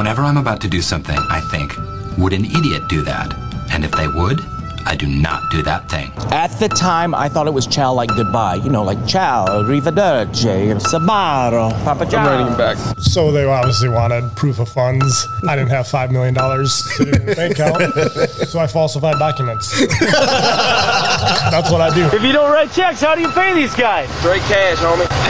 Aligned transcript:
Whenever 0.00 0.22
I'm 0.22 0.38
about 0.38 0.62
to 0.62 0.68
do 0.68 0.80
something, 0.80 1.18
I 1.28 1.42
think, 1.50 1.76
would 2.16 2.32
an 2.32 2.46
idiot 2.46 2.88
do 2.88 3.02
that? 3.02 3.34
And 3.70 3.84
if 3.84 3.90
they 3.90 4.08
would, 4.08 4.40
I 4.86 4.96
do 4.96 5.06
not 5.06 5.50
do 5.50 5.60
that 5.64 5.90
thing. 5.90 6.10
At 6.32 6.58
the 6.58 6.68
time, 6.68 7.14
I 7.14 7.28
thought 7.28 7.46
it 7.46 7.52
was 7.52 7.66
ciao 7.66 7.92
like 7.92 8.08
goodbye. 8.08 8.54
You 8.54 8.70
know, 8.70 8.82
like 8.82 9.06
ciao, 9.06 9.44
arrivederci, 9.44 10.72
sabaro, 10.80 11.70
papa 11.84 12.06
I'm 12.16 12.26
writing 12.26 12.56
back. 12.56 12.78
So 12.98 13.30
they 13.30 13.44
obviously 13.44 13.90
wanted 13.90 14.34
proof 14.36 14.58
of 14.58 14.70
funds. 14.70 15.28
I 15.46 15.54
didn't 15.54 15.68
have 15.68 15.84
$5 15.84 16.10
million 16.10 16.34
sitting 16.66 17.14
in 17.16 17.26
the 17.26 17.34
bank 17.34 17.58
account, 17.58 18.48
so 18.48 18.58
I 18.58 18.66
falsified 18.68 19.18
documents. 19.18 19.68
That's 20.00 21.70
what 21.70 21.82
I 21.82 21.94
do. 21.94 22.06
If 22.06 22.22
you 22.22 22.32
don't 22.32 22.50
write 22.50 22.72
checks, 22.72 23.02
how 23.02 23.14
do 23.14 23.20
you 23.20 23.30
pay 23.32 23.52
these 23.52 23.74
guys? 23.74 24.08
Straight 24.20 24.40
cash, 24.44 24.78
homie. 24.78 25.29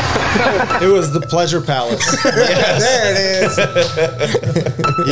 It 0.82 0.92
was 0.92 1.12
the 1.12 1.20
Pleasure 1.20 1.60
Palace. 1.60 2.00
There 2.30 3.12
it 3.12 3.16
is. 3.42 3.59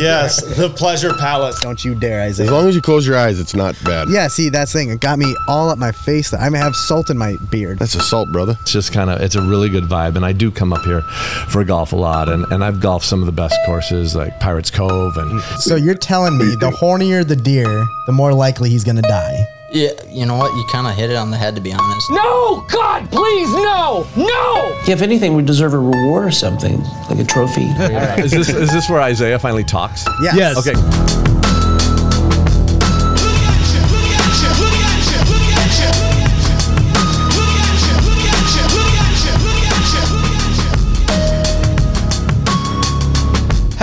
yes, 0.02 0.40
the 0.56 0.70
Pleasure 0.70 1.12
Palace. 1.14 1.60
Don't 1.60 1.84
you 1.84 1.94
dare, 1.94 2.22
Isaiah. 2.22 2.46
As 2.46 2.52
long 2.52 2.68
as 2.68 2.74
you 2.74 2.80
close 2.82 3.06
your 3.06 3.16
eyes, 3.16 3.40
it's 3.40 3.54
not 3.54 3.74
bad. 3.84 4.08
Yeah, 4.08 4.28
see, 4.28 4.48
that's 4.48 4.72
the 4.72 4.78
thing. 4.78 4.90
It 4.90 5.00
got 5.00 5.18
me 5.18 5.34
all 5.46 5.68
up 5.70 5.78
my 5.78 5.92
face. 5.92 6.32
I 6.32 6.48
may 6.48 6.58
have 6.58 6.74
salt 6.76 7.10
in 7.10 7.18
my 7.18 7.36
beard. 7.50 7.78
That's 7.78 7.94
a 7.94 8.00
salt, 8.00 8.30
brother. 8.32 8.56
It's 8.62 8.72
just 8.72 8.92
kind 8.92 9.10
of 9.10 9.20
it's 9.20 9.34
a 9.34 9.42
really 9.42 9.68
good 9.68 9.84
vibe, 9.84 10.16
and 10.16 10.24
I 10.24 10.32
do 10.32 10.50
come 10.50 10.72
up 10.72 10.84
here 10.84 11.02
for 11.48 11.64
golf 11.64 11.92
a 11.92 11.96
lot, 11.96 12.28
and, 12.28 12.44
and 12.52 12.64
I've 12.64 12.80
golfed 12.80 13.06
some 13.06 13.20
of 13.20 13.26
the 13.26 13.32
best 13.32 13.56
courses 13.66 14.14
like 14.14 14.38
Pirates 14.40 14.70
Cove, 14.70 15.16
and 15.16 15.40
So 15.60 15.76
you're 15.76 15.94
telling 15.94 16.38
me 16.38 16.54
the 16.56 16.70
hornier 16.70 17.26
the 17.26 17.36
deer, 17.36 17.84
the 18.06 18.12
more 18.12 18.32
likely 18.32 18.70
he's 18.70 18.84
gonna 18.84 19.02
die. 19.02 19.46
Yeah, 19.70 19.90
you 20.08 20.24
know 20.24 20.36
what? 20.36 20.54
You 20.56 20.64
kind 20.72 20.86
of 20.86 20.94
hit 20.94 21.10
it 21.10 21.16
on 21.16 21.30
the 21.30 21.36
head, 21.36 21.54
to 21.56 21.60
be 21.60 21.72
honest. 21.72 22.10
No! 22.10 22.64
God, 22.70 23.10
please, 23.10 23.50
no! 23.52 24.06
No! 24.16 24.80
If 24.88 25.02
anything, 25.02 25.34
we 25.34 25.42
deserve 25.42 25.74
a 25.74 25.78
reward 25.78 26.24
or 26.24 26.30
something, 26.30 26.82
like 27.10 27.18
a 27.18 27.24
trophy. 27.24 27.64
is 28.22 28.30
this 28.30 28.48
is 28.48 28.72
this 28.72 28.88
where 28.88 29.00
Isaiah 29.00 29.38
finally 29.38 29.64
talks? 29.64 30.06
Yes. 30.22 30.36
Yes. 30.36 30.66
Okay. 30.66 31.37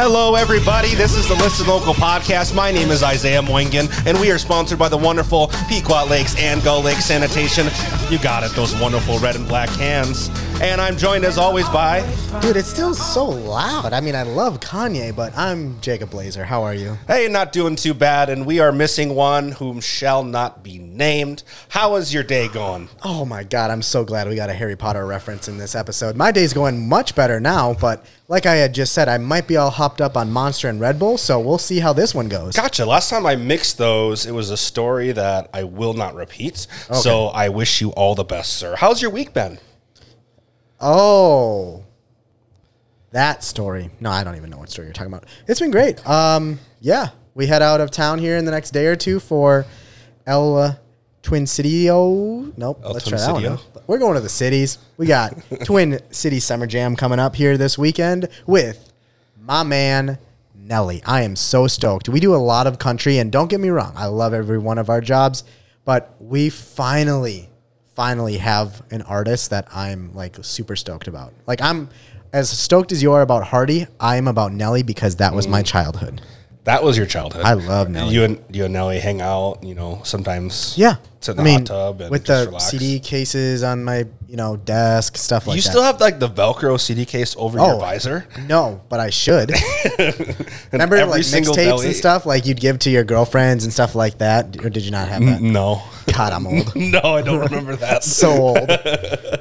Hello, 0.08 0.36
everybody. 0.36 0.94
This 0.94 1.16
is 1.16 1.28
the 1.28 1.34
Listen 1.34 1.66
Local 1.66 1.96
podcast. 1.96 2.54
My 2.54 2.72
name 2.72 2.92
is 2.92 3.02
Isaiah 3.02 3.42
Moingen, 3.42 3.90
and 4.06 4.20
we 4.20 4.30
are 4.30 4.38
sponsored 4.38 4.78
by 4.78 4.88
the 4.88 4.96
wonderful 4.96 5.48
Pequot 5.68 6.06
Lakes 6.06 6.36
and 6.38 6.62
Gull 6.62 6.84
Lake 6.84 7.00
Sanitation. 7.00 7.66
You 8.12 8.20
got 8.20 8.44
it, 8.44 8.52
those 8.52 8.80
wonderful 8.80 9.18
red 9.18 9.36
and 9.36 9.48
black 9.48 9.68
cans. 9.70 10.30
And 10.62 10.80
I'm 10.80 10.98
joined, 10.98 11.26
as 11.26 11.38
always, 11.38 11.68
by. 11.70 12.00
Dude, 12.42 12.56
it's 12.56 12.70
still 12.70 12.94
so 12.94 13.26
loud. 13.26 13.92
I 13.92 14.00
mean, 14.00 14.16
I 14.16 14.24
love 14.24 14.62
Kanye, 14.62 15.14
but 15.14 15.38
I'm 15.38 15.80
Jacob 15.82 16.10
Blazer. 16.10 16.46
How 16.46 16.64
are 16.64 16.74
you? 16.74 16.98
Hey, 17.08 17.28
not 17.28 17.52
doing 17.52 17.76
too 17.76 17.94
bad, 17.94 18.30
and 18.30 18.46
we 18.46 18.60
are 18.60 18.72
missing 18.72 19.16
one 19.16 19.52
whom 19.52 19.82
shall 19.82 20.24
not 20.24 20.64
be 20.64 20.80
named. 20.80 21.44
How 21.70 21.96
is 21.98 22.14
your 22.14 22.24
day 22.24 22.48
going? 22.48 22.88
Oh 23.04 23.26
my 23.26 23.44
god, 23.44 23.70
I'm 23.70 23.82
so 23.82 24.06
glad 24.06 24.30
we 24.30 24.36
got 24.36 24.50
a 24.50 24.54
Harry 24.54 24.78
Potter 24.78 25.06
reference 25.06 25.50
in 25.50 25.58
this 25.58 25.76
episode. 25.76 26.16
My 26.16 26.32
day's 26.32 26.54
going 26.54 26.88
much 26.88 27.16
better 27.16 27.40
now, 27.42 27.74
but 27.74 28.06
like 28.30 28.46
I 28.46 28.56
had 28.56 28.74
just 28.74 28.94
said, 28.94 29.10
I 29.10 29.18
might 29.18 29.48
be 29.48 29.58
all 29.58 29.70
hopped 29.70 30.00
up 30.00 30.16
on 30.16 30.32
Monster 30.32 30.70
and 30.70 30.80
Red 30.80 30.98
Bull, 30.98 31.18
so 31.18 31.40
we'll 31.40 31.58
see 31.58 31.80
how 31.80 31.92
this 31.92 32.16
one 32.16 32.30
goes. 32.30 32.56
Gotcha. 32.56 32.86
Last 32.86 33.10
time 33.10 33.26
I 33.26 33.36
mixed 33.36 33.78
those, 33.78 34.26
it 34.26 34.32
was 34.32 34.50
a 34.50 34.58
story 34.58 35.12
that 35.12 35.50
I 35.54 35.66
will 35.66 35.94
not 35.94 36.16
repeat. 36.16 36.66
So 36.94 37.28
I 37.28 37.50
wish 37.50 37.82
you 37.82 37.90
all 37.92 38.16
the 38.16 38.24
best, 38.24 38.54
sir. 38.54 38.78
How's 38.78 39.02
your 39.02 39.12
week 39.12 39.34
been? 39.34 39.60
Oh. 40.86 41.84
That 43.12 43.44
story. 43.44 43.90
No, 44.00 44.12
I 44.12 44.24
don't 44.24 44.36
even 44.36 44.52
know 44.52 44.58
what 44.58 44.70
story 44.70 44.88
you're 44.88 44.94
talking 44.94 45.12
about. 45.12 45.26
It's 45.48 45.60
been 45.60 45.72
great. 45.72 46.06
Um, 46.08 46.60
yeah, 46.80 47.10
we 47.34 47.48
head 47.48 47.62
out 47.62 47.82
of 47.82 47.90
town 47.90 48.20
here 48.20 48.38
in 48.38 48.46
the 48.46 48.52
next 48.52 48.70
day 48.72 48.86
or 48.86 48.96
two 48.96 49.20
for 49.20 49.66
El 50.28 50.58
uh, 50.58 50.76
Twin 51.24 51.48
City. 51.48 51.90
Oh, 51.90 52.52
nope. 52.56 52.82
El 52.84 52.92
let's 52.92 53.06
Twin 53.06 53.18
try 53.18 53.42
that 53.42 53.50
one. 53.50 53.60
We're 53.88 53.98
going 53.98 54.14
to 54.14 54.22
the 54.22 54.30
cities. 54.30 54.78
We 54.98 55.08
got 55.08 55.34
Twin 55.64 56.00
City 56.12 56.40
Summer 56.40 56.68
Jam 56.68 56.96
coming 56.96 57.18
up 57.20 57.36
here 57.36 57.58
this 57.58 57.78
weekend 57.78 58.30
with 58.46 58.92
my 59.42 59.64
man 59.64 60.20
Nelly. 60.54 61.02
I 61.06 61.22
am 61.22 61.36
so 61.36 61.68
stoked. 61.68 62.10
We 62.10 62.20
do 62.20 62.36
a 62.36 62.38
lot 62.38 62.68
of 62.68 62.80
country, 62.80 63.18
and 63.18 63.32
don't 63.32 63.50
get 63.50 63.60
me 63.60 63.70
wrong, 63.70 63.94
I 63.96 64.06
love 64.06 64.34
every 64.34 64.58
one 64.58 64.78
of 64.78 64.90
our 64.90 65.02
jobs, 65.02 65.44
but 65.84 66.16
we 66.20 66.50
finally, 66.50 67.50
finally 67.96 68.38
have 68.38 68.84
an 68.92 69.02
artist 69.04 69.50
that 69.50 69.68
I'm 69.74 70.14
like 70.14 70.38
super 70.42 70.76
stoked 70.76 71.08
about. 71.08 71.34
Like 71.48 71.62
I'm 71.62 71.90
as 72.34 72.50
stoked 72.50 72.92
as 72.92 73.02
you 73.02 73.14
are 73.14 73.22
about 73.22 73.46
Hardy, 73.48 73.88
I 74.00 74.18
am 74.18 74.28
about 74.28 74.52
Nelly 74.52 74.84
because 74.84 75.16
that 75.18 75.34
was 75.34 75.48
my 75.48 75.64
mm. 75.64 75.66
childhood. 75.66 76.22
That 76.66 76.84
was 76.84 76.98
your 76.98 77.06
childhood. 77.06 77.46
I 77.46 77.54
love 77.54 77.90
Nelly. 77.90 78.14
You 78.14 78.24
and 78.26 78.44
you 78.52 78.66
and 78.66 78.74
Nelly 78.74 79.00
hang 79.00 79.22
out. 79.22 79.64
You 79.64 79.76
know, 79.76 80.02
sometimes. 80.04 80.78
Yeah. 80.78 80.96
Sit 81.26 81.36
in 81.36 81.40
I 81.40 81.44
mean, 81.44 81.60
hot 81.62 81.66
tub 81.68 82.02
and 82.02 82.12
with 82.12 82.26
the 82.26 82.46
relax. 82.48 82.66
CD 82.66 83.00
cases 83.00 83.64
on 83.64 83.84
my, 83.84 84.06
you 84.28 84.36
know, 84.38 84.58
desk, 84.58 85.18
stuff 85.18 85.48
like 85.48 85.56
you 85.56 85.62
that. 85.62 85.68
You 85.68 85.72
still 85.72 85.84
have 85.84 86.00
like 86.00 86.20
the 86.20 86.30
Velcro 86.30 86.80
CD 86.80 87.04
case 87.06 87.36
over 87.40 87.60
Oh. 87.60 87.68
your 87.72 87.80
visor. 87.80 88.28
No, 88.48 88.82
but 88.90 89.00
I 89.00 89.10
should. 89.10 89.52
Remember 90.72 91.04
like 91.06 91.22
mixtapes 91.22 91.86
and 91.86 91.96
stuff 91.96 92.26
like 92.26 92.46
you'd 92.46 92.60
give 92.60 92.80
to 92.80 92.90
your 92.90 93.04
girlfriends 93.04 93.64
and 93.64 93.74
stuff 93.74 93.96
like 93.96 94.20
that, 94.20 94.64
or 94.64 94.70
did 94.70 94.84
you 94.84 94.92
not 94.92 95.08
have 95.08 95.26
that? 95.26 95.42
No, 95.42 95.82
God, 96.14 96.34
I'm 96.34 96.46
old. 96.48 96.76
no, 96.76 97.00
I 97.02 97.22
don't 97.22 97.40
remember 97.40 97.76
that. 97.78 98.04
so 98.04 98.30
old. 98.32 98.70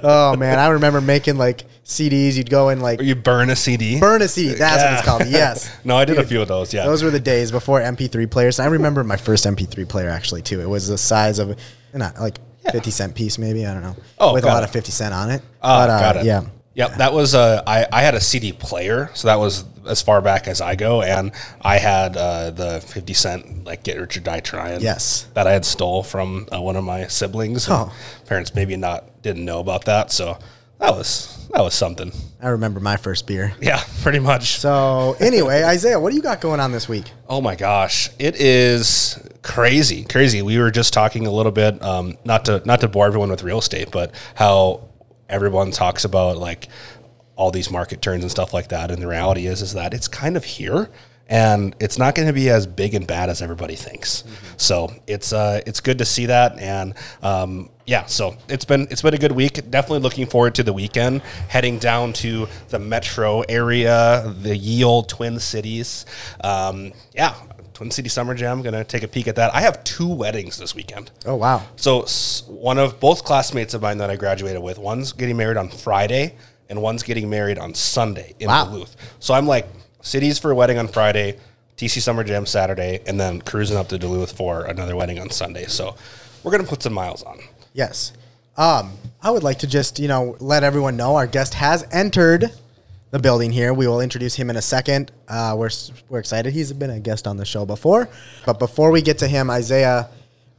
Oh 0.03 0.37
man, 0.37 0.59
I 0.59 0.69
remember 0.69 1.01
making 1.01 1.37
like 1.37 1.65
CDs. 1.85 2.37
You'd 2.37 2.51
go 2.51 2.69
and 2.71 2.83
like 2.83 3.01
you 3.01 3.15
burn 3.15 3.51
a 3.51 3.57
CD. 3.57 4.01
burn 4.01 4.23
a 4.23 4.29
CD. 4.29 4.55
That's 4.55 4.83
what 4.83 4.93
it's 4.95 5.03
called. 5.03 5.27
Yes. 5.27 5.71
No, 5.85 5.97
I 5.97 6.05
did 6.05 6.19
a 6.19 6.25
few 6.25 6.41
of 6.41 6.49
those. 6.49 6.73
Yeah, 6.73 6.85
Those 6.87 7.03
were 7.03 7.11
the 7.11 7.21
days 7.21 7.51
before 7.51 7.81
MP3 7.81 8.31
players. 8.31 8.59
I 8.61 8.67
remember 8.67 9.05
my 9.05 9.17
first 9.17 9.45
MP3 9.45 9.89
player 9.89 10.09
actually 10.09 10.43
too. 10.43 10.61
It 10.61 10.69
was 10.69 10.89
the 10.89 10.99
size 10.99 11.39
of 11.39 11.59
not 11.99 12.19
like 12.21 12.39
50 12.71 12.91
cent 12.91 13.15
piece 13.15 13.39
maybe. 13.39 13.67
I 13.67 13.75
don't 13.75 13.83
know. 13.83 13.97
Oh, 14.19 14.33
with 14.35 14.45
a 14.45 14.49
lot 14.49 14.63
it. 14.63 14.67
of 14.67 14.73
50 14.73 14.91
cent 14.91 15.15
on 15.15 15.31
it. 15.31 15.43
Oh, 15.63 15.69
but, 15.81 15.91
uh, 15.91 16.01
got 16.01 16.17
it. 16.17 16.25
Yeah. 16.25 16.45
Yep, 16.75 16.97
that 16.97 17.13
was 17.13 17.37
uh, 17.37 17.63
I, 17.67 17.87
I 17.93 18.03
had 18.03 18.17
a 18.17 18.21
CD 18.21 18.53
player, 18.53 19.09
so 19.15 19.29
that 19.29 19.39
was 19.39 19.65
as 19.87 20.03
far 20.03 20.21
back 20.21 20.49
as 20.49 20.61
I 20.61 20.75
go, 20.75 21.03
and 21.03 21.31
I 21.61 21.79
had 21.79 22.17
uh, 22.17 22.51
the 22.51 22.81
fifty 22.81 23.15
cent 23.15 23.65
like 23.65 23.85
"Get 23.85 23.97
Rich 23.97 24.17
or 24.17 24.21
Die 24.21 24.41
Trying." 24.41 24.81
Yes. 24.81 25.29
that 25.35 25.47
I 25.47 25.53
had 25.53 25.65
stole 25.65 26.03
from 26.03 26.49
uh, 26.53 26.61
one 26.61 26.75
of 26.75 26.83
my 26.83 27.07
siblings. 27.07 27.69
Oh. 27.71 27.95
parents 28.27 28.57
maybe 28.57 28.77
not 28.77 29.23
didn't 29.23 29.45
know 29.45 29.61
about 29.61 29.85
that, 29.85 30.11
so 30.11 30.37
that 30.85 30.97
was 30.97 31.49
that 31.55 31.63
was 31.63 31.75
something. 31.75 32.13
I 32.41 32.49
remember 32.49 32.81
my 32.81 32.97
first 32.97 33.27
beer. 33.27 33.55
Yeah, 33.61 33.83
pretty 34.03 34.19
much. 34.19 34.57
So 34.59 35.17
anyway, 35.19 35.63
Isaiah, 35.65 35.99
what 35.99 36.11
do 36.11 36.17
you 36.17 36.23
got 36.23 36.41
going 36.41 36.61
on 36.61 36.73
this 36.73 36.89
week? 36.89 37.11
Oh 37.29 37.41
my 37.41 37.55
gosh, 37.55 38.11
it 38.19 38.37
is 38.37 39.19
crazy, 39.43 40.05
crazy. 40.05 40.43
We 40.43 40.59
were 40.59 40.71
just 40.71 40.93
talking 40.93 41.27
a 41.27 41.31
little 41.31 41.53
bit, 41.53 41.83
um, 41.83 42.19
not 42.25 42.45
to 42.47 42.63
not 42.65 42.81
to 42.81 42.89
bore 42.89 43.07
everyone 43.07 43.31
with 43.31 43.43
real 43.43 43.59
estate, 43.59 43.91
but 43.91 44.15
how 44.35 44.89
everyone 45.29 45.71
talks 45.71 46.05
about 46.05 46.37
like 46.37 46.69
all 47.37 47.51
these 47.51 47.71
market 47.71 48.03
turns 48.03 48.23
and 48.23 48.31
stuff 48.31 48.53
like 48.53 48.69
that. 48.69 48.91
And 48.91 49.01
the 49.01 49.09
reality 49.09 49.47
is, 49.47 49.63
is 49.63 49.73
that 49.73 49.95
it's 49.95 50.07
kind 50.07 50.37
of 50.37 50.45
here, 50.45 50.91
and 51.29 51.75
it's 51.81 51.99
not 51.99 52.15
going 52.15 52.29
to 52.29 52.35
be 52.35 52.51
as 52.51 52.67
big 52.67 52.95
and 52.95 53.07
bad 53.07 53.31
as 53.31 53.41
everybody 53.43 53.75
thinks. 53.77 54.25
So 54.57 54.93
it's 55.07 55.33
uh, 55.33 55.61
it's 55.67 55.81
good 55.81 55.99
to 55.99 56.05
see 56.05 56.27
that, 56.27 56.59
and 56.59 56.95
um, 57.23 57.71
yeah, 57.87 58.07
so 58.07 58.37
it's 58.49 58.65
been 58.65 58.87
it's 58.91 59.03
been 59.03 59.15
a 59.15 59.19
good 59.19 59.33
week. 59.33 59.55
Definitely 59.71 60.01
looking 60.01 60.27
forward 60.27 60.55
to 60.57 60.63
the 60.63 60.73
weekend, 60.73 61.23
heading 61.49 61.79
down 61.79 62.13
to 62.15 62.47
the 62.69 62.79
metro 62.79 63.41
area, 63.43 64.33
the 64.41 64.57
ye 64.57 64.85
old 64.85 65.09
Twin 65.09 65.41
Cities. 65.41 66.07
Um, 66.43 66.93
yeah, 67.15 67.35
Twin 67.73 67.91
City 67.91 68.09
Summer 68.09 68.35
Jam. 68.35 68.63
Gonna 68.63 68.85
take 68.85 69.03
a 69.03 69.09
peek 69.09 69.27
at 69.27 69.37
that. 69.37 69.55
I 69.55 69.63
have 69.63 69.83
two 69.85 70.09
weddings 70.09 70.57
this 70.59 70.75
weekend. 70.75 71.11
Oh 71.27 71.37
wow. 71.37 71.63
So 71.77 72.03
one 72.47 72.79
of 72.79 73.01
both 73.01 73.25
classmates 73.25 73.75
of 73.75 73.83
mine 73.83 73.99
that 73.99 74.11
I 74.11 74.17
graduated 74.17 74.63
with, 74.63 74.79
one's 74.79 75.13
getting 75.13 75.37
married 75.37 75.57
on 75.57 75.69
Friday, 75.69 76.37
and 76.69 76.81
one's 76.81 77.03
getting 77.03 77.29
married 77.29 77.59
on 77.59 77.75
Sunday 77.75 78.35
in 78.39 78.47
Wow. 78.49 78.67
Duluth. 78.67 78.97
So 79.19 79.35
I'm 79.35 79.47
like 79.47 79.67
cities 80.05 80.39
for 80.39 80.53
a 80.53 80.55
wedding 80.55 80.79
on 80.79 80.87
Friday, 80.87 81.39
TC 81.77 82.01
Summer 82.01 82.23
Jam 82.23 82.47
Saturday, 82.47 83.01
and 83.07 83.19
then 83.19 83.41
cruising 83.41 83.77
up 83.77 83.89
to 83.89 83.99
Duluth 83.99 84.37
for 84.37 84.65
another 84.65 84.95
wedding 84.95 85.19
on 85.19 85.31
Sunday. 85.31 85.65
So 85.65 85.97
we're 86.45 86.53
gonna 86.53 86.63
put 86.63 86.83
some 86.83 86.93
miles 86.93 87.25
on. 87.25 87.41
Yes. 87.73 88.13
Um, 88.57 88.93
I 89.21 89.31
would 89.33 89.43
like 89.43 89.59
to 89.61 89.67
just, 89.67 89.99
you 89.99 90.07
know, 90.07 90.37
let 90.39 90.63
everyone 90.63 90.97
know 90.97 91.17
our 91.17 91.27
guest 91.27 91.55
has 91.55 91.85
entered 91.91 92.53
the 93.11 93.19
building 93.19 93.51
here. 93.51 93.75
We 93.75 93.89
will 93.89 94.01
introduce 94.01 94.37
him 94.37 94.51
in 94.51 94.57
a 94.57 94.63
second. 94.63 95.11
Uh, 95.27 95.57
we're, 95.59 95.71
we're 96.09 96.21
excited. 96.21 96.53
He's 96.53 96.73
been 96.73 96.91
a 96.91 97.01
guest 97.01 97.27
on 97.27 97.37
the 97.37 97.45
show 97.45 97.67
before. 97.67 98.09
But 98.47 98.61
before 98.61 98.93
we 98.93 99.03
get 99.03 99.19
to 99.19 99.27
him, 99.27 99.51
Isaiah, 99.51 100.09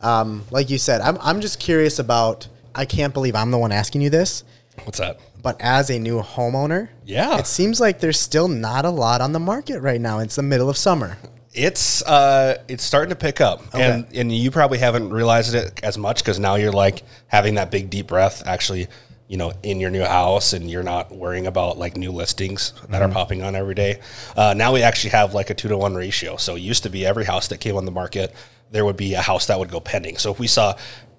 um, 0.02 0.44
like 0.52 0.70
you 0.70 0.78
said, 0.78 1.00
I'm, 1.00 1.18
I'm 1.22 1.40
just 1.40 1.60
curious 1.60 2.00
about, 2.00 2.48
I 2.74 2.84
can't 2.84 3.14
believe 3.14 3.36
I'm 3.36 3.52
the 3.52 3.58
one 3.58 3.72
asking 3.72 4.02
you 4.02 4.10
this, 4.10 4.44
What's 4.84 5.00
that? 5.00 5.20
But 5.46 5.62
as 5.62 5.92
a 5.92 6.00
new 6.00 6.24
homeowner, 6.24 6.90
Yeah. 7.06 7.38
it 7.38 7.46
seems 7.46 7.80
like 7.80 8.00
there's 8.00 8.20
still 8.20 8.48
not 8.48 8.84
a 8.84 8.90
lot 8.90 9.22
on 9.22 9.32
the 9.32 9.40
market 9.40 9.80
right 9.80 10.02
now. 10.02 10.18
It's 10.18 10.36
the 10.38 10.42
middle 10.42 10.72
of 10.72 10.76
summer. 10.76 11.20
It's 11.54 12.02
uh, 12.02 12.58
it's 12.68 12.84
starting 12.84 13.12
to 13.12 13.16
pick 13.16 13.40
up, 13.40 13.62
and 13.76 14.08
and 14.14 14.32
you 14.36 14.50
probably 14.50 14.80
haven't 14.80 15.12
realized 15.12 15.54
it 15.54 15.80
as 15.84 16.00
much 16.00 16.18
because 16.24 16.40
now 16.40 16.56
you're 16.56 16.72
like 16.72 17.04
having 17.28 17.54
that 17.56 17.70
big 17.70 17.92
deep 17.92 18.08
breath. 18.08 18.42
Actually, 18.48 18.88
you 19.28 19.38
know, 19.38 19.54
in 19.62 19.80
your 19.80 19.92
new 19.92 20.04
house 20.04 20.52
and 20.54 20.70
you're 20.70 20.84
not 20.84 21.16
worrying 21.16 21.46
about 21.46 21.78
like 21.78 21.96
new 21.96 22.12
listings 22.12 22.74
that 22.90 23.04
are 23.04 23.08
Mhm. 23.08 23.14
popping 23.14 23.44
on 23.44 23.56
every 23.56 23.76
day. 23.76 24.00
Uh, 24.36 24.56
now 24.58 24.74
we 24.74 24.82
actually 24.82 25.12
have 25.12 25.36
like 25.36 25.52
a 25.52 25.54
two 25.54 25.68
to 25.70 25.78
one 25.78 25.94
ratio. 25.94 26.38
So 26.38 26.56
it 26.56 26.62
used 26.62 26.82
to 26.84 26.90
be 26.90 27.06
every 27.06 27.26
house 27.26 27.48
that 27.50 27.60
came 27.60 27.78
on 27.78 27.86
the 27.86 27.92
market, 27.92 28.34
there 28.72 28.84
would 28.84 28.98
be 28.98 29.14
a 29.14 29.22
house 29.22 29.46
that 29.46 29.60
would 29.60 29.70
go 29.70 29.80
pending. 29.80 30.18
So 30.18 30.32
if 30.32 30.40
we 30.40 30.48
saw 30.48 30.74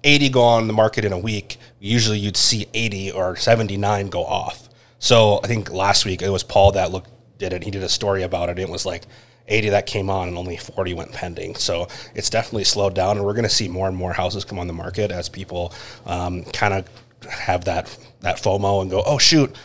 80 0.07 0.29
go 0.29 0.41
on 0.41 0.67
the 0.67 0.73
market 0.73 1.03
in 1.03 1.11
a 1.11 1.19
week, 1.19 1.57
usually 1.79 2.17
you'd 2.17 2.37
see 2.37 2.67
80 2.73 3.11
or 3.11 3.35
79 3.35 4.07
go 4.07 4.23
off. 4.23 4.69
So 4.99 5.41
I 5.43 5.47
think 5.47 5.71
last 5.71 6.05
week 6.05 6.21
it 6.21 6.29
was 6.29 6.43
Paul 6.43 6.71
that 6.71 6.91
looked 6.91 7.09
did 7.37 7.53
it. 7.53 7.63
He 7.63 7.71
did 7.71 7.83
a 7.83 7.89
story 7.89 8.23
about 8.23 8.49
it. 8.49 8.57
It 8.57 8.69
was 8.69 8.85
like 8.85 9.03
80 9.47 9.69
that 9.69 9.85
came 9.85 10.09
on 10.09 10.27
and 10.27 10.37
only 10.37 10.57
40 10.57 10.93
went 10.93 11.11
pending. 11.11 11.55
So 11.55 11.87
it's 12.15 12.29
definitely 12.29 12.63
slowed 12.63 12.95
down, 12.95 13.17
and 13.17 13.25
we're 13.25 13.33
going 13.33 13.43
to 13.43 13.49
see 13.49 13.67
more 13.67 13.87
and 13.87 13.95
more 13.95 14.13
houses 14.13 14.43
come 14.43 14.57
on 14.59 14.67
the 14.67 14.73
market 14.73 15.11
as 15.11 15.29
people 15.29 15.73
um, 16.05 16.43
kind 16.45 16.73
of 16.73 17.29
have 17.29 17.65
that 17.65 17.95
that 18.21 18.37
FOMO 18.37 18.81
and 18.81 18.89
go, 18.89 19.03
oh 19.05 19.17
shoot. 19.17 19.55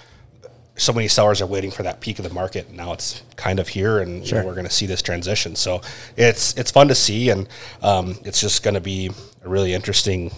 So 0.76 0.92
many 0.92 1.06
sellers 1.08 1.42
are 1.42 1.46
waiting 1.46 1.70
for 1.70 1.82
that 1.82 2.00
peak 2.00 2.18
of 2.18 2.26
the 2.26 2.32
market. 2.34 2.68
and 2.68 2.76
Now 2.76 2.92
it's 2.92 3.22
kind 3.36 3.60
of 3.60 3.68
here, 3.68 3.98
and 3.98 4.26
you 4.26 4.34
know, 4.34 4.44
we're 4.46 4.54
going 4.54 4.66
to 4.66 4.72
see 4.72 4.86
this 4.86 5.02
transition. 5.02 5.54
So 5.54 5.82
it's 6.16 6.56
it's 6.56 6.70
fun 6.70 6.88
to 6.88 6.94
see, 6.94 7.30
and 7.30 7.48
um, 7.82 8.18
it's 8.24 8.40
just 8.40 8.62
going 8.62 8.74
to 8.74 8.80
be 8.80 9.10
a 9.44 9.48
really 9.48 9.74
interesting, 9.74 10.32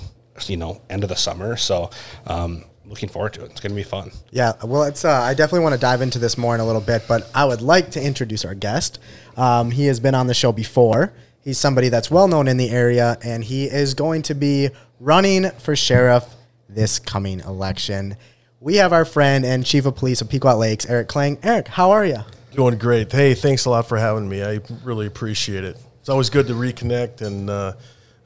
you 0.46 0.56
know, 0.56 0.81
end 0.90 1.04
of 1.04 1.08
the 1.08 1.16
summer. 1.16 1.56
So 1.56 1.90
um, 2.26 2.64
looking 2.84 3.08
forward 3.08 3.32
to 3.34 3.44
it. 3.44 3.50
It's 3.52 3.60
going 3.60 3.70
to 3.72 3.76
be 3.76 3.84
fun. 3.84 4.10
Yeah, 4.31 4.52
well, 4.62 4.82
it's. 4.84 5.04
Uh, 5.04 5.12
I 5.12 5.34
definitely 5.34 5.60
want 5.60 5.75
to 5.75 5.81
dive 5.81 6.02
into 6.02 6.19
this 6.19 6.36
more 6.36 6.54
in 6.54 6.60
a 6.60 6.66
little 6.66 6.81
bit, 6.81 7.04
but 7.08 7.31
I 7.34 7.44
would 7.44 7.62
like 7.62 7.90
to 7.92 8.02
introduce 8.02 8.44
our 8.44 8.54
guest. 8.54 8.98
Um, 9.36 9.70
he 9.70 9.86
has 9.86 10.00
been 10.00 10.14
on 10.14 10.26
the 10.26 10.34
show 10.34 10.52
before. 10.52 11.12
He's 11.42 11.58
somebody 11.58 11.90
that's 11.90 12.10
well 12.10 12.26
known 12.26 12.48
in 12.48 12.56
the 12.56 12.70
area, 12.70 13.19
and 13.22 13.44
he 13.44 13.66
is 13.66 13.94
going 13.94 14.22
to 14.22 14.34
be 14.34 14.70
running 14.98 15.50
for 15.58 15.76
sheriff 15.76 16.25
this 16.69 16.98
coming 16.98 17.40
election. 17.40 18.16
We 18.64 18.76
have 18.76 18.94
our 18.94 19.05
friend 19.05 19.44
and 19.44 19.62
chief 19.62 19.84
of 19.84 19.94
police 19.94 20.22
of 20.22 20.31
Pequot 20.31 20.56
Lakes, 20.56 20.87
Eric 20.87 21.06
Klang. 21.06 21.37
Eric, 21.43 21.69
how 21.69 21.90
are 21.90 22.06
you? 22.06 22.20
Doing 22.55 22.78
great. 22.78 23.12
Hey, 23.12 23.34
thanks 23.34 23.66
a 23.66 23.70
lot 23.70 23.87
for 23.87 23.99
having 23.99 24.26
me. 24.26 24.43
I 24.43 24.61
really 24.82 25.06
appreciate 25.06 25.64
it. 25.64 25.76
It's 26.00 26.08
always 26.08 26.31
good 26.31 26.46
to 26.46 26.55
reconnect 26.55 27.20
and 27.20 27.50
uh, 27.50 27.75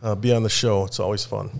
uh, 0.00 0.14
be 0.14 0.32
on 0.32 0.44
the 0.44 0.48
show. 0.48 0.84
It's 0.84 1.00
always 1.00 1.24
fun. 1.24 1.50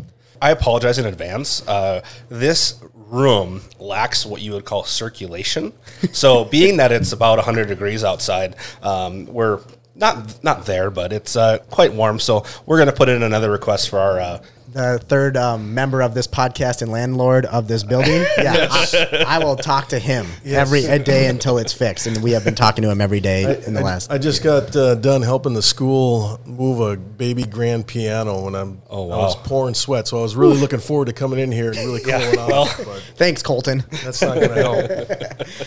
I 0.41 0.53
apologize 0.53 0.97
in 1.01 1.07
advance. 1.07 1.67
Uh, 1.67 2.03
this 2.29 2.81
room 2.95 3.63
lacks 3.81 4.25
what 4.25 4.43
you 4.43 4.53
would 4.53 4.65
call 4.65 4.85
circulation. 4.85 5.73
So, 6.13 6.45
being 6.45 6.77
that 6.77 6.93
it's 6.93 7.11
about 7.11 7.39
100 7.39 7.67
degrees 7.67 8.05
outside, 8.05 8.55
um, 8.85 9.27
we're 9.27 9.61
not 9.97 10.45
not 10.45 10.67
there, 10.67 10.89
but 10.89 11.13
it's 11.13 11.35
uh, 11.35 11.59
quite 11.69 11.93
warm. 11.95 12.21
So, 12.21 12.45
we're 12.65 12.77
going 12.77 12.87
to 12.87 12.95
put 12.95 13.09
in 13.09 13.25
another 13.25 13.51
request 13.51 13.89
for 13.89 13.99
our. 13.99 14.21
Uh, 14.21 14.43
The 14.71 14.99
third 14.99 15.37
um, 15.39 15.73
member 15.73 16.03
of 16.03 16.13
this 16.15 16.27
podcast 16.27 16.83
and 16.83 16.93
landlord 16.93 17.47
of 17.47 17.69
this 17.69 17.83
building. 17.83 18.25
Yeah, 18.39 18.55
Yes. 18.55 18.95
I, 18.95 19.37
I 19.37 19.39
will 19.45 19.57
talk 19.57 19.89
to 19.89 19.99
him 19.99 20.27
Yes. 20.45 20.59
every 20.59 20.85
a 20.85 20.99
day 20.99 21.27
until 21.27 21.59
it's 21.59 21.73
fixed, 21.73 22.07
and 22.07 22.23
we 22.23 22.33
have 22.33 22.45
been 22.45 22.55
talking 22.55 22.83
to 22.83 22.91
him 22.91 23.01
every 23.01 23.21
day 23.21 23.63
in 23.67 23.73
the 23.75 23.81
I, 23.81 23.83
last. 23.83 24.13
I 24.13 24.19
just 24.19 24.43
got 24.45 24.77
uh, 24.77 24.95
done 24.95 25.23
helping 25.23 25.55
the 25.55 25.63
school 25.63 26.39
move 26.45 26.81
a 26.81 26.97
baby 26.97 27.45
grand 27.45 27.87
piano, 27.87 28.43
when 28.45 28.55
I'm 28.55 28.83
Oh, 28.91 29.05
wow. 29.05 29.15
I 29.15 29.23
was 29.23 29.37
pouring 29.37 29.75
sweat. 29.75 30.07
So 30.07 30.19
I 30.19 30.23
was 30.23 30.37
really 30.37 30.57
looking 30.59 30.81
forward 30.81 31.07
to 31.07 31.13
coming 31.15 31.39
in 31.39 31.51
here 31.51 31.69
and 31.71 31.79
really 31.79 32.03
Yeah, 32.07 32.21
cooling 32.21 32.39
off. 32.53 32.79
well- 32.79 32.87
but 32.95 33.03
Thanks, 33.17 33.43
Colton. 33.43 33.85
that's 34.05 34.21
not 34.23 34.35
going 34.37 34.49
to 34.51 34.55
help. 34.55 35.49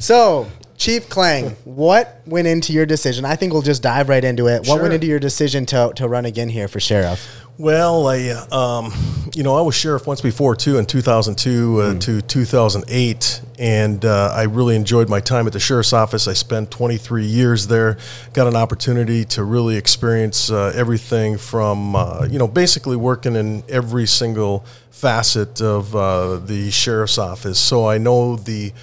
So, 0.00 0.48
Chief 0.84 1.08
Klang, 1.08 1.56
what 1.64 2.20
went 2.26 2.46
into 2.46 2.74
your 2.74 2.84
decision? 2.84 3.24
I 3.24 3.36
think 3.36 3.54
we'll 3.54 3.62
just 3.62 3.82
dive 3.82 4.10
right 4.10 4.22
into 4.22 4.48
it. 4.48 4.58
What 4.58 4.66
Sure. 4.66 4.82
went 4.82 4.92
into 4.92 5.06
your 5.06 5.18
decision 5.18 5.64
to, 5.64 5.94
to 5.96 6.06
run 6.06 6.26
again 6.26 6.50
here 6.50 6.68
for 6.68 6.78
sheriff? 6.78 7.26
Well, 7.56 8.06
I, 8.06 8.28
um, 8.52 8.92
you 9.34 9.42
know, 9.42 9.56
I 9.56 9.62
was 9.62 9.74
sheriff 9.74 10.06
once 10.06 10.20
before 10.20 10.54
too, 10.54 10.76
in 10.76 10.84
2002 10.84 11.80
uh, 11.80 11.94
to 12.00 12.20
2008, 12.20 13.40
and 13.58 14.04
uh, 14.04 14.34
I 14.36 14.42
really 14.42 14.76
enjoyed 14.76 15.08
my 15.08 15.20
time 15.20 15.46
at 15.46 15.54
the 15.54 15.58
sheriff's 15.58 15.94
office. 15.94 16.28
I 16.28 16.34
spent 16.34 16.70
23 16.70 17.24
years 17.24 17.66
there, 17.68 17.96
got 18.34 18.46
an 18.46 18.54
opportunity 18.54 19.24
to 19.24 19.42
really 19.42 19.78
experience 19.78 20.50
uh, 20.50 20.70
everything 20.74 21.38
from, 21.38 21.96
uh, 21.96 22.26
you 22.30 22.38
know, 22.38 22.46
basically 22.46 22.96
working 22.96 23.36
in 23.36 23.64
every 23.70 24.04
single 24.04 24.66
facet 24.90 25.62
of 25.62 25.96
uh, 25.96 26.36
the 26.36 26.70
sheriff's 26.70 27.16
office. 27.16 27.58
So 27.58 27.88
I 27.88 27.96
know 27.96 28.36
the, 28.36 28.74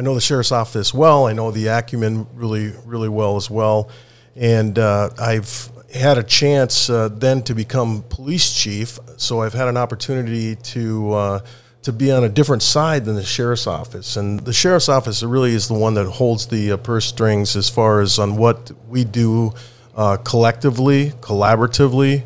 I 0.00 0.02
know 0.02 0.14
the 0.14 0.20
sheriff's 0.22 0.50
office 0.50 0.94
well. 0.94 1.26
I 1.26 1.34
know 1.34 1.50
the 1.50 1.66
acumen 1.66 2.26
really, 2.32 2.72
really 2.86 3.10
well 3.10 3.36
as 3.36 3.50
well, 3.50 3.90
and 4.34 4.78
uh, 4.78 5.10
I've 5.20 5.70
had 5.92 6.16
a 6.16 6.22
chance 6.22 6.88
uh, 6.88 7.10
then 7.10 7.42
to 7.42 7.54
become 7.54 8.02
police 8.08 8.50
chief, 8.50 8.98
so 9.18 9.42
I've 9.42 9.52
had 9.52 9.68
an 9.68 9.76
opportunity 9.76 10.56
to 10.56 11.12
uh, 11.12 11.40
to 11.82 11.92
be 11.92 12.10
on 12.10 12.24
a 12.24 12.30
different 12.30 12.62
side 12.62 13.04
than 13.04 13.14
the 13.14 13.22
sheriff's 13.22 13.66
office. 13.66 14.16
And 14.16 14.40
the 14.40 14.54
sheriff's 14.54 14.88
office 14.88 15.22
really 15.22 15.52
is 15.52 15.68
the 15.68 15.74
one 15.74 15.92
that 15.92 16.06
holds 16.06 16.46
the 16.46 16.72
uh, 16.72 16.76
purse 16.78 17.04
strings 17.04 17.54
as 17.54 17.68
far 17.68 18.00
as 18.00 18.18
on 18.18 18.38
what 18.38 18.72
we 18.88 19.04
do 19.04 19.52
uh, 19.94 20.16
collectively, 20.16 21.10
collaboratively 21.20 22.24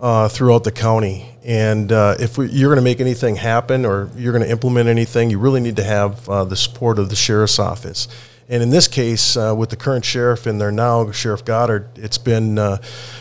uh, 0.00 0.28
throughout 0.28 0.64
the 0.64 0.72
county. 0.72 1.26
And 1.44 1.92
uh, 1.92 2.16
if 2.18 2.38
we, 2.38 2.48
you're 2.50 2.70
going 2.70 2.82
to 2.82 2.82
make 2.82 3.00
anything 3.00 3.36
happen 3.36 3.84
or 3.84 4.10
you're 4.16 4.32
going 4.32 4.44
to 4.44 4.50
implement 4.50 4.88
anything, 4.88 5.30
you 5.30 5.38
really 5.38 5.60
need 5.60 5.76
to 5.76 5.84
have 5.84 6.28
uh, 6.28 6.44
the 6.44 6.56
support 6.56 6.98
of 6.98 7.08
the 7.10 7.16
sheriff's 7.16 7.58
office. 7.58 8.08
And 8.48 8.64
in 8.64 8.70
this 8.70 8.88
case, 8.88 9.36
uh, 9.36 9.54
with 9.56 9.70
the 9.70 9.76
current 9.76 10.04
sheriff 10.04 10.46
in 10.46 10.58
there 10.58 10.72
now, 10.72 11.12
Sheriff 11.12 11.44
Goddard, 11.44 11.86
it's 11.94 12.18
been 12.18 12.58
uh, 12.58 12.78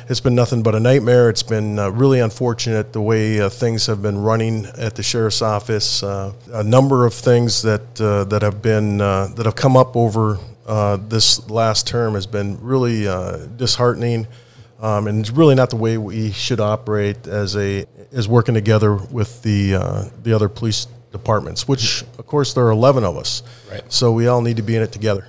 it's 0.08 0.22
been 0.22 0.34
nothing 0.34 0.64
but 0.64 0.74
a 0.74 0.80
nightmare. 0.80 1.30
It's 1.30 1.44
been 1.44 1.78
uh, 1.78 1.90
really 1.90 2.20
unfortunate 2.20 2.94
the 2.94 3.02
way 3.02 3.48
things 3.50 3.86
have 3.86 4.02
been 4.02 4.18
running 4.18 4.66
at 4.66 4.96
the 4.96 5.04
sheriff's 5.04 5.44
office. 5.44 6.02
A 6.02 6.64
number 6.66 7.06
of 7.06 7.14
things 7.14 7.62
that 7.62 7.94
that 7.96 8.42
have 8.42 8.64
been 8.64 8.98
that 8.98 9.44
have 9.46 9.56
come 9.56 9.78
up 9.78 9.96
over 9.96 10.40
this 11.08 11.48
last 11.48 11.86
term 11.86 12.16
has 12.16 12.26
been 12.26 12.58
really 12.60 13.04
disheartening. 13.56 14.26
Um, 14.82 15.08
and 15.08 15.20
it's 15.20 15.32
really 15.32 15.56
not 15.56 15.70
the 15.70 15.76
way 15.76 15.98
we 15.98 16.32
should 16.32 16.60
operate 16.60 17.28
as 17.28 17.56
a 17.58 17.86
as 18.12 18.28
working 18.28 18.56
together 18.56 18.96
with 18.96 19.42
the 19.42 19.76
uh, 19.76 20.06
the 20.24 20.34
other 20.34 20.48
police 20.48 20.88
departments. 21.12 21.68
Which, 21.68 22.04
of 22.18 22.26
course, 22.26 22.54
there 22.54 22.66
are 22.66 22.72
eleven 22.72 23.04
of 23.04 23.18
us, 23.18 23.44
Right. 23.70 23.84
So 23.92 24.12
we 24.12 24.28
all 24.28 24.42
need 24.42 24.58
to 24.58 24.64
be 24.64 24.76
in 24.76 24.82
it 24.82 24.92
together. 24.92 25.28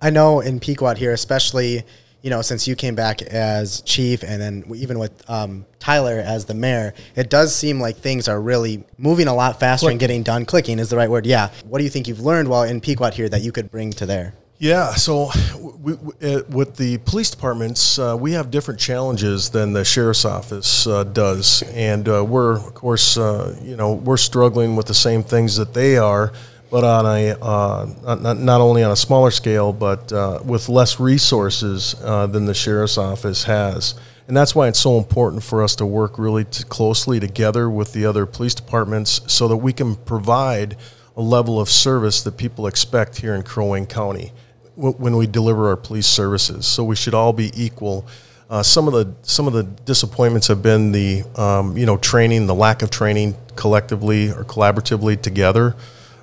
I 0.00 0.10
know 0.10 0.40
in 0.40 0.58
Pequot 0.60 0.96
here, 0.96 1.12
especially, 1.12 1.84
you 2.22 2.30
know, 2.30 2.42
since 2.42 2.66
you 2.66 2.74
came 2.74 2.94
back 2.94 3.22
as 3.22 3.82
chief 3.82 4.24
and 4.24 4.42
then 4.42 4.64
even 4.74 4.98
with 4.98 5.30
um, 5.30 5.64
Tyler 5.78 6.18
as 6.18 6.44
the 6.44 6.54
mayor, 6.54 6.92
it 7.14 7.30
does 7.30 7.54
seem 7.54 7.80
like 7.80 7.96
things 7.96 8.26
are 8.28 8.40
really 8.40 8.84
moving 8.98 9.28
a 9.28 9.34
lot 9.34 9.60
faster 9.60 9.88
and 9.88 10.00
getting 10.00 10.24
done. 10.24 10.44
Clicking 10.44 10.80
is 10.80 10.90
the 10.90 10.96
right 10.96 11.08
word. 11.08 11.24
Yeah. 11.24 11.50
What 11.64 11.78
do 11.78 11.84
you 11.84 11.90
think 11.90 12.08
you've 12.08 12.20
learned 12.20 12.48
while 12.48 12.64
in 12.64 12.80
Pequot 12.80 13.12
here 13.12 13.28
that 13.28 13.42
you 13.42 13.52
could 13.52 13.70
bring 13.70 13.92
to 13.92 14.06
there? 14.06 14.34
Yeah, 14.62 14.94
so 14.94 15.32
we, 15.58 15.94
we, 15.94 16.12
uh, 16.22 16.42
with 16.48 16.76
the 16.76 16.98
police 16.98 17.30
departments, 17.30 17.98
uh, 17.98 18.16
we 18.16 18.30
have 18.34 18.52
different 18.52 18.78
challenges 18.78 19.50
than 19.50 19.72
the 19.72 19.84
sheriff's 19.84 20.24
office 20.24 20.86
uh, 20.86 21.02
does, 21.02 21.64
and 21.72 22.08
uh, 22.08 22.24
we're 22.24 22.58
of 22.58 22.72
course, 22.72 23.16
uh, 23.16 23.58
you 23.60 23.74
know, 23.74 23.94
we're 23.94 24.16
struggling 24.16 24.76
with 24.76 24.86
the 24.86 24.94
same 24.94 25.24
things 25.24 25.56
that 25.56 25.74
they 25.74 25.96
are, 25.96 26.32
but 26.70 26.84
on 26.84 27.06
a 27.06 27.36
uh, 27.42 27.88
not, 28.20 28.38
not 28.38 28.60
only 28.60 28.84
on 28.84 28.92
a 28.92 28.96
smaller 28.96 29.32
scale, 29.32 29.72
but 29.72 30.12
with 30.44 30.68
less 30.68 31.00
resources 31.00 31.96
than 32.00 32.46
the 32.46 32.54
sheriff's 32.54 32.98
office 32.98 33.42
has. 33.42 33.96
And 34.28 34.36
that's 34.36 34.54
why 34.54 34.68
it's 34.68 34.78
so 34.78 34.96
important 34.96 35.42
for 35.42 35.64
us 35.64 35.74
to 35.74 35.86
work 35.86 36.20
really 36.20 36.44
closely 36.44 37.18
together 37.18 37.68
with 37.68 37.94
the 37.94 38.06
other 38.06 38.26
police 38.26 38.54
departments 38.54 39.22
so 39.26 39.48
that 39.48 39.56
we 39.56 39.72
can 39.72 39.96
provide 39.96 40.76
a 41.16 41.20
level 41.20 41.60
of 41.60 41.68
service 41.68 42.22
that 42.22 42.36
people 42.36 42.68
expect 42.68 43.22
here 43.22 43.34
in 43.34 43.42
Crow 43.42 43.66
Wing 43.66 43.86
County 43.86 44.30
when 44.76 45.16
we 45.16 45.26
deliver 45.26 45.68
our 45.68 45.76
police 45.76 46.06
services. 46.06 46.66
So 46.66 46.84
we 46.84 46.96
should 46.96 47.14
all 47.14 47.32
be 47.32 47.50
equal. 47.54 48.06
Uh, 48.48 48.62
some 48.62 48.86
of 48.86 48.92
the 48.92 49.14
some 49.22 49.46
of 49.46 49.52
the 49.52 49.62
disappointments 49.62 50.46
have 50.48 50.62
been 50.62 50.92
the 50.92 51.24
um, 51.36 51.76
you 51.76 51.86
know 51.86 51.96
training, 51.96 52.46
the 52.46 52.54
lack 52.54 52.82
of 52.82 52.90
training 52.90 53.34
collectively 53.56 54.30
or 54.30 54.44
collaboratively 54.44 55.20
together. 55.20 55.74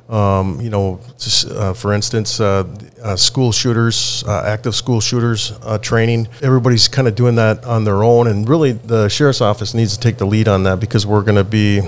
Um, 0.09 0.59
you 0.59 0.71
know, 0.71 0.99
uh, 1.51 1.73
for 1.73 1.93
instance, 1.93 2.39
uh, 2.39 2.63
uh, 3.03 3.15
school 3.15 3.51
shooters, 3.51 4.23
uh, 4.27 4.41
active 4.43 4.73
school 4.73 5.01
shooters 5.01 5.51
uh, 5.61 5.77
training. 5.77 6.27
Everybody's 6.41 6.87
kind 6.87 7.07
of 7.07 7.13
doing 7.13 7.35
that 7.35 7.63
on 7.63 7.83
their 7.83 8.03
own, 8.03 8.25
and 8.25 8.49
really, 8.49 8.71
the 8.71 9.07
sheriff's 9.07 9.39
office 9.39 9.75
needs 9.75 9.95
to 9.95 9.99
take 9.99 10.17
the 10.17 10.25
lead 10.25 10.47
on 10.47 10.63
that 10.63 10.79
because 10.79 11.05
we're 11.05 11.21
going 11.21 11.35
to 11.35 11.43
be, 11.43 11.81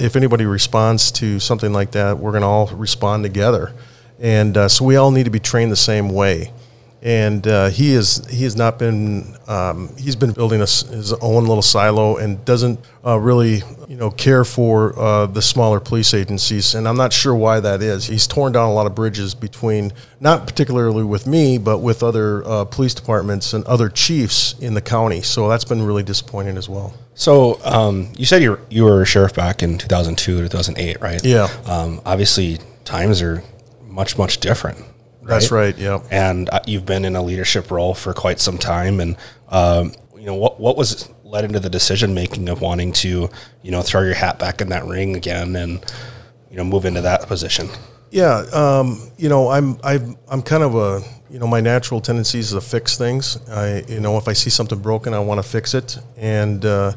if 0.00 0.16
anybody 0.16 0.46
responds 0.46 1.12
to 1.12 1.38
something 1.38 1.74
like 1.74 1.90
that, 1.90 2.18
we're 2.18 2.30
going 2.30 2.40
to 2.40 2.48
all 2.48 2.68
respond 2.68 3.22
together, 3.22 3.74
and 4.20 4.56
uh, 4.56 4.68
so 4.68 4.84
we 4.84 4.96
all 4.96 5.10
need 5.10 5.24
to 5.24 5.30
be 5.30 5.40
trained 5.40 5.70
the 5.72 5.76
same 5.76 6.08
way. 6.10 6.52
and 7.00 7.46
uh, 7.46 7.68
he 7.68 7.92
is 7.92 8.26
he 8.28 8.42
has 8.42 8.56
not 8.56 8.76
been 8.76 9.36
um, 9.46 9.88
he's 9.96 10.16
been 10.16 10.32
building 10.32 10.58
a 10.60 10.66
his 10.66 11.12
own 11.20 11.44
little 11.46 11.62
silo 11.62 12.16
and 12.16 12.44
doesn't 12.44 12.80
uh, 13.06 13.16
really 13.16 13.62
you 13.88 13.96
know 13.96 14.10
care 14.10 14.44
for 14.44 14.98
uh, 14.98 15.24
the 15.26 15.40
smaller 15.40 15.78
police 15.78 16.12
agencies 16.12 16.74
and 16.74 16.88
I'm 16.88 16.96
not 16.96 17.12
sure 17.12 17.36
why 17.36 17.60
that 17.60 17.82
is 17.82 18.06
he's 18.08 18.26
torn 18.26 18.50
down 18.52 18.68
a 18.68 18.72
lot 18.72 18.86
of 18.86 18.96
bridges 18.96 19.36
between 19.36 19.92
not 20.18 20.46
particularly 20.48 21.04
with 21.04 21.24
me 21.28 21.56
but 21.56 21.78
with 21.78 22.02
other 22.02 22.42
uh, 22.44 22.64
police 22.64 22.94
departments 22.94 23.54
and 23.54 23.64
other 23.66 23.88
chiefs 23.88 24.58
in 24.58 24.74
the 24.74 24.82
county 24.82 25.22
so 25.22 25.48
that's 25.48 25.64
been 25.64 25.82
really 25.86 26.02
disappointing 26.02 26.56
as 26.56 26.68
well 26.68 26.92
So 27.14 27.60
um, 27.64 28.10
you 28.18 28.26
said 28.26 28.42
you 28.42 28.50
were, 28.50 28.60
you 28.70 28.82
were 28.84 29.04
sheriff 29.04 29.34
back 29.34 29.62
in 29.62 29.78
2002, 29.78 30.48
2008, 30.48 31.00
right? 31.00 31.24
Yeah. 31.24 31.46
Um, 31.66 32.00
obviously, 32.04 32.58
times 32.84 33.22
are 33.22 33.42
much 33.88 34.18
much 34.18 34.38
different. 34.38 34.84
That's 35.22 35.50
right, 35.50 35.76
yeah. 35.76 36.00
And 36.10 36.48
uh, 36.48 36.60
you've 36.66 36.86
been 36.86 37.04
in 37.04 37.14
a 37.14 37.22
leadership 37.22 37.70
role 37.70 37.92
for 37.92 38.14
quite 38.14 38.40
some 38.40 38.56
time, 38.56 38.98
and 38.98 39.16
um, 39.48 39.92
you 40.16 40.24
know 40.24 40.34
what 40.34 40.58
what 40.58 40.76
was 40.76 41.10
led 41.22 41.44
into 41.44 41.60
the 41.60 41.68
decision 41.68 42.14
making 42.14 42.48
of 42.48 42.62
wanting 42.62 42.92
to 42.92 43.28
you 43.62 43.70
know 43.70 43.82
throw 43.82 44.02
your 44.02 44.14
hat 44.14 44.38
back 44.38 44.62
in 44.62 44.70
that 44.70 44.86
ring 44.86 45.14
again 45.16 45.54
and 45.54 45.84
you 46.50 46.56
know 46.56 46.64
move 46.64 46.84
into 46.84 47.02
that 47.02 47.26
position. 47.26 47.68
Yeah, 48.10 48.38
um, 48.52 49.10
you 49.18 49.28
know, 49.28 49.48
I'm 49.50 49.78
I'm 49.84 50.16
I'm 50.28 50.42
kind 50.42 50.62
of 50.62 50.74
a 50.74 51.02
you 51.30 51.38
know 51.38 51.46
my 51.46 51.60
natural 51.60 52.00
tendency 52.00 52.38
is 52.38 52.52
to 52.52 52.60
fix 52.60 52.96
things. 52.96 53.36
I 53.48 53.84
you 53.86 54.00
know 54.00 54.16
if 54.16 54.28
I 54.28 54.32
see 54.32 54.50
something 54.50 54.78
broken, 54.78 55.12
I 55.12 55.18
want 55.18 55.42
to 55.42 55.48
fix 55.48 55.74
it, 55.74 55.98
and 56.16 56.64
uh, 56.64 56.92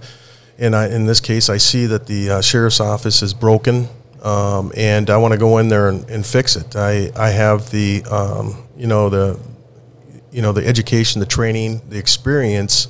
and 0.58 0.76
I 0.76 0.88
in 0.88 1.06
this 1.06 1.20
case, 1.20 1.50
I 1.50 1.58
see 1.58 1.86
that 1.88 2.08
the 2.08 2.30
uh, 2.30 2.42
sheriff's 2.42 2.80
office 2.80 3.22
is 3.22 3.34
broken, 3.34 3.90
um, 4.22 4.72
and 4.76 5.10
I 5.10 5.18
want 5.18 5.34
to 5.34 5.38
go 5.38 5.58
in 5.58 5.70
there 5.70 5.90
and, 5.90 6.10
and 6.10 6.26
fix 6.26 6.56
it. 6.56 6.76
I 6.76 7.12
I 7.16 7.30
have 7.30 7.72
the 7.72 8.04
um, 8.06 8.64
you 8.78 8.88
know 8.88 9.10
the 9.10 9.40
you 10.32 10.42
know 10.42 10.52
the 10.52 10.66
education, 10.66 11.20
the 11.20 11.26
training, 11.26 11.82
the 11.90 11.98
experience 11.98 12.88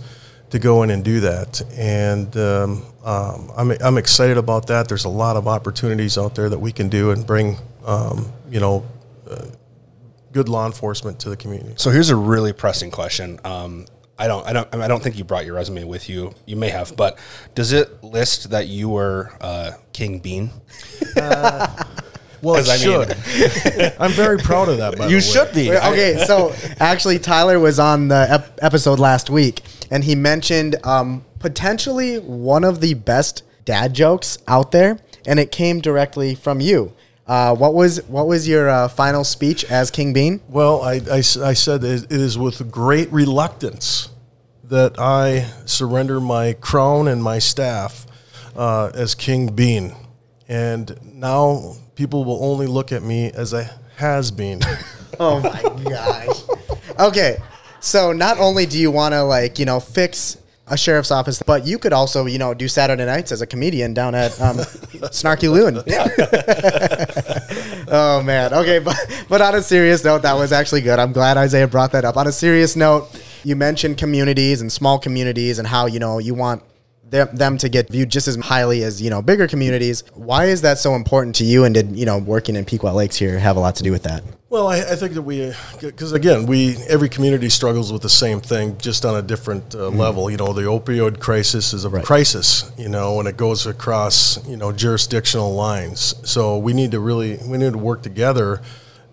to 0.50 0.60
go 0.60 0.84
in 0.84 0.90
and 0.90 1.04
do 1.04 1.22
that, 1.22 1.62
and 1.78 2.36
um, 2.38 2.84
um, 3.04 3.52
I'm 3.56 3.72
I'm 3.82 3.98
excited 3.98 4.38
about 4.38 4.68
that. 4.68 4.88
There's 4.88 5.06
a 5.06 5.10
lot 5.10 5.38
of 5.38 5.48
opportunities 5.48 6.18
out 6.18 6.36
there 6.36 6.50
that 6.50 6.60
we 6.60 6.72
can 6.72 6.90
do 6.90 7.12
and 7.12 7.26
bring 7.26 7.58
um, 7.86 8.32
you 8.50 8.60
know 8.60 8.86
uh, 9.30 9.46
good 10.32 10.50
law 10.50 10.66
enforcement 10.66 11.20
to 11.22 11.30
the 11.30 11.38
community. 11.38 11.74
So 11.78 11.90
here's 11.90 12.10
a 12.10 12.16
really 12.16 12.54
pressing 12.54 12.92
question. 12.92 13.40
I 14.24 14.28
don't, 14.28 14.46
I 14.48 14.54
don't, 14.54 14.76
I 14.76 14.88
don't 14.88 15.02
think 15.04 15.18
you 15.18 15.24
brought 15.24 15.46
your 15.46 15.56
resume 15.56 15.84
with 15.84 16.08
you. 16.10 16.34
You 16.46 16.56
may 16.56 16.70
have, 16.70 16.96
but 16.96 17.18
does 17.56 17.72
it 17.74 18.04
list 18.04 18.50
that 18.52 18.68
you 18.68 18.88
were 18.90 19.32
uh, 19.42 19.72
King 19.94 20.20
Bean? 20.20 20.52
Well, 22.44 22.56
it 22.56 22.66
'Cause 22.66 22.70
I 22.84 22.88
mean- 22.88 23.08
should. 23.08 23.94
I'm 24.00 24.12
very 24.14 24.40
proud 24.40 24.68
of 24.68 24.78
that. 24.78 24.98
By 24.98 25.06
You 25.06 25.10
the 25.10 25.16
way. 25.18 25.22
should 25.22 25.54
be. 25.54 25.72
Okay, 25.72 26.24
so 26.28 26.54
actually, 26.80 27.20
Tyler 27.20 27.60
was 27.60 27.78
on 27.80 28.08
the 28.08 28.26
ep- 28.32 28.58
episode 28.64 28.98
last 29.00 29.30
week, 29.30 29.62
and 29.92 30.04
he 30.04 30.16
mentioned 30.16 30.76
um, 30.84 31.24
potentially 31.38 32.18
one 32.18 32.64
of 32.64 32.82
the 32.82 32.96
best 32.96 33.44
dad 33.66 33.94
jokes 33.94 34.40
out 34.48 34.72
there, 34.72 34.98
and 35.28 35.40
it 35.40 35.52
came 35.52 35.82
directly 35.82 36.34
from 36.34 36.60
you. 36.62 36.94
Uh, 37.28 37.56
what 37.56 37.76
was 37.76 38.02
what 38.08 38.26
was 38.26 38.48
your 38.48 38.68
uh, 38.70 38.88
final 38.88 39.24
speech 39.24 39.64
as 39.66 39.92
King 39.92 40.12
Bean? 40.12 40.42
Well, 40.50 40.82
I 40.82 41.00
I 41.16 41.22
said 41.22 41.84
it 41.84 42.06
it 42.06 42.12
is 42.12 42.40
with 42.40 42.72
great 42.72 43.12
reluctance 43.14 44.10
that 44.72 44.98
I 44.98 45.52
surrender 45.66 46.22
my 46.22 46.54
crown 46.54 47.10
and 47.10 47.22
my 47.22 47.40
staff 47.40 48.08
uh, 48.56 48.90
as 48.94 49.16
King 49.16 49.54
Bean. 49.54 49.94
And 50.48 50.98
now 51.04 51.76
people 51.96 52.24
will 52.24 52.42
only 52.42 52.68
look 52.68 52.94
at 52.94 53.04
me 53.04 53.32
as 53.32 53.52
a 53.54 53.70
has 53.98 54.32
been. 54.32 54.62
Oh 55.20 55.40
my 55.40 55.62
gosh. 55.84 56.42
Okay, 56.98 57.38
so 57.80 58.12
not 58.12 58.40
only 58.40 58.66
do 58.66 58.80
you 58.80 58.90
want 58.90 59.14
to 59.14 59.22
like 59.22 59.60
you 59.60 59.66
know 59.66 59.80
fix 59.80 60.38
a 60.66 60.76
sheriff's 60.76 61.12
office, 61.12 61.44
but 61.46 61.68
you 61.68 61.78
could 61.78 61.94
also 61.94 62.26
you 62.26 62.40
know 62.40 62.56
do 62.56 62.68
Saturday 62.68 63.06
nights 63.06 63.32
as 63.32 63.42
a 63.42 63.46
comedian 63.46 63.94
down 63.94 64.16
at 64.16 64.32
um, 64.42 64.58
Snarky 65.12 65.52
Loon. 65.52 65.76
oh 67.88 68.22
man. 68.24 68.54
Okay, 68.54 68.80
but 68.80 68.98
but 69.30 69.42
on 69.42 69.56
a 69.56 69.62
serious 69.62 70.04
note, 70.04 70.22
that 70.24 70.34
was 70.34 70.52
actually 70.52 70.82
good. 70.82 71.00
I'm 71.00 71.12
glad 71.12 71.38
Isaiah 71.38 71.68
brought 71.68 71.92
that 71.94 72.06
up. 72.06 72.18
On 72.18 72.28
a 72.28 72.32
serious 72.32 72.76
note, 72.76 73.10
you 73.44 73.56
mentioned 73.56 73.98
communities 73.98 74.62
and 74.62 74.72
small 74.72 75.00
communities 75.00 75.60
and 75.60 75.68
how 75.68 75.86
you 75.86 76.00
know 76.00 76.20
you 76.20 76.34
want 76.34 76.64
them, 77.04 77.30
them 77.34 77.58
to 77.58 77.70
get 77.70 77.90
viewed 77.90 78.10
just 78.10 78.28
as 78.28 78.36
highly 78.38 78.84
as 78.84 79.02
you 79.02 79.10
know 79.10 79.22
bigger 79.22 79.48
communities. 79.48 80.04
Why 80.14 80.46
is 80.46 80.62
that 80.62 80.80
so 80.80 80.96
important 80.96 81.36
to 81.38 81.44
you? 81.44 81.64
And 81.64 81.74
did 81.74 81.96
you 81.98 82.06
know 82.06 82.18
working 82.18 82.56
in 82.56 82.66
Pequot 82.66 82.94
Lakes 82.94 83.18
here 83.18 83.40
have 83.40 83.58
a 83.58 83.60
lot 83.60 83.76
to 83.76 83.84
do 83.84 83.92
with 83.92 84.04
that? 84.04 84.24
Well, 84.52 84.68
I, 84.68 84.80
I 84.80 84.96
think 84.98 85.14
that 85.14 85.22
we, 85.22 85.54
because 85.80 86.12
again, 86.12 86.46
we 86.46 86.76
every 86.90 87.08
community 87.08 87.48
struggles 87.48 87.94
with 87.94 88.02
the 88.02 88.10
same 88.10 88.42
thing, 88.42 88.78
just 88.80 89.06
on 89.06 89.16
a 89.16 89.22
different 89.22 89.74
uh, 89.74 89.88
level. 89.88 90.30
You 90.30 90.36
know, 90.36 90.52
the 90.52 90.64
opioid 90.64 91.22
crisis 91.22 91.72
is 91.72 91.86
a 91.86 92.02
crisis. 92.02 92.70
You 92.78 92.90
know, 92.90 93.20
and 93.20 93.30
it 93.30 93.38
goes 93.38 93.66
across 93.66 94.46
you 94.46 94.58
know 94.58 94.74
jurisdictional 94.74 95.54
lines. 95.54 96.16
So 96.30 96.58
we 96.58 96.74
need 96.74 96.92
to 96.92 97.00
really 97.00 97.38
we 97.48 97.58
need 97.58 97.72
to 97.72 97.78
work 97.80 98.02
together 98.02 98.62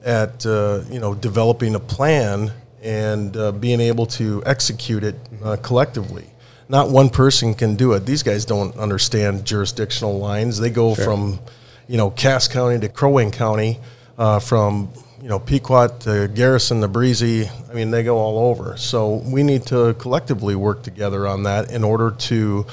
at 0.04 0.44
uh, 0.44 0.82
you 0.90 0.98
know 0.98 1.14
developing 1.14 1.76
a 1.76 1.80
plan 1.80 2.50
and 2.82 3.36
uh, 3.36 3.52
being 3.52 3.80
able 3.80 4.06
to 4.06 4.42
execute 4.44 5.04
it 5.04 5.14
uh, 5.44 5.56
collectively. 5.62 6.30
Not 6.68 6.90
one 6.90 7.10
person 7.10 7.54
can 7.54 7.76
do 7.76 7.92
it. 7.92 8.06
These 8.06 8.24
guys 8.24 8.44
don't 8.44 8.76
understand 8.76 9.44
jurisdictional 9.44 10.18
lines. 10.18 10.58
They 10.58 10.70
go 10.70 10.96
Sure. 10.96 11.04
from 11.04 11.38
you 11.86 11.96
know 11.96 12.10
Cass 12.10 12.48
County 12.48 12.80
to 12.80 12.88
Crow 12.88 13.10
Wing 13.10 13.30
County, 13.30 13.78
uh, 14.18 14.40
from 14.40 14.90
you 15.20 15.28
know 15.28 15.38
Pequot 15.38 16.00
to 16.00 16.28
Garrison 16.28 16.80
the 16.80 16.88
Breezy. 16.88 17.48
I 17.70 17.74
mean, 17.74 17.90
they 17.90 18.02
go 18.02 18.18
all 18.18 18.38
over. 18.50 18.76
So 18.76 19.16
we 19.16 19.42
need 19.42 19.66
to 19.66 19.94
collectively 19.94 20.54
work 20.54 20.82
together 20.82 21.26
on 21.26 21.42
that 21.44 21.70
in 21.70 21.84
order 21.84 22.10
to, 22.10 22.66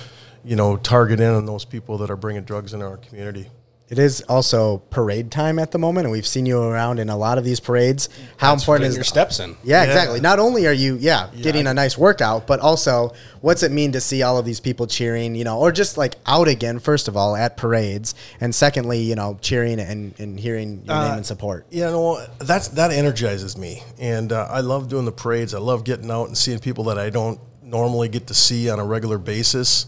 you 0.44 0.56
know, 0.56 0.78
target 0.78 1.20
in 1.20 1.34
on 1.34 1.46
those 1.46 1.66
people 1.66 1.98
that 2.00 2.10
are 2.10 2.16
bringing 2.16 2.44
drugs 2.44 2.74
into 2.74 2.86
our 2.86 2.98
community. 2.98 3.50
It 3.88 4.00
is 4.00 4.22
also 4.22 4.80
parade 4.89 5.30
time 5.30 5.60
at 5.60 5.70
the 5.70 5.77
moment, 5.77 6.06
and 6.06 6.12
we've 6.12 6.25
seen 6.25 6.48
you 6.48 6.60
around 6.60 6.98
in 6.98 7.08
a 7.08 7.15
lot 7.15 7.38
of 7.38 7.44
these 7.44 7.60
parades. 7.60 8.10
How 8.38 8.50
That's 8.51 8.63
important 8.63 8.89
is 8.89 8.96
your 8.96 9.04
steps 9.04 9.39
in. 9.39 9.56
Yeah, 9.63 9.84
Yeah. 9.84 9.89
exactly. 9.89 10.20
Not 10.22 10.39
only 10.39 10.65
are 10.65 10.74
you, 10.74 10.96
yeah, 11.00 11.27
Yeah, 11.36 11.42
getting 11.44 11.68
a 11.68 11.74
nice 11.74 11.96
workout, 11.96 12.48
but 12.48 12.60
also 12.62 13.13
what's 13.42 13.62
it 13.62 13.72
mean 13.72 13.92
to 13.92 14.01
see 14.01 14.24
all 14.24 14.39
of 14.39 14.46
these 14.46 14.60
people 14.60 14.88
cheering, 14.88 15.36
you 15.36 15.44
know, 15.44 15.60
or 15.60 15.72
just 15.72 16.00
like 16.00 16.15
out 16.25 16.48
again, 16.48 16.80
first 16.80 17.08
of 17.08 17.15
all, 17.15 17.36
at 17.36 17.58
parades, 17.58 18.15
and 18.42 18.56
secondly, 18.56 19.01
you 19.01 19.13
know, 19.13 19.38
cheering 19.42 19.80
and, 19.80 20.20
and 20.20 20.39
hearing 20.39 20.82
your 20.86 20.96
Uh, 20.96 21.08
name 21.10 21.18
and 21.18 21.25
support. 21.25 21.68
Yeah, 21.70 21.92
know, 21.92 22.25
that's 22.39 22.70
that 22.70 22.89
energizes 22.92 23.56
me, 23.56 23.84
and 24.00 24.32
uh, 24.34 24.48
I 24.50 24.62
love 24.62 24.89
doing 24.89 25.06
the 25.06 25.12
parades. 25.12 25.54
I 25.54 25.60
love 25.60 25.84
getting 25.84 26.10
out 26.10 26.25
and 26.25 26.36
seeing 26.36 26.58
people 26.58 26.86
that 26.86 26.98
I 26.98 27.12
don't 27.12 27.39
normally 27.62 28.10
get 28.10 28.25
to 28.27 28.34
see 28.34 28.68
on 28.68 28.80
a 28.80 28.86
regular 28.86 29.20
basis, 29.20 29.86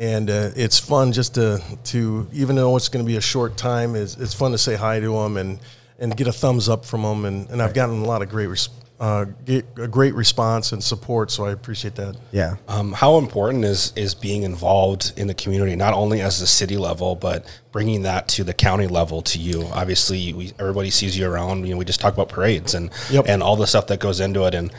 and 0.00 0.28
uh, 0.30 0.50
it's 0.56 0.80
fun 0.80 1.12
just 1.12 1.34
to 1.36 1.62
to 1.84 2.26
even 2.32 2.56
though 2.56 2.76
it's 2.76 2.88
going 2.88 3.04
to 3.04 3.08
be 3.08 3.16
a 3.18 3.20
short 3.20 3.56
time, 3.56 3.94
it's, 3.94 4.16
it's 4.16 4.34
fun 4.34 4.50
to 4.50 4.58
say 4.58 4.74
hi 4.74 4.98
to 4.98 5.12
them 5.12 5.36
and 5.36 5.60
and 6.00 6.16
get 6.16 6.26
a 6.26 6.32
thumbs 6.32 6.68
up 6.68 6.84
from 6.84 7.02
them, 7.02 7.24
and, 7.26 7.48
and 7.50 7.60
I've 7.62 7.74
gotten 7.74 8.00
a 8.00 8.06
lot 8.06 8.22
of 8.22 8.30
great 8.30 8.46
res- 8.46 8.70
uh, 8.98 9.24
get 9.46 9.66
a 9.76 9.86
great 9.88 10.14
response 10.14 10.72
and 10.72 10.82
support, 10.84 11.30
so 11.30 11.44
I 11.44 11.52
appreciate 11.52 11.94
that. 11.96 12.16
Yeah. 12.32 12.56
Um, 12.68 12.92
how 12.92 13.16
important 13.18 13.64
is 13.64 13.92
is 13.96 14.14
being 14.14 14.42
involved 14.42 15.12
in 15.18 15.26
the 15.26 15.34
community, 15.34 15.76
not 15.76 15.92
only 15.94 16.22
as 16.22 16.40
the 16.40 16.46
city 16.46 16.76
level, 16.78 17.14
but 17.14 17.44
bringing 17.72 18.02
that 18.02 18.28
to 18.28 18.44
the 18.44 18.54
county 18.54 18.86
level 18.86 19.20
to 19.22 19.38
you? 19.38 19.64
Obviously, 19.72 20.32
we, 20.32 20.52
everybody 20.58 20.90
sees 20.90 21.16
you 21.18 21.26
around. 21.30 21.66
You 21.66 21.72
know, 21.74 21.78
we 21.78 21.84
just 21.84 22.00
talk 22.00 22.14
about 22.14 22.28
parades 22.30 22.74
and 22.74 22.90
Yep. 23.10 23.26
and 23.28 23.42
all 23.42 23.56
the 23.56 23.66
stuff 23.66 23.86
that 23.88 24.00
goes 24.00 24.20
into 24.20 24.44
it. 24.46 24.54
And 24.54 24.70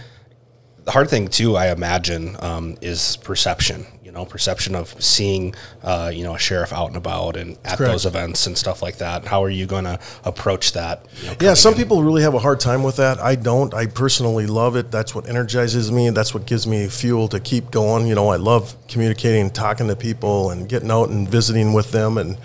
the 0.83 0.91
hard 0.91 1.09
thing 1.09 1.27
too, 1.27 1.55
I 1.55 1.71
imagine, 1.71 2.35
um, 2.39 2.77
is 2.81 3.17
perception. 3.17 3.85
You 4.11 4.17
know, 4.17 4.25
perception 4.25 4.75
of 4.75 4.93
seeing, 5.01 5.55
uh, 5.83 6.11
you 6.13 6.25
know, 6.25 6.35
a 6.35 6.37
sheriff 6.37 6.73
out 6.73 6.87
and 6.87 6.97
about 6.97 7.37
and 7.37 7.57
at 7.63 7.77
correct. 7.77 7.93
those 7.93 8.05
events 8.05 8.45
and 8.45 8.57
stuff 8.57 8.81
like 8.81 8.97
that. 8.97 9.23
How 9.23 9.41
are 9.41 9.49
you 9.49 9.65
going 9.65 9.85
to 9.85 10.01
approach 10.25 10.73
that? 10.73 11.05
you 11.21 11.27
know, 11.27 11.35
Yeah, 11.39 11.53
some 11.53 11.75
in? 11.75 11.79
people 11.79 12.03
really 12.03 12.21
have 12.21 12.33
a 12.33 12.39
hard 12.39 12.59
time 12.59 12.83
with 12.83 12.97
that. 12.97 13.19
I 13.21 13.35
don't. 13.35 13.73
I 13.73 13.85
personally 13.85 14.47
love 14.47 14.75
it. 14.75 14.91
That's 14.91 15.15
what 15.15 15.29
energizes 15.29 15.93
me. 15.93 16.09
That's 16.09 16.33
what 16.33 16.45
gives 16.45 16.67
me 16.67 16.87
fuel 16.89 17.29
to 17.29 17.39
keep 17.39 17.71
going. 17.71 18.05
You 18.05 18.15
know, 18.15 18.27
I 18.27 18.35
love 18.35 18.75
communicating, 18.89 19.49
talking 19.49 19.87
to 19.87 19.95
people, 19.95 20.49
and 20.51 20.67
getting 20.67 20.91
out 20.91 21.07
and 21.07 21.25
visiting 21.25 21.71
with 21.71 21.93
them. 21.93 22.17
And 22.17 22.35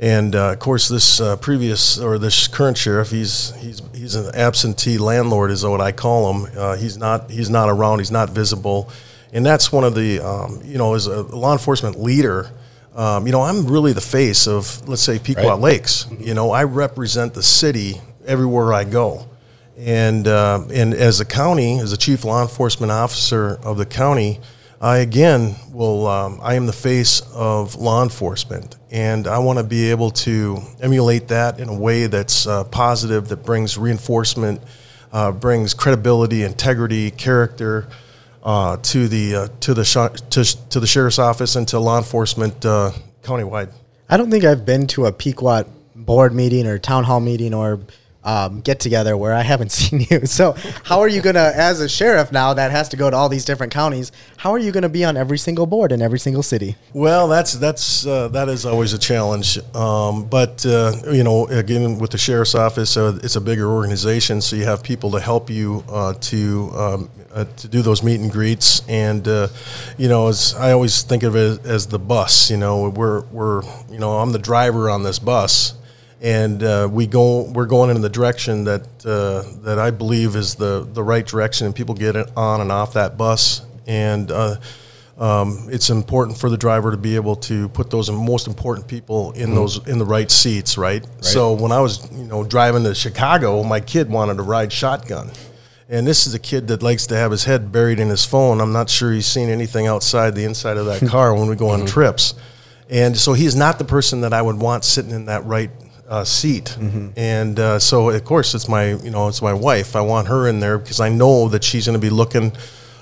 and 0.00 0.34
uh, 0.34 0.54
of 0.54 0.58
course, 0.58 0.88
this 0.88 1.20
uh, 1.20 1.36
previous 1.36 2.00
or 2.00 2.18
this 2.18 2.48
current 2.48 2.78
sheriff, 2.78 3.12
he's 3.12 3.54
he's 3.60 3.80
he's 3.94 4.16
an 4.16 4.34
absentee 4.34 4.98
landlord, 4.98 5.52
is 5.52 5.64
what 5.64 5.80
I 5.80 5.92
call 5.92 6.32
him. 6.34 6.52
Uh, 6.58 6.76
he's 6.76 6.98
not 6.98 7.30
he's 7.30 7.48
not 7.48 7.68
around. 7.68 8.00
He's 8.00 8.10
not 8.10 8.30
visible, 8.30 8.90
and 9.32 9.44
that's 9.44 9.72
one 9.72 9.84
of 9.84 9.94
the 9.94 10.20
um, 10.20 10.60
you 10.64 10.78
know 10.78 10.94
as 10.94 11.06
a 11.06 11.22
law 11.22 11.52
enforcement 11.52 12.00
leader. 12.00 12.50
Um, 12.94 13.26
you 13.26 13.32
know, 13.32 13.42
I'm 13.42 13.66
really 13.66 13.92
the 13.92 14.00
face 14.00 14.48
of, 14.48 14.88
let's 14.88 15.02
say, 15.02 15.18
Pequot 15.18 15.50
Right. 15.50 15.60
Lakes. 15.60 16.06
You 16.18 16.32
know, 16.32 16.50
I 16.50 16.64
represent 16.64 17.34
the 17.34 17.42
city 17.42 18.00
everywhere 18.26 18.72
I 18.72 18.84
go. 18.84 19.28
And, 19.76 20.26
uh, 20.26 20.62
and 20.72 20.94
as 20.94 21.20
a 21.20 21.26
county, 21.26 21.78
as 21.78 21.92
a 21.92 21.98
chief 21.98 22.24
law 22.24 22.40
enforcement 22.40 22.90
officer 22.90 23.58
of 23.62 23.76
the 23.76 23.84
county, 23.84 24.40
I 24.80 24.98
again 24.98 25.56
will, 25.70 26.06
um, 26.06 26.40
I 26.42 26.54
am 26.54 26.64
the 26.64 26.72
face 26.72 27.20
of 27.34 27.76
law 27.76 28.02
enforcement. 28.02 28.76
And 28.90 29.26
I 29.26 29.40
want 29.40 29.58
to 29.58 29.62
be 29.62 29.90
able 29.90 30.10
to 30.12 30.62
emulate 30.80 31.28
that 31.28 31.60
in 31.60 31.68
a 31.68 31.74
way 31.76 32.06
that's 32.06 32.46
uh, 32.46 32.64
positive, 32.64 33.28
that 33.28 33.44
brings 33.44 33.76
reinforcement 33.76 34.62
uh, 35.12 35.32
brings 35.32 35.74
credibility, 35.74 36.42
integrity, 36.42 37.10
character 37.10 37.88
uh, 38.46 38.76
to 38.76 39.08
the 39.08 39.34
uh, 39.34 39.48
to 39.60 39.74
the 39.74 39.84
sh- 39.84 40.20
to, 40.30 40.68
to 40.68 40.80
the 40.80 40.86
sheriff's 40.86 41.18
office 41.18 41.56
and 41.56 41.66
to 41.68 41.80
law 41.80 41.98
enforcement 41.98 42.64
uh, 42.64 42.92
countywide. 43.22 43.72
I 44.08 44.16
don't 44.16 44.30
think 44.30 44.44
I've 44.44 44.64
been 44.64 44.86
to 44.88 45.06
a 45.06 45.12
Pequot 45.12 45.64
board 45.96 46.32
meeting 46.32 46.66
or 46.66 46.78
town 46.78 47.02
hall 47.02 47.18
meeting 47.18 47.52
or 47.52 47.80
um, 48.22 48.60
get 48.60 48.78
together 48.78 49.16
where 49.16 49.32
I 49.32 49.42
haven't 49.42 49.72
seen 49.72 50.06
you. 50.08 50.26
So, 50.26 50.54
how 50.84 51.00
are 51.00 51.08
you 51.08 51.22
going 51.22 51.34
to, 51.34 51.52
as 51.56 51.80
a 51.80 51.88
sheriff 51.88 52.30
now 52.30 52.54
that 52.54 52.70
has 52.70 52.88
to 52.90 52.96
go 52.96 53.10
to 53.10 53.16
all 53.16 53.28
these 53.28 53.44
different 53.44 53.72
counties, 53.72 54.12
how 54.36 54.52
are 54.52 54.58
you 54.58 54.70
going 54.70 54.82
to 54.82 54.88
be 54.88 55.04
on 55.04 55.16
every 55.16 55.38
single 55.38 55.66
board 55.66 55.90
in 55.90 56.00
every 56.00 56.18
single 56.20 56.42
city? 56.44 56.76
Well, 56.92 57.26
that's 57.26 57.54
that's 57.54 58.06
uh, 58.06 58.28
that 58.28 58.48
is 58.48 58.64
always 58.64 58.92
a 58.92 58.98
challenge. 58.98 59.58
Um, 59.74 60.24
but 60.28 60.64
uh, 60.64 60.92
you 61.10 61.24
know, 61.24 61.46
again, 61.48 61.98
with 61.98 62.12
the 62.12 62.18
sheriff's 62.18 62.54
office, 62.54 62.96
uh, 62.96 63.18
it's 63.24 63.34
a 63.34 63.40
bigger 63.40 63.68
organization, 63.68 64.40
so 64.40 64.54
you 64.54 64.64
have 64.66 64.84
people 64.84 65.10
to 65.12 65.20
help 65.20 65.50
you 65.50 65.84
uh, 65.88 66.14
to 66.14 66.70
um, 66.76 67.10
uh, 67.36 67.44
to 67.58 67.68
do 67.68 67.82
those 67.82 68.02
meet 68.02 68.18
and 68.20 68.32
greets. 68.32 68.82
And 68.88 69.28
uh, 69.28 69.48
you 69.96 70.08
know, 70.08 70.26
as 70.28 70.54
I 70.54 70.72
always 70.72 71.02
think 71.02 71.22
of 71.22 71.36
it 71.36 71.64
as 71.66 71.86
the 71.86 71.98
bus. 71.98 72.50
You 72.50 72.56
know, 72.56 72.88
we're 72.88 73.20
we're 73.26 73.62
you 73.90 73.98
know, 73.98 74.18
I'm 74.18 74.32
the 74.32 74.38
driver 74.40 74.90
on 74.90 75.02
this 75.04 75.18
bus 75.20 75.74
and 76.22 76.62
uh, 76.62 76.88
we 76.90 77.06
go 77.06 77.42
we're 77.52 77.66
going 77.66 77.94
in 77.94 78.00
the 78.00 78.08
direction 78.08 78.64
that 78.64 78.82
uh, 79.04 79.42
that 79.64 79.78
I 79.78 79.90
believe 79.90 80.34
is 80.34 80.54
the 80.54 80.88
the 80.90 81.02
right 81.02 81.26
direction, 81.26 81.66
and 81.66 81.74
people 81.74 81.94
get 81.94 82.16
on 82.36 82.62
and 82.62 82.72
off 82.72 82.94
that 82.94 83.18
bus, 83.18 83.60
and 83.86 84.30
uh, 84.30 84.56
um, 85.18 85.68
it's 85.70 85.90
important 85.90 86.38
for 86.38 86.48
the 86.48 86.56
driver 86.56 86.90
to 86.90 86.96
be 86.96 87.16
able 87.16 87.36
to 87.36 87.68
put 87.68 87.90
those 87.90 88.10
most 88.10 88.46
important 88.46 88.88
people 88.88 89.32
in 89.32 89.50
Mhm. 89.50 89.54
those 89.56 89.86
in 89.86 89.98
the 89.98 90.06
right 90.06 90.30
seats, 90.30 90.78
right? 90.78 91.04
So 91.20 91.52
when 91.52 91.70
I 91.70 91.80
was 91.80 92.08
you 92.10 92.24
know 92.24 92.44
driving 92.44 92.84
to 92.84 92.94
Chicago, 92.94 93.62
my 93.62 93.80
kid 93.80 94.08
wanted 94.08 94.38
to 94.38 94.42
ride 94.42 94.72
shotgun. 94.72 95.30
And 95.88 96.06
this 96.06 96.26
is 96.26 96.34
a 96.34 96.38
kid 96.38 96.66
that 96.68 96.82
likes 96.82 97.06
to 97.08 97.16
have 97.16 97.30
his 97.30 97.44
head 97.44 97.70
buried 97.70 98.00
in 98.00 98.08
his 98.08 98.24
phone. 98.24 98.60
I'm 98.60 98.72
not 98.72 98.90
sure 98.90 99.12
he's 99.12 99.26
seen 99.26 99.48
anything 99.48 99.86
outside 99.86 100.34
the 100.34 100.44
inside 100.44 100.76
of 100.76 100.86
that 100.86 101.08
car 101.08 101.34
when 101.34 101.48
we 101.48 101.54
go 101.54 101.68
on 101.68 101.86
trips. 101.86 102.34
And 102.90 103.16
so 103.16 103.32
he's 103.34 103.54
not 103.54 103.78
the 103.78 103.84
person 103.84 104.22
that 104.22 104.32
I 104.32 104.42
would 104.42 104.56
want 104.56 104.84
sitting 104.84 105.12
in 105.12 105.26
that 105.26 105.44
right 105.44 105.70
uh, 106.08 106.24
seat. 106.24 106.76
And 107.16 107.58
uh, 107.58 107.78
so, 107.78 108.10
of 108.10 108.24
course, 108.24 108.54
it's 108.54 108.68
my 108.68 108.94
you 108.94 109.10
know 109.10 109.28
it's 109.28 109.42
my 109.42 109.52
wife. 109.52 109.96
I 109.96 110.00
want 110.00 110.28
her 110.28 110.48
in 110.48 110.60
there 110.60 110.78
because 110.78 111.00
I 111.00 111.08
know 111.08 111.48
that 111.48 111.64
she's 111.64 111.86
going 111.86 111.98
to 111.98 112.04
be 112.04 112.10
looking 112.10 112.52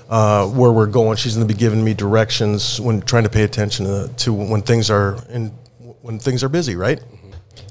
uh, 0.09 0.47
where 0.47 0.71
we're 0.71 0.87
going. 0.87 1.17
She's 1.17 1.35
going 1.35 1.47
to 1.47 1.53
be 1.53 1.57
giving 1.57 1.83
me 1.83 1.93
directions 1.93 2.79
when 2.79 3.01
trying 3.01 3.23
to 3.23 3.29
pay 3.29 3.43
attention 3.43 3.85
to, 3.85 4.11
to 4.17 4.33
when 4.33 4.61
things 4.61 4.89
are 4.89 5.17
in 5.29 5.49
when 6.01 6.19
things 6.19 6.43
are 6.43 6.49
busy. 6.49 6.75
Right. 6.75 7.03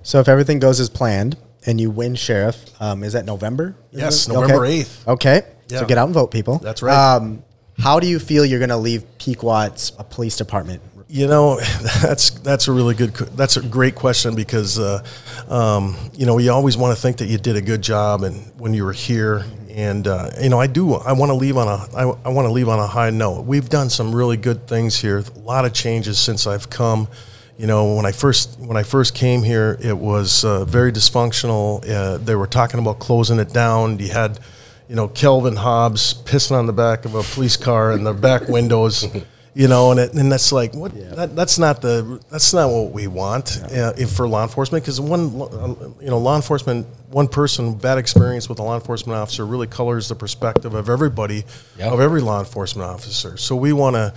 So, 0.02 0.20
if 0.20 0.28
everything 0.28 0.58
goes 0.58 0.80
as 0.80 0.88
planned 0.88 1.36
and 1.66 1.80
you 1.80 1.90
win 1.90 2.14
sheriff, 2.14 2.56
um, 2.80 3.02
is 3.04 3.12
that 3.14 3.24
November? 3.24 3.74
Is 3.92 4.00
Yes, 4.00 4.28
it? 4.28 4.32
November 4.32 4.64
Okay. 4.66 4.80
8th. 4.82 5.08
Okay. 5.08 5.42
Yeah. 5.68 5.80
So, 5.80 5.86
get 5.86 5.98
out 5.98 6.06
and 6.06 6.14
vote, 6.14 6.30
people. 6.30 6.58
That's 6.58 6.82
right. 6.82 6.94
Um, 7.16 7.42
how 7.78 7.98
do 8.00 8.06
you 8.06 8.18
feel 8.18 8.44
you're 8.44 8.58
going 8.60 8.68
to 8.68 8.76
leave 8.76 9.04
Pequot's 9.18 9.90
police 10.10 10.36
department? 10.36 10.82
You 11.08 11.26
know, 11.26 11.60
that's 12.02 12.30
that's 12.30 12.68
a 12.68 12.72
really 12.72 12.94
good. 12.94 13.14
That's 13.14 13.56
a 13.56 13.62
great 13.62 13.94
question 13.94 14.34
because, 14.34 14.78
uh, 14.78 15.04
um, 15.48 15.96
you 16.14 16.26
know, 16.26 16.38
you 16.38 16.50
always 16.50 16.76
want 16.76 16.94
to 16.96 17.00
think 17.00 17.18
that 17.18 17.26
you 17.26 17.38
did 17.38 17.56
a 17.56 17.60
good 17.60 17.82
job 17.82 18.22
and 18.22 18.52
when 18.58 18.74
you 18.74 18.84
were 18.84 18.92
here, 18.92 19.44
and 19.70 20.06
uh, 20.06 20.30
you 20.40 20.48
know, 20.48 20.60
I 20.60 20.66
do. 20.66 20.94
I 20.94 21.12
want 21.12 21.30
to 21.30 21.34
leave 21.34 21.56
on 21.56 21.68
a. 21.68 21.96
I, 21.96 22.02
I 22.24 22.28
want 22.30 22.46
to 22.46 22.52
leave 22.52 22.68
on 22.68 22.78
a 22.78 22.86
high 22.86 23.10
note. 23.10 23.42
We've 23.42 23.68
done 23.68 23.90
some 23.90 24.14
really 24.14 24.36
good 24.36 24.66
things 24.66 25.00
here. 25.00 25.18
A 25.18 25.38
lot 25.40 25.64
of 25.64 25.72
changes 25.72 26.18
since 26.18 26.46
I've 26.46 26.68
come. 26.70 27.08
You 27.56 27.66
know, 27.68 27.94
when 27.94 28.04
I 28.04 28.12
first 28.12 28.58
when 28.58 28.76
I 28.76 28.82
first 28.82 29.14
came 29.14 29.42
here, 29.44 29.78
it 29.80 29.96
was 29.96 30.44
uh, 30.44 30.64
very 30.64 30.90
dysfunctional. 30.92 31.88
Uh, 31.88 32.18
they 32.18 32.34
were 32.34 32.48
talking 32.48 32.80
about 32.80 32.98
closing 32.98 33.38
it 33.38 33.52
down. 33.52 33.98
You 34.00 34.08
had, 34.08 34.40
you 34.88 34.96
know, 34.96 35.06
Kelvin 35.08 35.56
Hobbs 35.56 36.14
pissing 36.24 36.52
on 36.56 36.66
the 36.66 36.72
back 36.72 37.04
of 37.04 37.14
a 37.14 37.22
police 37.22 37.56
car 37.56 37.92
in 37.92 38.02
the 38.04 38.12
back 38.12 38.48
windows. 38.48 39.06
You 39.56 39.68
know, 39.68 39.92
and, 39.92 40.00
it, 40.00 40.14
and 40.14 40.32
that's 40.32 40.50
like 40.50 40.74
what 40.74 40.92
that, 41.14 41.36
that's 41.36 41.60
not 41.60 41.80
the 41.80 42.20
that's 42.28 42.52
not 42.52 42.70
what 42.70 42.90
we 42.90 43.06
want 43.06 43.62
uh, 43.62 43.92
if 43.96 44.10
for 44.10 44.26
law 44.26 44.42
enforcement 44.42 44.82
because 44.82 45.00
one 45.00 45.40
uh, 45.40 45.90
you 46.00 46.10
know 46.10 46.18
law 46.18 46.34
enforcement 46.34 46.88
one 47.10 47.28
person 47.28 47.76
bad 47.76 47.96
experience 47.96 48.48
with 48.48 48.58
a 48.58 48.64
law 48.64 48.74
enforcement 48.74 49.16
officer 49.16 49.46
really 49.46 49.68
colors 49.68 50.08
the 50.08 50.16
perspective 50.16 50.74
of 50.74 50.88
everybody 50.88 51.44
Yep. 51.78 51.92
of 51.92 52.00
every 52.00 52.20
law 52.20 52.40
enforcement 52.40 52.90
officer. 52.90 53.36
So 53.36 53.54
we 53.54 53.72
want 53.72 53.94
to 53.94 54.12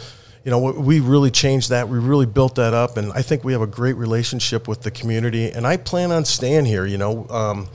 you 0.48 0.52
know, 0.52 0.60
we 0.60 1.02
really 1.02 1.30
changed 1.30 1.72
that. 1.72 1.90
We 1.90 2.00
really 2.00 2.26
built 2.26 2.56
that 2.56 2.74
up, 2.74 2.96
and 2.96 3.12
I 3.12 3.22
think 3.22 3.44
we 3.44 3.52
have 3.52 3.62
a 3.62 3.68
great 3.68 3.98
relationship 3.98 4.66
with 4.66 4.82
the 4.82 4.92
community. 4.92 5.52
And 5.52 5.68
I 5.68 5.76
plan 5.76 6.10
on 6.10 6.24
staying 6.24 6.64
here. 6.64 6.86
You 6.86 6.98
know, 6.98 7.28
um, 7.28 7.68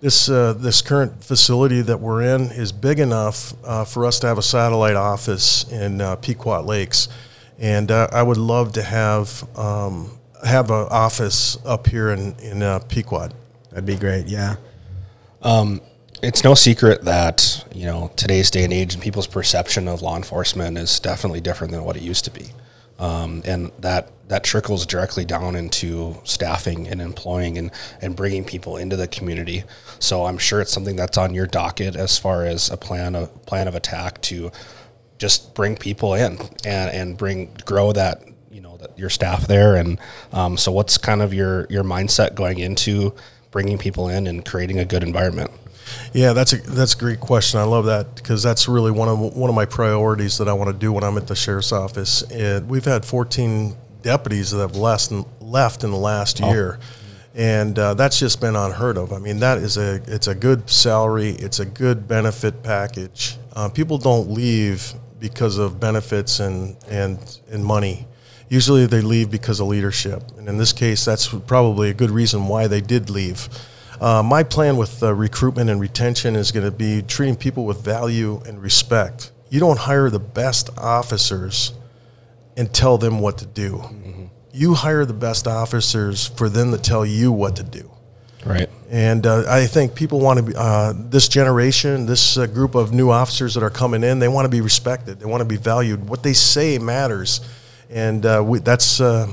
this 0.00 0.28
uh, 0.28 0.54
this 0.54 0.82
current 0.82 1.22
facility 1.22 1.82
that 1.82 2.00
we're 2.00 2.22
in 2.22 2.50
is 2.50 2.72
big 2.72 2.98
enough 2.98 3.54
uh, 3.62 3.84
for 3.84 4.04
us 4.04 4.18
to 4.18 4.26
have 4.26 4.38
a 4.38 4.42
satellite 4.42 4.96
office 4.96 5.70
in 5.70 6.00
uh, 6.00 6.16
Pequot 6.16 6.62
Lakes, 6.62 7.06
and 7.60 7.92
uh, 7.92 8.08
I 8.10 8.24
would 8.24 8.38
love 8.38 8.72
to 8.72 8.82
have 8.82 9.44
um, 9.56 10.18
have 10.44 10.72
an 10.72 10.88
office 10.90 11.64
up 11.64 11.86
here 11.86 12.10
in 12.10 12.34
in 12.40 12.60
uh, 12.60 12.80
Pequot. 12.80 13.28
That'd 13.70 13.86
be 13.86 13.94
great. 13.94 14.26
Yeah. 14.26 14.56
Um, 15.42 15.80
it's 16.22 16.42
no 16.42 16.54
secret 16.54 17.04
that 17.04 17.64
you 17.74 17.86
know 17.86 18.10
today's 18.16 18.50
day 18.50 18.64
and 18.64 18.72
age 18.72 18.94
and 18.94 19.02
people's 19.02 19.26
perception 19.26 19.88
of 19.88 20.02
law 20.02 20.16
enforcement 20.16 20.78
is 20.78 20.98
definitely 21.00 21.40
different 21.40 21.72
than 21.72 21.84
what 21.84 21.96
it 21.96 22.02
used 22.02 22.24
to 22.24 22.30
be, 22.30 22.46
um, 22.98 23.42
and 23.44 23.70
that 23.78 24.10
that 24.28 24.42
trickles 24.42 24.86
directly 24.86 25.24
down 25.24 25.54
into 25.54 26.16
staffing 26.24 26.88
and 26.88 27.00
employing 27.00 27.58
and 27.58 27.70
and 28.00 28.16
bringing 28.16 28.44
people 28.44 28.76
into 28.76 28.96
the 28.96 29.06
community. 29.08 29.64
So 29.98 30.24
I'm 30.26 30.38
sure 30.38 30.60
it's 30.60 30.72
something 30.72 30.96
that's 30.96 31.18
on 31.18 31.34
your 31.34 31.46
docket 31.46 31.96
as 31.96 32.18
far 32.18 32.44
as 32.44 32.70
a 32.70 32.76
plan 32.76 33.14
of 33.14 33.44
plan 33.46 33.68
of 33.68 33.74
attack 33.74 34.22
to 34.22 34.50
just 35.18 35.54
bring 35.54 35.76
people 35.76 36.14
in 36.14 36.38
and 36.64 36.90
and 36.90 37.16
bring 37.16 37.54
grow 37.66 37.92
that 37.92 38.22
you 38.50 38.60
know 38.60 38.76
that 38.78 38.98
your 38.98 39.10
staff 39.10 39.46
there. 39.46 39.76
And 39.76 39.98
um, 40.32 40.56
so 40.56 40.72
what's 40.72 40.96
kind 40.96 41.20
of 41.20 41.34
your 41.34 41.66
your 41.68 41.84
mindset 41.84 42.34
going 42.34 42.58
into 42.58 43.14
bringing 43.50 43.78
people 43.78 44.08
in 44.08 44.26
and 44.26 44.44
creating 44.44 44.78
a 44.78 44.84
good 44.84 45.02
environment 45.02 45.50
Yeah, 46.12 46.32
that's 46.32 46.52
a 46.52 46.56
that's 46.58 46.94
a 46.94 46.98
great 46.98 47.20
question. 47.20 47.60
I 47.60 47.64
love 47.64 47.86
that 47.86 48.14
because 48.16 48.42
that's 48.42 48.68
really 48.68 48.90
one 48.90 49.08
of 49.08 49.18
one 49.36 49.48
of 49.50 49.56
my 49.56 49.66
priorities 49.66 50.38
that 50.38 50.48
I 50.48 50.52
want 50.52 50.68
to 50.70 50.76
do 50.76 50.92
when 50.92 51.04
I'm 51.04 51.16
at 51.16 51.26
the 51.26 51.36
sheriff's 51.36 51.72
office. 51.72 52.22
And 52.30 52.68
we've 52.68 52.84
had 52.84 53.04
14 53.04 53.76
deputies 54.02 54.50
that 54.50 54.58
have 54.58 54.76
left 54.76 55.12
left 55.40 55.84
in 55.84 55.90
the 55.90 55.96
last 55.96 56.40
Oh. 56.42 56.50
year, 56.50 56.78
and 57.34 57.78
uh, 57.78 57.94
that's 57.94 58.18
just 58.18 58.40
been 58.40 58.56
unheard 58.56 58.96
of. 58.96 59.12
I 59.12 59.18
mean, 59.18 59.38
that 59.40 59.58
is 59.58 59.76
a 59.76 60.00
it's 60.06 60.26
a 60.26 60.34
good 60.34 60.68
salary, 60.70 61.30
it's 61.30 61.60
a 61.60 61.64
good 61.66 62.06
benefit 62.08 62.62
package. 62.62 63.36
Uh, 63.54 63.68
people 63.68 63.98
don't 63.98 64.30
leave 64.30 64.92
because 65.18 65.56
of 65.58 65.78
benefits 65.80 66.40
and 66.40 66.76
and 66.88 67.18
and 67.50 67.64
money. 67.64 68.06
Usually, 68.48 68.86
they 68.86 69.00
leave 69.00 69.28
because 69.30 69.58
of 69.58 69.66
leadership, 69.66 70.22
and 70.38 70.48
in 70.48 70.56
this 70.56 70.72
case, 70.72 71.04
that's 71.04 71.26
probably 71.26 71.90
a 71.90 71.94
good 71.94 72.10
reason 72.10 72.46
why 72.46 72.68
they 72.68 72.80
did 72.80 73.10
leave. 73.10 73.48
Uh, 74.00 74.22
my 74.22 74.42
plan 74.42 74.76
with 74.76 75.02
uh, 75.02 75.14
recruitment 75.14 75.70
and 75.70 75.80
retention 75.80 76.36
is 76.36 76.52
going 76.52 76.64
to 76.64 76.70
be 76.70 77.02
treating 77.02 77.36
people 77.36 77.64
with 77.64 77.82
value 77.82 78.40
and 78.46 78.60
respect. 78.62 79.32
You 79.48 79.60
don't 79.60 79.78
hire 79.78 80.10
the 80.10 80.18
best 80.18 80.70
officers 80.78 81.72
and 82.56 82.72
tell 82.72 82.98
them 82.98 83.20
what 83.20 83.38
to 83.38 83.46
do. 83.46 83.82
You 84.52 84.74
hire 84.74 85.04
the 85.04 85.14
best 85.14 85.46
officers 85.46 86.26
for 86.28 86.48
them 86.48 86.72
to 86.72 86.78
tell 86.78 87.04
you 87.04 87.30
what 87.30 87.56
to 87.56 87.62
do. 87.62 87.90
right 88.44 88.68
And 88.90 89.26
uh, 89.26 89.44
I 89.48 89.66
think 89.66 89.94
people 89.94 90.20
want 90.20 90.38
to 90.38 90.42
be, 90.44 90.54
uh, 90.56 90.94
this 90.96 91.28
generation, 91.28 92.06
this 92.06 92.38
uh, 92.38 92.46
group 92.46 92.74
of 92.74 92.92
new 92.92 93.10
officers 93.10 93.54
that 93.54 93.62
are 93.62 93.70
coming 93.70 94.02
in, 94.04 94.18
they 94.18 94.28
want 94.28 94.46
to 94.46 94.50
be 94.50 94.60
respected. 94.60 95.20
They 95.20 95.26
want 95.26 95.40
to 95.40 95.44
be 95.44 95.56
valued. 95.56 96.08
What 96.08 96.22
they 96.22 96.32
say 96.32 96.78
matters. 96.78 97.40
And 97.90 98.24
uh, 98.24 98.42
we, 98.44 98.60
that's, 98.60 99.00
uh, 99.00 99.26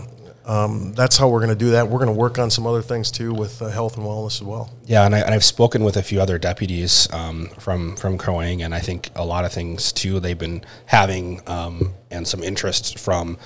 um, 0.46 0.94
that's 0.94 1.18
how 1.18 1.30
we're 1.30 1.40
going 1.40 1.50
to 1.58 1.66
do 1.66 1.72
that. 1.72 1.88
We're 1.88 2.00
going 2.00 2.14
to 2.14 2.20
work 2.20 2.38
on 2.38 2.50
some 2.50 2.68
other 2.68 2.82
things 2.82 3.12
too 3.12 3.34
with 3.34 3.62
uh, 3.62 3.68
health 3.68 3.98
and 3.98 4.06
wellness 4.06 4.42
as 4.42 4.44
well. 4.44 4.70
yeah 4.86 5.06
and, 5.06 5.16
I, 5.16 5.34
i've 5.34 5.44
spoken 5.44 5.84
with 5.84 5.98
a 5.98 6.04
few 6.04 6.20
other 6.22 6.38
deputies 6.38 7.12
um, 7.14 7.48
from 7.60 7.96
from 7.96 8.18
crow 8.18 8.40
and 8.40 8.74
i 8.76 8.80
think 8.80 9.10
a 9.16 9.26
lot 9.26 9.46
of 9.46 9.52
things 9.54 9.92
too 9.94 10.20
they've 10.20 10.38
been 10.38 10.64
having 10.86 11.42
um, 11.48 11.94
and 12.12 12.28
some 12.28 12.44
interest 12.44 13.00
from 13.00 13.38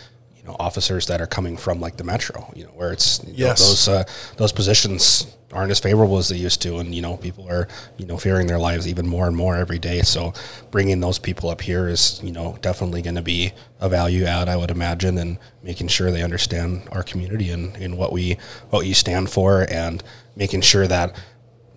know 0.47 0.55
officers 0.60 1.07
that 1.07 1.21
are 1.21 1.27
coming 1.27 1.57
from 1.57 1.79
like 1.79 1.97
the 1.97 2.03
metro 2.03 2.51
you 2.55 2.63
know 2.63 2.71
where 2.71 2.91
it's 2.91 3.21
you 3.23 3.31
know, 3.31 3.33
Yes. 3.49 3.60
those 3.60 3.88
uh, 3.88 4.03
those 4.38 4.51
positions 4.51 5.27
aren't 5.53 5.71
as 5.71 5.79
favorable 5.79 6.17
as 6.17 6.27
they 6.29 6.36
used 6.38 6.62
to 6.62 6.77
and 6.77 6.93
you 6.93 7.01
know 7.01 7.15
people 7.17 7.47
are 7.49 7.67
you 7.97 8.05
know 8.05 8.17
fearing 8.17 8.47
their 8.47 8.60
lives 8.60 8.88
even 8.88 9.07
more 9.07 9.27
and 9.27 9.36
more 9.38 9.55
every 9.55 9.79
day 9.79 10.01
so 10.01 10.33
bringing 10.71 10.99
those 10.99 11.19
people 11.19 11.49
up 11.49 11.62
here 11.62 11.88
is 11.88 12.19
you 12.21 12.31
know 12.31 12.57
definitely 12.62 13.01
going 13.01 13.15
to 13.15 13.21
be 13.21 13.53
a 13.79 13.88
value 13.88 14.25
add 14.25 14.49
i 14.49 14.57
would 14.57 14.71
imagine 14.71 15.17
and 15.17 15.38
making 15.63 15.88
sure 15.88 16.12
they 16.12 16.21
understand 16.23 16.81
our 16.91 17.01
community 17.03 17.49
and, 17.49 17.75
and 17.77 17.97
what 17.97 18.12
we 18.12 18.38
what 18.71 18.86
you 18.86 18.93
stand 18.93 19.29
for 19.29 19.65
and 19.71 20.03
making 20.36 20.60
sure 20.62 20.86
that 20.86 21.15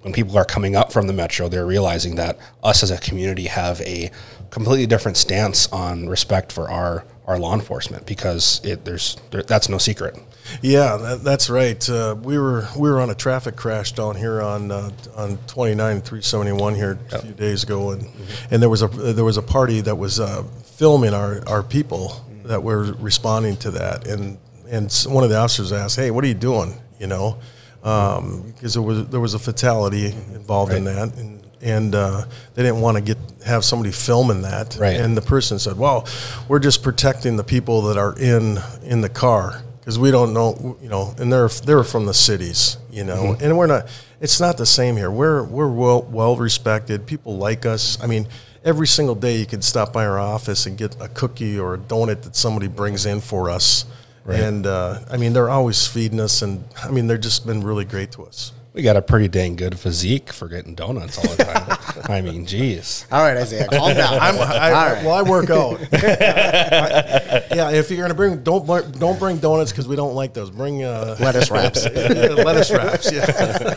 when 0.03 0.15
people 0.15 0.37
are 0.39 0.47
coming 0.47 0.75
up 0.75 0.91
from 0.93 1.07
the 1.09 1.13
metro, 1.13 1.47
they're 1.47 1.67
realizing 1.67 2.15
that 2.15 2.39
us 2.63 2.83
as 2.83 2.91
a 2.91 2.97
community 2.97 3.45
have 3.49 3.83
a 3.83 4.11
completely 4.51 4.87
different 4.87 5.17
stance 5.17 5.71
on 5.73 6.09
respect 6.09 6.53
for 6.53 6.71
our 6.71 7.05
our 7.27 7.39
law 7.39 7.55
enforcement 7.55 8.07
because 8.07 8.61
it 8.65 8.85
there's 8.85 9.17
there, 9.31 9.43
that's 9.43 9.69
no 9.69 9.79
secret. 9.79 10.19
Yeah, 10.63 10.97
that, 10.97 11.23
that's 11.23 11.49
right. 11.49 11.89
Uh, 11.89 12.17
we 12.21 12.39
were 12.39 12.67
we 12.77 12.91
were 12.91 13.01
on 13.01 13.11
a 13.11 13.15
traffic 13.15 13.57
crash 13.57 13.93
down 13.93 14.17
here 14.17 14.43
on 14.43 14.73
uh, 14.73 14.91
on 15.17 15.39
29 15.47 16.01
371 16.03 16.75
here 16.75 16.99
a 17.13 17.19
few 17.21 17.33
days 17.33 17.63
ago, 17.63 17.93
and 17.93 18.09
and 18.51 18.61
there 18.61 18.69
was 18.69 18.83
a 18.83 18.89
there 18.89 19.25
was 19.25 19.37
a 19.37 19.43
party 19.43 19.81
that 19.83 19.97
was 19.97 20.19
uh, 20.19 20.43
filming 20.65 21.15
our, 21.15 21.47
our 21.49 21.63
people 21.63 22.25
that 22.45 22.63
were 22.63 22.95
responding 22.95 23.57
to 23.59 23.71
that, 23.71 24.07
and 24.09 24.39
and 24.69 24.93
one 25.07 25.23
of 25.23 25.31
the 25.31 25.37
officers 25.37 25.73
asked, 25.73 25.97
"Hey, 25.97 26.11
what 26.11 26.25
are 26.25 26.29
you 26.29 26.35
doing?" 26.35 26.75
You 26.99 27.07
know, 27.07 27.39
um, 27.85 28.43
because 28.43 28.75
there 28.75 28.83
was 28.83 29.07
there 29.07 29.21
was 29.21 29.35
a 29.35 29.39
fatality 29.39 30.07
involved 30.07 30.73
in 30.73 30.85
that, 30.85 31.17
and 31.17 31.41
and 31.63 31.95
uh, 31.95 32.25
they 32.55 32.63
didn't 32.63 32.81
want 32.81 32.97
to 32.97 33.03
get 33.03 33.19
have 33.45 33.65
somebody 33.65 33.91
filming 33.93 34.43
that, 34.43 34.77
Right. 34.79 34.97
And 35.01 35.17
the 35.17 35.23
person 35.23 35.59
said, 35.59 35.77
"Well, 35.79 36.07
we're 36.49 36.59
just 36.59 36.83
protecting 36.83 37.37
the 37.37 37.45
people 37.45 37.83
that 37.83 37.97
are 37.97 38.15
in 38.19 38.59
in 38.83 39.01
the 39.01 39.09
car 39.09 39.63
because 39.81 39.99
we 39.99 40.11
don't 40.11 40.33
know, 40.35 40.77
you 40.83 40.89
know, 40.89 41.15
and 41.19 41.33
they're 41.33 41.49
they're 41.49 41.85
from 41.85 42.07
the 42.07 42.15
cities, 42.15 42.77
you 42.91 43.05
know, 43.05 43.35
Mhm. 43.35 43.43
and 43.43 43.59
we're 43.59 43.67
not. 43.67 43.87
It's 44.21 44.39
not 44.41 44.59
the 44.59 44.67
same 44.67 44.97
here. 44.97 45.11
We're 45.11 45.43
we're 45.43 45.69
well 45.69 46.03
well 46.11 46.37
respected. 46.37 47.07
People 47.07 47.37
like 47.39 47.67
us. 47.67 47.99
I 48.03 48.07
mean." 48.07 48.27
Every 48.63 48.87
single 48.87 49.15
day, 49.15 49.39
you 49.39 49.47
can 49.47 49.63
stop 49.63 49.91
by 49.91 50.05
our 50.05 50.19
office 50.19 50.67
and 50.67 50.77
get 50.77 50.95
a 51.01 51.09
cookie 51.09 51.59
or 51.59 51.73
a 51.73 51.79
donut 51.79 52.21
that 52.25 52.37
somebody 52.37 52.69
brings 52.69 53.07
in 53.07 53.23
for 53.23 53.49
us, 53.49 53.87
Right. 54.23 54.39
and 54.39 54.67
uh, 54.67 54.99
I 55.11 55.17
mean 55.17 55.33
they're 55.33 55.49
always 55.49 55.87
feeding 55.87 56.21
us, 56.21 56.43
and 56.43 56.63
I 56.85 56.91
mean 56.91 57.07
they've 57.07 57.19
just 57.19 57.47
been 57.47 57.63
really 57.63 57.87
great 57.87 58.13
to 58.13 58.27
us. 58.27 58.53
We 58.73 58.83
got 58.83 58.97
a 58.97 59.03
pretty 59.03 59.27
dang 59.27 59.57
good 59.57 59.77
physique 59.79 60.33
for 60.33 60.47
getting 60.49 60.77
donuts 60.77 61.19
all 61.19 61.35
the 61.35 61.45
time. 61.45 62.05
I 62.09 62.21
mean, 62.21 62.47
geez. 62.47 63.05
All 63.11 63.21
right, 63.21 63.37
Isaiah, 63.37 63.67
calm 63.67 63.95
down. 63.95 64.15
I'm, 64.15 64.37
I, 64.37 64.73
All 64.73 64.93
right. 64.95 65.05
Well, 65.05 65.15
I 65.15 65.23
work 65.23 65.51
out. 65.51 65.81
I- 65.93 67.47
yeah, 67.55 67.71
if 67.71 67.91
you're 67.91 68.01
gonna 68.01 68.15
bring, 68.15 68.45
don't 68.45 68.65
don't 68.99 69.19
bring 69.19 69.39
donuts 69.39 69.73
because 69.73 69.89
we 69.89 69.97
don't 69.97 70.15
like 70.15 70.35
those. 70.35 70.51
Bring 70.51 70.85
uh, 70.85 71.17
Lettuce 71.19 71.51
wraps. 71.51 71.85
Yeah, 71.85 71.91
lettuce 72.45 72.71
wraps. 72.71 73.11
Yeah. 73.11 73.75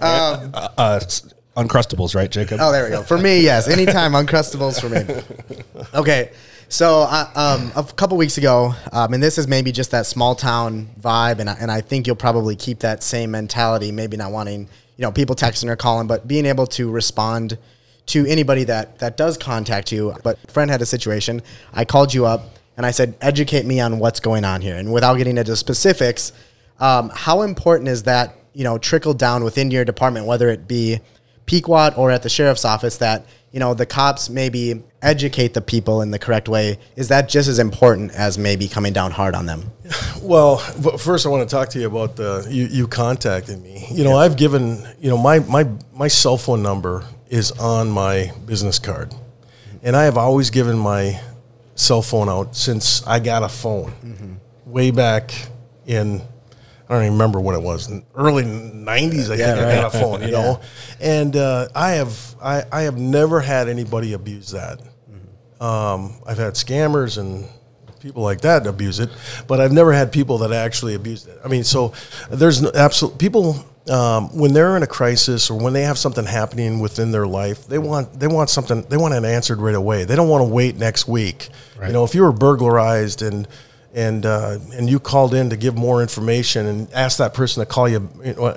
uh, 0.00 0.68
uh, 0.78 1.00
Uncrustables, 1.56 2.16
right, 2.16 2.30
Jacob? 2.30 2.58
Oh, 2.60 2.72
there 2.72 2.84
we 2.84 2.90
go. 2.90 3.02
For 3.04 3.16
me, 3.16 3.40
yes. 3.40 3.68
Anytime 3.68 4.12
Uncrustables 4.12 4.80
for 4.80 4.88
me. 4.88 5.22
Okay. 5.94 6.32
So 6.68 7.02
um, 7.34 7.72
a 7.76 7.84
couple 7.96 8.16
weeks 8.16 8.38
ago, 8.38 8.74
um, 8.92 9.14
and 9.14 9.22
this 9.22 9.38
is 9.38 9.46
maybe 9.46 9.70
just 9.70 9.90
that 9.92 10.06
small 10.06 10.34
town 10.34 10.88
vibe, 11.00 11.38
and 11.38 11.48
I, 11.48 11.56
and 11.60 11.70
I 11.70 11.80
think 11.80 12.06
you'll 12.06 12.16
probably 12.16 12.56
keep 12.56 12.80
that 12.80 13.02
same 13.02 13.30
mentality. 13.30 13.92
Maybe 13.92 14.16
not 14.16 14.32
wanting, 14.32 14.68
you 14.96 15.02
know, 15.02 15.12
people 15.12 15.36
texting 15.36 15.68
or 15.68 15.76
calling, 15.76 16.06
but 16.06 16.26
being 16.26 16.46
able 16.46 16.66
to 16.68 16.90
respond 16.90 17.58
to 18.06 18.26
anybody 18.26 18.64
that 18.64 18.98
that 18.98 19.16
does 19.16 19.36
contact 19.38 19.92
you. 19.92 20.14
But 20.22 20.50
friend 20.50 20.70
had 20.70 20.82
a 20.82 20.86
situation. 20.86 21.42
I 21.72 21.84
called 21.84 22.12
you 22.12 22.26
up 22.26 22.50
and 22.76 22.84
I 22.84 22.90
said, 22.90 23.14
educate 23.20 23.64
me 23.64 23.78
on 23.80 23.98
what's 23.98 24.20
going 24.20 24.44
on 24.44 24.60
here, 24.60 24.76
and 24.76 24.92
without 24.92 25.14
getting 25.16 25.38
into 25.38 25.54
specifics, 25.56 26.32
um, 26.80 27.10
how 27.14 27.42
important 27.42 27.88
is 27.88 28.02
that? 28.04 28.36
You 28.52 28.64
know, 28.64 28.78
trickle 28.78 29.14
down 29.14 29.44
within 29.44 29.70
your 29.70 29.84
department, 29.84 30.26
whether 30.26 30.48
it 30.48 30.66
be 30.66 31.00
Pequot 31.46 31.94
or 31.96 32.10
at 32.10 32.22
the 32.22 32.28
sheriff's 32.28 32.64
office 32.64 32.96
that 32.98 33.26
you 33.54 33.60
know 33.60 33.72
the 33.72 33.86
cops 33.86 34.28
maybe 34.28 34.82
educate 35.00 35.54
the 35.54 35.60
people 35.62 36.02
in 36.02 36.10
the 36.10 36.18
correct 36.18 36.48
way 36.48 36.78
is 36.96 37.08
that 37.08 37.28
just 37.28 37.48
as 37.48 37.58
important 37.58 38.12
as 38.12 38.36
maybe 38.36 38.68
coming 38.68 38.92
down 38.92 39.10
hard 39.10 39.34
on 39.34 39.46
them 39.46 39.70
Well, 40.24 40.56
first 40.56 41.26
I 41.26 41.28
want 41.28 41.46
to 41.46 41.54
talk 41.54 41.68
to 41.70 41.78
you 41.78 41.86
about 41.86 42.16
the 42.16 42.46
you, 42.48 42.64
you 42.64 42.88
contacted 42.88 43.62
me. 43.62 43.86
You 43.90 44.04
know, 44.04 44.16
I've 44.16 44.38
given 44.38 44.82
you 44.98 45.10
know 45.10 45.18
my 45.18 45.40
my 45.40 45.68
my 45.92 46.08
cell 46.08 46.38
phone 46.38 46.62
number 46.62 47.04
is 47.28 47.50
on 47.52 47.90
my 47.90 48.32
business 48.46 48.78
card, 48.78 49.14
and 49.82 49.94
I 49.94 50.04
have 50.04 50.16
always 50.16 50.48
given 50.48 50.78
my 50.78 51.20
cell 51.74 52.00
phone 52.00 52.30
out 52.30 52.56
since 52.56 53.06
I 53.06 53.18
got 53.18 53.42
a 53.42 53.50
phone, 53.50 53.92
mm-hmm. 54.02 54.34
way 54.64 54.90
back 54.90 55.34
in. 55.86 56.22
I 56.88 56.94
don't 56.94 57.02
even 57.04 57.12
remember 57.14 57.40
what 57.40 57.54
it 57.54 57.62
was. 57.62 57.90
Early 58.14 58.44
'90s, 58.44 59.30
I 59.30 59.36
Yeah, 59.36 59.54
think 59.54 59.58
I 59.58 59.64
right. 59.64 59.74
got 59.74 59.94
a 59.94 59.98
phone. 59.98 60.20
You 60.22 60.28
Yeah. 60.32 60.42
know, 60.42 60.60
and 61.00 61.36
uh, 61.36 61.68
I 61.74 61.92
have 61.92 62.34
I, 62.42 62.62
I 62.70 62.82
have 62.82 62.98
never 62.98 63.40
had 63.40 63.68
anybody 63.68 64.12
abuse 64.12 64.50
that. 64.50 64.80
Um, 65.60 66.14
I've 66.26 66.36
had 66.38 66.54
scammers 66.54 67.16
and 67.18 67.46
people 68.00 68.22
like 68.22 68.42
that 68.42 68.66
abuse 68.66 68.98
it, 69.00 69.08
but 69.46 69.60
I've 69.60 69.72
never 69.72 69.92
had 69.92 70.12
people 70.12 70.38
that 70.38 70.52
actually 70.52 70.94
abuse 70.94 71.26
it. 71.26 71.38
I 71.44 71.48
mean, 71.48 71.64
so 71.64 71.94
there's 72.30 72.60
no, 72.60 72.70
absolute 72.74 73.16
people 73.18 73.64
um, 73.88 74.36
when 74.36 74.52
they're 74.52 74.76
in 74.76 74.82
a 74.82 74.86
crisis 74.86 75.50
or 75.50 75.58
when 75.58 75.72
they 75.72 75.82
have 75.82 75.96
something 75.96 76.24
happening 76.26 76.80
within 76.80 77.12
their 77.12 77.26
life, 77.26 77.66
they 77.66 77.78
want 77.78 78.18
they 78.18 78.26
want 78.26 78.50
something 78.50 78.82
they 78.90 78.96
want 78.98 79.14
it 79.14 79.24
answered 79.24 79.58
right 79.58 79.74
away. 79.74 80.04
They 80.04 80.16
don't 80.16 80.28
want 80.28 80.46
to 80.46 80.52
wait 80.52 80.76
next 80.76 81.08
week. 81.08 81.48
You 81.86 81.92
know, 81.92 82.04
if 82.04 82.14
you 82.14 82.22
were 82.22 82.32
burglarized 82.32 83.20
and 83.22 83.46
and 83.94 84.26
uh, 84.26 84.58
and 84.72 84.90
you 84.90 84.98
called 84.98 85.34
in 85.34 85.50
to 85.50 85.56
give 85.56 85.76
more 85.76 86.02
information 86.02 86.66
and 86.66 86.92
ask 86.92 87.18
that 87.18 87.32
person 87.32 87.60
to 87.60 87.66
call 87.66 87.88
you, 87.88 88.08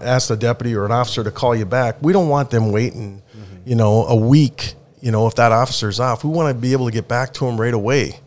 ask 0.01 0.27
the 0.27 0.35
deputy 0.37 0.75
or 0.75 0.85
an 0.85 0.91
officer 0.91 1.23
to 1.23 1.31
call 1.31 1.55
you 1.55 1.65
back. 1.65 1.97
We 2.01 2.11
don't 2.11 2.27
want 2.27 2.49
them 2.49 2.71
waiting, 2.71 3.21
you 3.65 3.75
know, 3.75 4.05
a 4.05 4.15
week. 4.15 4.73
You 4.99 5.11
know, 5.11 5.27
if 5.27 5.35
that 5.35 5.51
officer's 5.51 5.99
off, 5.99 6.23
we 6.23 6.31
want 6.31 6.53
to 6.53 6.59
be 6.59 6.73
able 6.73 6.87
to 6.87 6.91
get 6.91 7.07
back 7.07 7.33
to 7.35 7.45
them 7.45 7.61
right 7.61 7.73
away. 7.73 8.19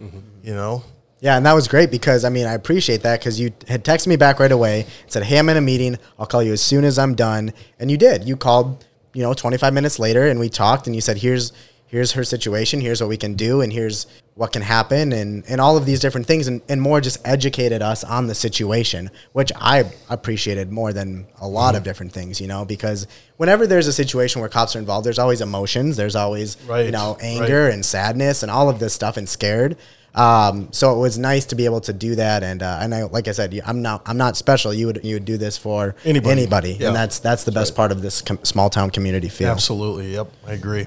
You 0.43 0.55
know, 0.55 0.85
yeah 1.21 1.37
and 1.37 1.47
that 1.47 1.53
was 1.53 1.69
great 1.69 1.91
because 1.91 2.25
i 2.25 2.29
mean 2.29 2.47
i 2.47 2.55
appreciate 2.55 3.03
that 3.03 3.21
because 3.21 3.39
you 3.39 3.53
had 3.69 3.85
texted 3.85 4.09
me 4.09 4.17
back 4.17 4.41
right 4.41 4.53
away 4.53 4.83
and 5.03 5.13
said 5.13 5.23
hey 5.23 5.39
i'm 5.39 5.49
in 5.49 5.57
a 5.57 5.61
meeting 5.61 5.99
i'll 6.19 6.27
call 6.27 6.43
you 6.43 6.53
as 6.53 6.63
soon 6.63 6.85
as 6.85 6.99
i'm 6.99 7.15
done 7.15 7.53
and 7.79 7.91
you 7.91 7.97
did 7.97 8.27
you 8.27 8.37
called 8.37 8.85
you 9.13 9.23
know 9.23 9.35
25 9.35 9.73
minutes 9.73 9.99
later 9.99 10.27
and 10.27 10.41
we 10.41 10.49
talked 10.49 10.87
and 10.87 10.95
you 10.95 11.03
said 11.03 11.19
here's 11.19 11.53
here's 11.87 12.13
her 12.13 12.25
situation 12.25 12.81
here's 12.81 13.01
what 13.01 13.09
we 13.09 13.17
can 13.17 13.35
do 13.35 13.61
and 13.61 13.73
here's 13.73 14.07
what 14.41 14.53
can 14.53 14.63
happen 14.63 15.13
and 15.13 15.45
and 15.49 15.61
all 15.61 15.77
of 15.77 15.85
these 15.85 16.01
different 16.01 16.27
things 16.27 16.49
and, 16.49 16.63
and 16.67 16.81
more 16.81 16.99
just 16.99 17.19
educated 17.27 17.83
us 17.83 18.03
on 18.03 18.27
the 18.27 18.35
situation 18.35 19.11
which 19.35 19.53
i 19.57 19.85
appreciated 20.09 20.73
more 20.73 20.95
than 20.95 21.27
a 21.43 21.47
lot 21.47 21.75
of 21.75 21.83
different 21.83 22.11
things 22.11 22.41
you 22.41 22.47
know 22.47 22.65
because 22.65 23.07
whenever 23.37 23.67
there's 23.67 23.87
a 23.87 23.93
situation 23.93 24.41
where 24.41 24.49
cops 24.49 24.75
are 24.75 24.79
involved 24.79 25.05
there's 25.05 25.19
always 25.19 25.43
emotions 25.43 25.95
there's 25.95 26.17
always 26.17 26.57
you 26.71 26.91
know 26.91 27.19
anger 27.21 27.65
right. 27.65 27.75
and 27.75 27.85
sadness 27.85 28.43
and 28.43 28.51
all 28.51 28.71
of 28.71 28.79
this 28.79 28.95
stuff 28.95 29.19
and 29.19 29.29
scared 29.29 29.77
um, 30.15 30.73
so 30.73 30.93
it 30.97 30.99
was 30.99 31.19
nice 31.19 31.45
to 31.45 31.55
be 31.55 31.67
able 31.67 31.83
to 31.83 31.93
do 31.93 32.15
that 32.15 32.43
and 32.43 32.63
uh, 32.63 32.79
and 32.81 32.95
I, 32.95 33.03
like 33.05 33.29
I 33.29 33.33
said 33.33 33.61
I'm 33.67 33.83
not 33.83 34.03
I'm 34.07 34.17
not 34.17 34.39
special 34.39 34.73
you 34.73 34.87
would 34.87 35.05
you 35.05 35.17
would 35.17 35.27
do 35.27 35.37
this 35.37 35.59
for 35.59 35.95
Anybody. 36.03 36.33
anybody 36.33 36.73
Yeah. 36.81 36.87
and 36.89 36.97
that's 36.97 37.19
that's 37.19 37.45
the 37.45 37.53
best 37.53 37.77
part 37.77 37.93
of 37.93 38.01
this 38.01 38.23
com- 38.23 38.43
small 38.43 38.71
town 38.71 38.91
community 38.91 39.29
feel 39.29 39.51
absolutely. 39.51 40.15
Yep, 40.15 40.33
I 40.47 40.55
agree. 40.55 40.87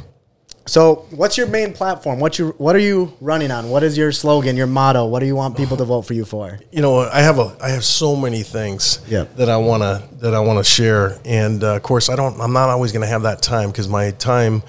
So, 0.66 1.06
what's 1.12 1.38
your 1.38 1.48
main 1.48 1.74
platform? 1.74 2.20
What 2.20 2.40
you 2.40 2.56
what 2.58 2.76
are 2.76 2.80
you 2.80 3.12
running 3.20 3.52
on? 3.52 3.70
What 3.70 3.84
is 3.84 3.98
your 3.98 4.12
slogan, 4.14 4.56
your 4.56 4.68
motto? 4.68 5.06
What 5.06 5.20
do 5.20 5.26
you 5.26 5.36
want 5.36 5.58
people 5.58 5.76
to 5.78 5.84
vote 5.86 6.04
for 6.04 6.14
you 6.14 6.24
for? 6.26 6.58
you 6.72 6.82
know 6.82 7.00
i 7.00 7.22
have 7.22 7.38
a 7.38 7.56
i 7.62 7.70
have 7.70 7.84
so 7.84 8.16
many 8.16 8.42
things 8.44 9.00
Yep. 9.08 9.36
that 9.36 9.50
i 9.50 9.58
want 9.58 9.84
to 9.84 10.02
that 10.22 10.34
i 10.34 10.40
want 10.40 10.58
to 10.60 10.64
share 10.64 11.20
and 11.26 11.64
uh, 11.64 11.76
of 11.76 11.84
course 11.84 12.10
i 12.10 12.16
don't 12.16 12.40
i'm 12.42 12.54
not 12.54 12.70
always 12.70 12.92
going 12.92 13.02
to 13.02 13.08
have 13.08 13.24
that 13.24 13.42
time 13.42 13.70
because 13.70 13.88
my 13.88 14.12
time 14.12 14.64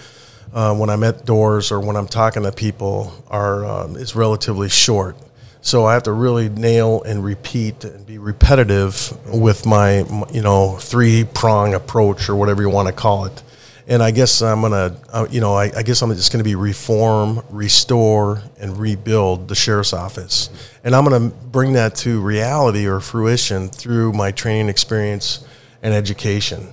uh, 0.52 0.74
when 0.74 0.90
i'm 0.90 1.02
at 1.04 1.24
doors 1.24 1.72
or 1.72 1.80
when 1.80 1.96
i'm 1.96 2.06
talking 2.08 2.42
to 2.42 2.52
people 2.52 3.12
are 3.28 3.64
um, 3.64 3.96
is 3.96 4.14
relatively 4.14 4.68
short 4.68 5.16
so 5.62 5.86
i 5.86 5.94
have 5.94 6.02
to 6.02 6.12
really 6.12 6.48
nail 6.50 7.02
and 7.04 7.24
repeat 7.24 7.84
and 7.84 8.04
be 8.06 8.18
repetitive 8.18 9.16
with 9.32 9.64
my 9.64 9.98
you 10.32 10.42
know 10.42 10.76
three 10.76 11.24
prong 11.24 11.72
approach 11.74 12.28
or 12.28 12.36
whatever 12.36 12.60
you 12.62 12.68
want 12.70 12.86
to 12.88 12.92
call 12.92 13.24
it 13.24 13.42
and 13.86 14.02
I 14.02 14.10
guess 14.10 14.40
I'm 14.40 14.62
gonna, 14.62 14.96
uh, 15.12 15.26
you 15.30 15.40
know, 15.40 15.54
I, 15.54 15.70
I 15.76 15.82
guess 15.82 16.00
I'm 16.02 16.10
just 16.14 16.32
gonna 16.32 16.44
be 16.44 16.54
reform, 16.54 17.42
restore, 17.50 18.42
and 18.58 18.78
rebuild 18.78 19.48
the 19.48 19.54
sheriff's 19.54 19.92
office, 19.92 20.48
and 20.82 20.94
I'm 20.94 21.04
gonna 21.04 21.28
bring 21.28 21.74
that 21.74 21.94
to 21.96 22.20
reality 22.20 22.86
or 22.86 23.00
fruition 23.00 23.68
through 23.68 24.12
my 24.12 24.30
training 24.30 24.68
experience 24.68 25.46
and 25.82 25.92
education. 25.92 26.68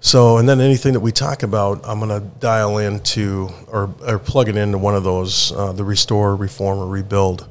So, 0.00 0.38
and 0.38 0.48
then 0.48 0.60
anything 0.60 0.92
that 0.92 1.00
we 1.00 1.12
talk 1.12 1.42
about, 1.42 1.80
I'm 1.84 2.00
gonna 2.00 2.20
dial 2.20 2.78
into 2.78 3.48
or, 3.68 3.94
or 4.06 4.18
plug 4.18 4.48
it 4.48 4.56
into 4.56 4.78
one 4.78 4.94
of 4.94 5.04
those, 5.04 5.52
uh, 5.52 5.72
the 5.72 5.84
restore, 5.84 6.34
reform, 6.36 6.78
or 6.78 6.86
rebuild, 6.86 7.48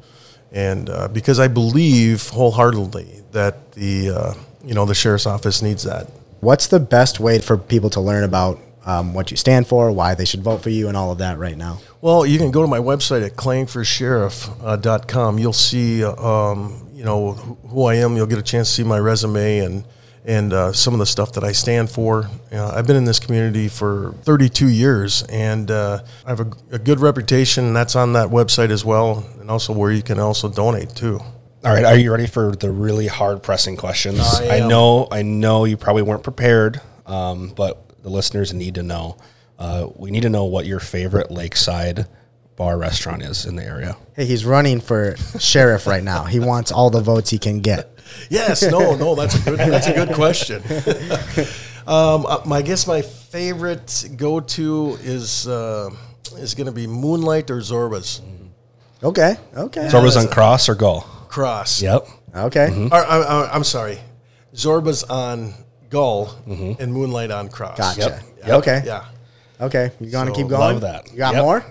and 0.52 0.90
uh, 0.90 1.08
because 1.08 1.40
I 1.40 1.48
believe 1.48 2.28
wholeheartedly 2.28 3.22
that 3.32 3.72
the, 3.72 4.10
uh, 4.10 4.34
you 4.64 4.74
know, 4.74 4.84
the 4.84 4.94
sheriff's 4.94 5.26
office 5.26 5.62
needs 5.62 5.84
that. 5.84 6.10
What's 6.40 6.66
the 6.66 6.80
best 6.80 7.18
way 7.18 7.40
for 7.40 7.56
people 7.56 7.90
to 7.90 8.00
learn 8.00 8.22
about 8.22 8.60
um, 8.86 9.12
what 9.12 9.30
you 9.30 9.36
stand 9.36 9.66
for, 9.66 9.92
why 9.92 10.14
they 10.14 10.24
should 10.24 10.42
vote 10.42 10.62
for 10.62 10.70
you, 10.70 10.88
and 10.88 10.96
all 10.96 11.12
of 11.12 11.18
that 11.18 11.38
right 11.38 11.56
now? 11.56 11.80
Well, 12.00 12.24
you 12.24 12.38
can 12.38 12.52
go 12.52 12.62
to 12.62 12.68
my 12.68 12.78
website 12.78 13.26
at 13.26 13.36
klangforsheriff.com. 13.36 15.38
You'll 15.38 15.52
see, 15.52 16.04
um, 16.04 16.88
you 16.92 17.04
know, 17.04 17.32
who 17.32 17.54
who 17.68 17.84
I 17.84 17.96
am. 17.96 18.16
You'll 18.16 18.26
get 18.26 18.38
a 18.38 18.42
chance 18.42 18.68
to 18.68 18.74
see 18.74 18.84
my 18.84 18.98
resume 18.98 19.58
and 19.58 19.84
and 20.24 20.52
uh, 20.52 20.72
some 20.72 20.92
of 20.92 20.98
the 20.98 21.06
stuff 21.06 21.32
that 21.32 21.44
I 21.44 21.52
stand 21.52 21.88
for. 21.88 22.28
Uh, 22.52 22.72
I've 22.74 22.86
been 22.86 22.96
in 22.96 23.04
this 23.04 23.20
community 23.20 23.68
for 23.68 24.12
32 24.22 24.68
years, 24.68 25.22
and 25.24 25.70
uh, 25.70 26.00
I 26.24 26.30
have 26.30 26.40
a, 26.40 26.50
a 26.72 26.78
good 26.78 27.00
reputation. 27.00 27.64
And 27.64 27.76
that's 27.76 27.94
on 27.94 28.12
that 28.14 28.28
website 28.28 28.70
as 28.70 28.84
well, 28.84 29.24
and 29.40 29.50
also 29.50 29.72
where 29.72 29.92
you 29.92 30.02
can 30.02 30.18
also 30.18 30.48
donate 30.48 30.90
too. 30.90 31.20
All 31.64 31.72
right, 31.72 31.84
are 31.84 31.96
you 31.96 32.12
ready 32.12 32.26
for 32.26 32.54
the 32.54 32.70
really 32.70 33.08
hard 33.08 33.42
pressing 33.42 33.76
questions? 33.76 34.20
I 34.20 34.58
I 34.58 34.68
know, 34.68 35.08
I 35.10 35.22
know 35.22 35.64
you 35.64 35.76
probably 35.76 36.02
weren't 36.02 36.22
prepared, 36.22 36.80
um, 37.06 37.52
but 37.56 37.85
the 38.06 38.12
listeners 38.12 38.54
need 38.54 38.76
to 38.76 38.84
know. 38.84 39.16
Uh, 39.58 39.88
we 39.96 40.12
need 40.12 40.22
to 40.22 40.30
know 40.30 40.44
what 40.44 40.64
your 40.64 40.78
favorite 40.78 41.28
lakeside 41.28 42.06
bar 42.54 42.78
restaurant 42.78 43.20
is 43.20 43.44
in 43.44 43.56
the 43.56 43.64
area. 43.64 43.96
Hey, 44.14 44.26
he's 44.26 44.44
running 44.44 44.80
for 44.80 45.16
sheriff 45.40 45.88
right 45.88 46.04
now. 46.04 46.22
He 46.22 46.38
wants 46.38 46.70
all 46.70 46.88
the 46.88 47.00
votes 47.00 47.30
he 47.30 47.38
can 47.38 47.58
get. 47.58 47.90
Yes, 48.30 48.62
no, 48.62 48.94
no, 48.94 49.16
that's 49.16 49.34
a 49.34 49.50
good 49.50 49.58
that's 49.58 49.88
a 49.88 49.92
good 49.92 50.14
question. 50.14 50.62
um, 51.88 52.24
uh, 52.26 52.48
I 52.48 52.62
guess 52.62 52.86
my 52.86 53.02
favorite 53.02 54.10
go 54.16 54.38
to 54.38 54.98
is 55.00 55.48
uh, 55.48 55.90
is 56.36 56.54
going 56.54 56.66
to 56.66 56.72
be 56.72 56.86
Moonlight 56.86 57.50
or 57.50 57.58
Zorba's 57.58 58.22
Okay. 59.02 59.34
Okay. 59.56 59.88
Zorba's 59.88 60.16
on 60.16 60.28
Cross 60.28 60.68
or 60.68 60.76
Gull? 60.76 61.00
Cross. 61.28 61.82
Yep. 61.82 62.06
Okay. 62.36 62.88
Or, 62.92 62.94
I, 62.94 63.18
I, 63.18 63.50
I'm 63.52 63.64
sorry, 63.64 63.98
Zorba's 64.54 65.02
on 65.02 65.54
Gull 65.90 66.26
mm-hmm. 66.46 66.80
and 66.82 66.92
Moonlight 66.92 67.30
on 67.30 67.48
Cross. 67.48 67.78
Gotcha. 67.78 68.22
Yep. 68.38 68.48
Okay. 68.48 68.82
Yeah. 68.84 69.04
Okay. 69.60 69.90
You 70.00 70.10
going 70.10 70.26
to 70.26 70.34
So, 70.34 70.40
keep 70.40 70.48
going? 70.48 70.60
love 70.60 70.80
that. 70.82 71.10
You 71.10 71.18
got 71.18 71.34
Yep. 71.34 71.42
more? 71.42 71.64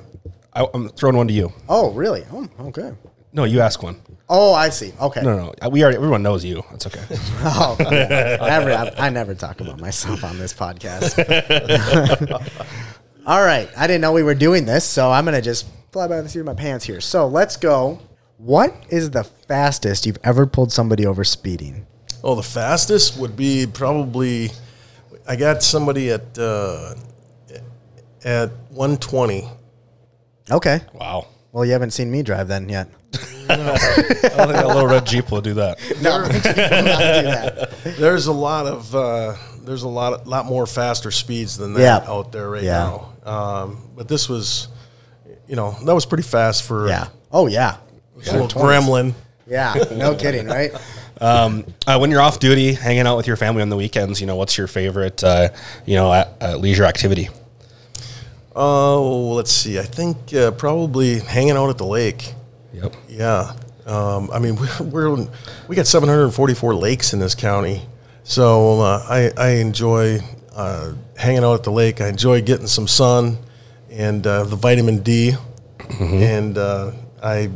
I, 0.54 0.66
I'm 0.74 0.90
throwing 0.90 1.18
one 1.18 1.28
to 1.28 1.34
you. 1.34 1.52
Oh, 1.68 1.92
really? 1.92 2.24
Oh, 2.32 2.48
okay. 2.68 2.94
No, 3.34 3.44
you 3.44 3.60
ask 3.60 3.84
one. 3.84 4.02
Oh, 4.30 4.54
I 4.54 4.70
see. 4.70 4.94
Okay. 5.00 5.22
No, 5.22 5.36
no, 5.36 5.46
no. 5.48 5.54
Uh, 5.62 5.70
we 5.70 5.84
already 5.84 5.98
everyone 5.98 6.24
knows 6.24 6.46
you. 6.46 6.64
That's 6.72 6.88
okay. 6.88 7.02
Oh, 7.44 7.76
yeah. 7.80 8.38
never, 8.40 8.72
I, 8.72 9.08
I 9.08 9.10
never 9.10 9.36
talk 9.36 9.60
about 9.60 9.80
myself 9.80 10.24
on 10.24 10.38
this 10.38 10.54
podcast. 10.54 11.20
All 13.28 13.44
right. 13.44 13.70
I 13.78 13.88
didn't 13.88 14.02
know 14.02 14.14
we 14.14 14.24
were 14.24 14.36
doing 14.36 14.66
this, 14.66 14.86
so 14.86 15.12
I'm 15.12 15.26
going 15.26 15.36
to 15.36 15.42
just 15.42 15.68
fly 15.92 16.08
by 16.08 16.22
the 16.22 16.30
seat 16.30 16.40
of 16.40 16.46
my 16.46 16.54
pants 16.54 16.86
here. 16.86 17.02
So 17.02 17.28
let's 17.28 17.58
go. 17.58 18.00
What 18.38 18.74
is 18.90 19.12
the 19.12 19.24
fastest 19.24 20.06
you've 20.06 20.18
ever 20.24 20.46
pulled 20.46 20.72
somebody 20.72 21.06
over 21.06 21.24
speeding? 21.24 21.86
Oh, 22.26 22.34
the 22.34 22.42
fastest 22.44 23.18
would 23.20 23.36
be 23.36 23.68
probably. 23.72 24.50
I 25.28 25.36
got 25.36 25.62
somebody 25.62 26.10
at 26.10 26.38
uh, 26.38 26.96
at 28.24 28.50
120. 28.72 29.48
Okay. 30.50 30.82
Wow. 30.94 31.28
Well, 31.52 31.64
you 31.66 31.72
haven't 31.72 31.92
seen 31.92 32.10
me 32.12 32.24
drive 32.24 32.48
then 32.48 32.68
yet. 32.68 32.88
I 33.48 33.56
don't 33.58 33.78
think 33.78 34.64
a 34.64 34.68
little 34.68 34.88
red 34.88 35.06
Jeep 35.06 35.30
will 35.32 35.42
do 35.42 35.54
that. 35.54 35.78
No, 36.02 36.22
not 36.24 36.32
do 36.34 36.42
that. 36.42 37.70
There's 37.98 38.26
a 38.26 38.34
lot 38.34 38.66
of 38.66 38.96
uh, 38.96 39.36
there's 39.62 39.84
a 39.84 39.88
lot 39.88 40.26
lot 40.26 40.48
more 40.48 40.66
faster 40.66 41.12
speeds 41.12 41.58
than 41.58 41.74
that 41.76 41.82
Yeah. 42.06 42.12
out 42.12 42.32
there 42.32 42.50
right 42.50 42.64
Yeah. 42.64 43.00
now. 43.24 43.32
Um, 43.32 43.90
but 43.96 44.08
this 44.08 44.28
was, 44.28 44.68
you 45.48 45.56
know, 45.56 45.76
that 45.86 45.94
was 45.94 46.06
pretty 46.08 46.24
fast 46.24 46.64
for 46.64 46.88
Yeah. 46.88 47.08
Oh, 47.32 47.46
yeah. 47.48 47.78
a 48.16 48.20
little 48.34 48.48
gremlin. 48.48 49.14
Yeah. 49.48 49.76
No 49.92 50.16
kidding, 50.16 50.48
right? 50.48 50.72
Um, 51.22 51.66
uh, 51.88 51.98
when 51.98 52.12
you're 52.12 52.22
off 52.22 52.40
duty, 52.40 52.74
hanging 52.74 53.08
out 53.08 53.18
with 53.18 53.28
your 53.28 53.38
family 53.38 53.62
on 53.62 53.70
the 53.70 53.78
weekends, 53.78 54.20
you 54.20 54.28
know, 54.28 54.36
what's 54.36 54.58
your 54.58 54.68
favorite, 54.68 55.24
uh, 55.24 55.50
you 55.86 55.96
know, 55.96 56.12
uh, 56.12 56.58
leisure 56.58 56.84
activity? 56.84 57.30
Oh, 58.56 59.34
let's 59.34 59.52
see. 59.52 59.80
I 59.80 59.84
think 59.84 60.34
uh, 60.34 60.52
probably 60.52 61.20
hanging 61.20 61.58
out 61.58 61.70
at 61.70 61.78
the 61.78 61.86
lake. 61.86 62.34
Yep. 62.74 62.96
Yeah. 63.10 63.54
Um, 63.86 64.30
I 64.32 64.40
mean, 64.40 64.56
we're, 64.80 64.84
we're 65.16 65.28
we 65.68 65.76
got 65.76 65.88
744 65.88 66.74
lakes 66.76 67.14
in 67.14 67.20
this 67.20 67.36
county, 67.36 67.82
so 68.24 68.80
uh, 68.82 69.06
I 69.08 69.32
I 69.38 69.50
enjoy 69.58 70.20
uh, 70.56 70.94
hanging 71.18 71.44
out 71.44 71.56
at 71.56 71.64
the 71.64 71.72
lake. 71.72 72.02
I 72.02 72.08
enjoy 72.08 72.42
getting 72.42 72.68
some 72.68 72.88
sun 72.88 73.38
and 73.90 74.26
uh, 74.26 74.44
the 74.44 74.56
vitamin 74.56 75.00
D, 75.00 75.34
and 76.00 76.58
uh, 76.58 76.92
I 77.22 77.52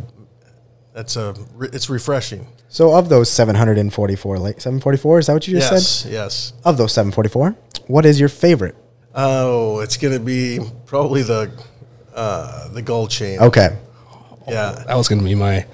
that's 0.93 1.15
a 1.15 1.33
it's 1.61 1.89
refreshing. 1.89 2.47
So, 2.69 2.93
of 2.95 3.09
those 3.09 3.29
744, 3.29 4.37
like 4.37 4.61
744, 4.61 5.19
is 5.19 5.27
that 5.27 5.33
what 5.33 5.47
you 5.47 5.55
just 5.57 5.71
yes, 5.71 5.87
said? 5.87 6.11
yes. 6.11 6.51
Yes. 6.51 6.53
Of 6.63 6.77
those 6.77 6.93
744, 6.93 7.55
what 7.87 8.05
is 8.05 8.19
your 8.19 8.29
favorite? 8.29 8.75
Oh, 9.15 9.79
it's 9.79 9.97
gonna 9.97 10.19
be 10.19 10.59
probably 10.85 11.23
the 11.23 11.51
uh, 12.13 12.67
the 12.69 12.81
gull 12.81 13.07
chain. 13.07 13.39
Okay. 13.39 13.75
Yeah. 14.47 14.83
That 14.87 14.95
was 14.95 15.07
going 15.07 15.19
to 15.19 15.25
be 15.25 15.35
my. 15.35 15.65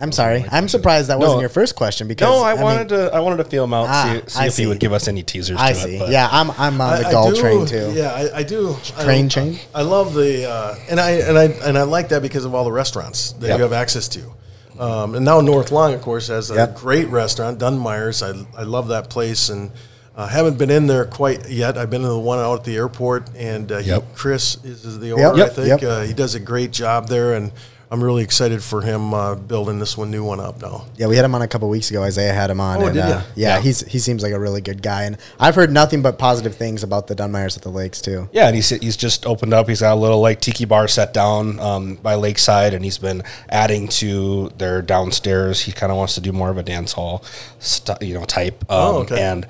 I'm 0.00 0.12
sorry. 0.12 0.44
I'm 0.52 0.68
surprised 0.68 1.08
that 1.08 1.18
wasn't 1.18 1.40
your 1.40 1.48
first 1.48 1.74
question 1.74 2.06
because 2.06 2.28
No, 2.28 2.44
I, 2.44 2.54
mean, 2.54 2.62
wanted 2.62 2.88
to. 2.90 3.12
I 3.12 3.18
wanted 3.20 3.38
to 3.38 3.44
feel 3.44 3.64
him 3.64 3.74
out. 3.74 3.88
Ah, 3.88 4.20
see 4.26 4.30
see 4.30 4.46
if 4.46 4.52
see. 4.52 4.62
he 4.62 4.66
would 4.68 4.78
give 4.78 4.92
us 4.92 5.08
any 5.08 5.24
teasers. 5.24 5.58
I 5.58 5.72
to 5.72 5.78
see. 5.78 5.96
It, 5.96 5.98
but- 5.98 6.10
yeah, 6.10 6.28
I'm 6.30 6.50
I'm 6.52 6.80
on 6.80 6.98
the 7.00 7.06
I- 7.06 7.08
I 7.08 7.12
gull 7.12 7.32
do- 7.32 7.40
train 7.40 7.66
too. 7.66 7.92
Yeah, 7.94 8.12
I, 8.12 8.38
I 8.38 8.42
do. 8.44 8.76
Train 9.00 9.24
I, 9.24 9.28
chain? 9.28 9.58
I 9.74 9.82
love 9.82 10.14
the 10.14 10.48
uh, 10.48 10.76
and 10.88 11.00
I 11.00 11.10
and 11.12 11.36
I 11.36 11.44
and 11.44 11.76
I 11.76 11.82
like 11.82 12.10
that 12.10 12.22
because 12.22 12.44
of 12.44 12.54
all 12.54 12.64
the 12.64 12.72
restaurants 12.72 13.32
that 13.32 13.48
Yep. 13.48 13.56
you 13.58 13.62
have 13.64 13.72
access 13.72 14.06
to. 14.08 14.32
Um, 14.78 15.14
and 15.16 15.24
now 15.24 15.40
North 15.40 15.72
Long, 15.72 15.92
of 15.94 16.02
course, 16.02 16.28
has 16.28 16.50
a 16.50 16.54
Yep. 16.54 16.76
great 16.76 17.08
restaurant, 17.08 17.58
Dunmire's. 17.58 18.22
I, 18.22 18.32
I 18.56 18.62
love 18.62 18.88
that 18.88 19.10
place 19.10 19.48
and 19.48 19.70
uh, 20.16 20.26
haven't 20.26 20.58
been 20.58 20.70
in 20.70 20.86
there 20.86 21.04
quite 21.04 21.48
yet. 21.48 21.76
I've 21.78 21.90
been 21.90 22.02
in 22.02 22.08
the 22.08 22.18
one 22.18 22.38
out 22.38 22.58
at 22.60 22.64
the 22.64 22.76
airport, 22.76 23.28
and 23.36 23.70
uh, 23.70 23.78
he- 23.78 23.96
Chris 24.14 24.56
is, 24.64 24.84
is 24.84 24.98
the 24.98 25.12
owner. 25.12 25.36
Yep. 25.38 25.46
I 25.46 25.52
think 25.52 25.80
Yep. 25.82 25.90
Uh, 25.90 26.00
he 26.02 26.12
does 26.12 26.34
a 26.34 26.40
great 26.40 26.70
job 26.72 27.08
there, 27.08 27.34
and 27.34 27.52
I'm 27.90 28.04
really 28.04 28.22
excited 28.22 28.62
for 28.62 28.82
him 28.82 29.14
uh, 29.14 29.34
building 29.34 29.78
this 29.78 29.96
one 29.96 30.10
new 30.10 30.22
one 30.22 30.40
up 30.40 30.60
now. 30.60 30.84
Yeah, 30.96 31.06
we 31.06 31.16
had 31.16 31.24
him 31.24 31.34
on 31.34 31.40
a 31.42 31.48
couple 31.48 31.68
weeks 31.70 31.90
ago. 31.90 32.02
Isaiah 32.02 32.34
had 32.34 32.50
him 32.50 32.60
on. 32.60 32.82
Oh, 32.82 32.86
and, 32.86 32.94
did 32.94 33.02
uh, 33.02 33.22
yeah, 33.34 33.56
Yeah. 33.56 33.60
he's 33.62 33.80
he 33.80 33.98
seems 33.98 34.22
like 34.22 34.32
a 34.32 34.38
really 34.38 34.60
good 34.60 34.82
guy, 34.82 35.04
and 35.04 35.16
I've 35.40 35.54
heard 35.54 35.72
nothing 35.72 36.02
but 36.02 36.18
positive 36.18 36.54
things 36.54 36.82
about 36.82 37.06
the 37.06 37.14
Dunmires 37.14 37.56
at 37.56 37.62
the 37.62 37.70
Lakes 37.70 38.02
too. 38.02 38.28
Yeah, 38.32 38.46
and 38.46 38.54
he's 38.54 38.68
he's 38.68 38.96
just 38.96 39.24
opened 39.24 39.54
up. 39.54 39.68
He's 39.68 39.80
got 39.80 39.94
a 39.94 40.00
little 40.00 40.20
like 40.20 40.40
tiki 40.40 40.66
bar 40.66 40.86
set 40.86 41.14
down 41.14 41.58
um, 41.60 41.94
by 41.96 42.14
Lakeside, 42.16 42.74
and 42.74 42.84
he's 42.84 42.98
been 42.98 43.22
adding 43.48 43.88
to 43.88 44.50
their 44.58 44.82
downstairs. 44.82 45.62
He 45.62 45.72
kind 45.72 45.90
of 45.90 45.96
wants 45.96 46.14
to 46.16 46.20
do 46.20 46.32
more 46.32 46.50
of 46.50 46.58
a 46.58 46.62
dance 46.62 46.92
hall, 46.92 47.24
st- 47.58 48.02
you 48.02 48.14
know, 48.14 48.24
type. 48.24 48.62
Um, 48.70 48.78
Oh, 48.78 48.98
okay. 49.02 49.20
And 49.20 49.46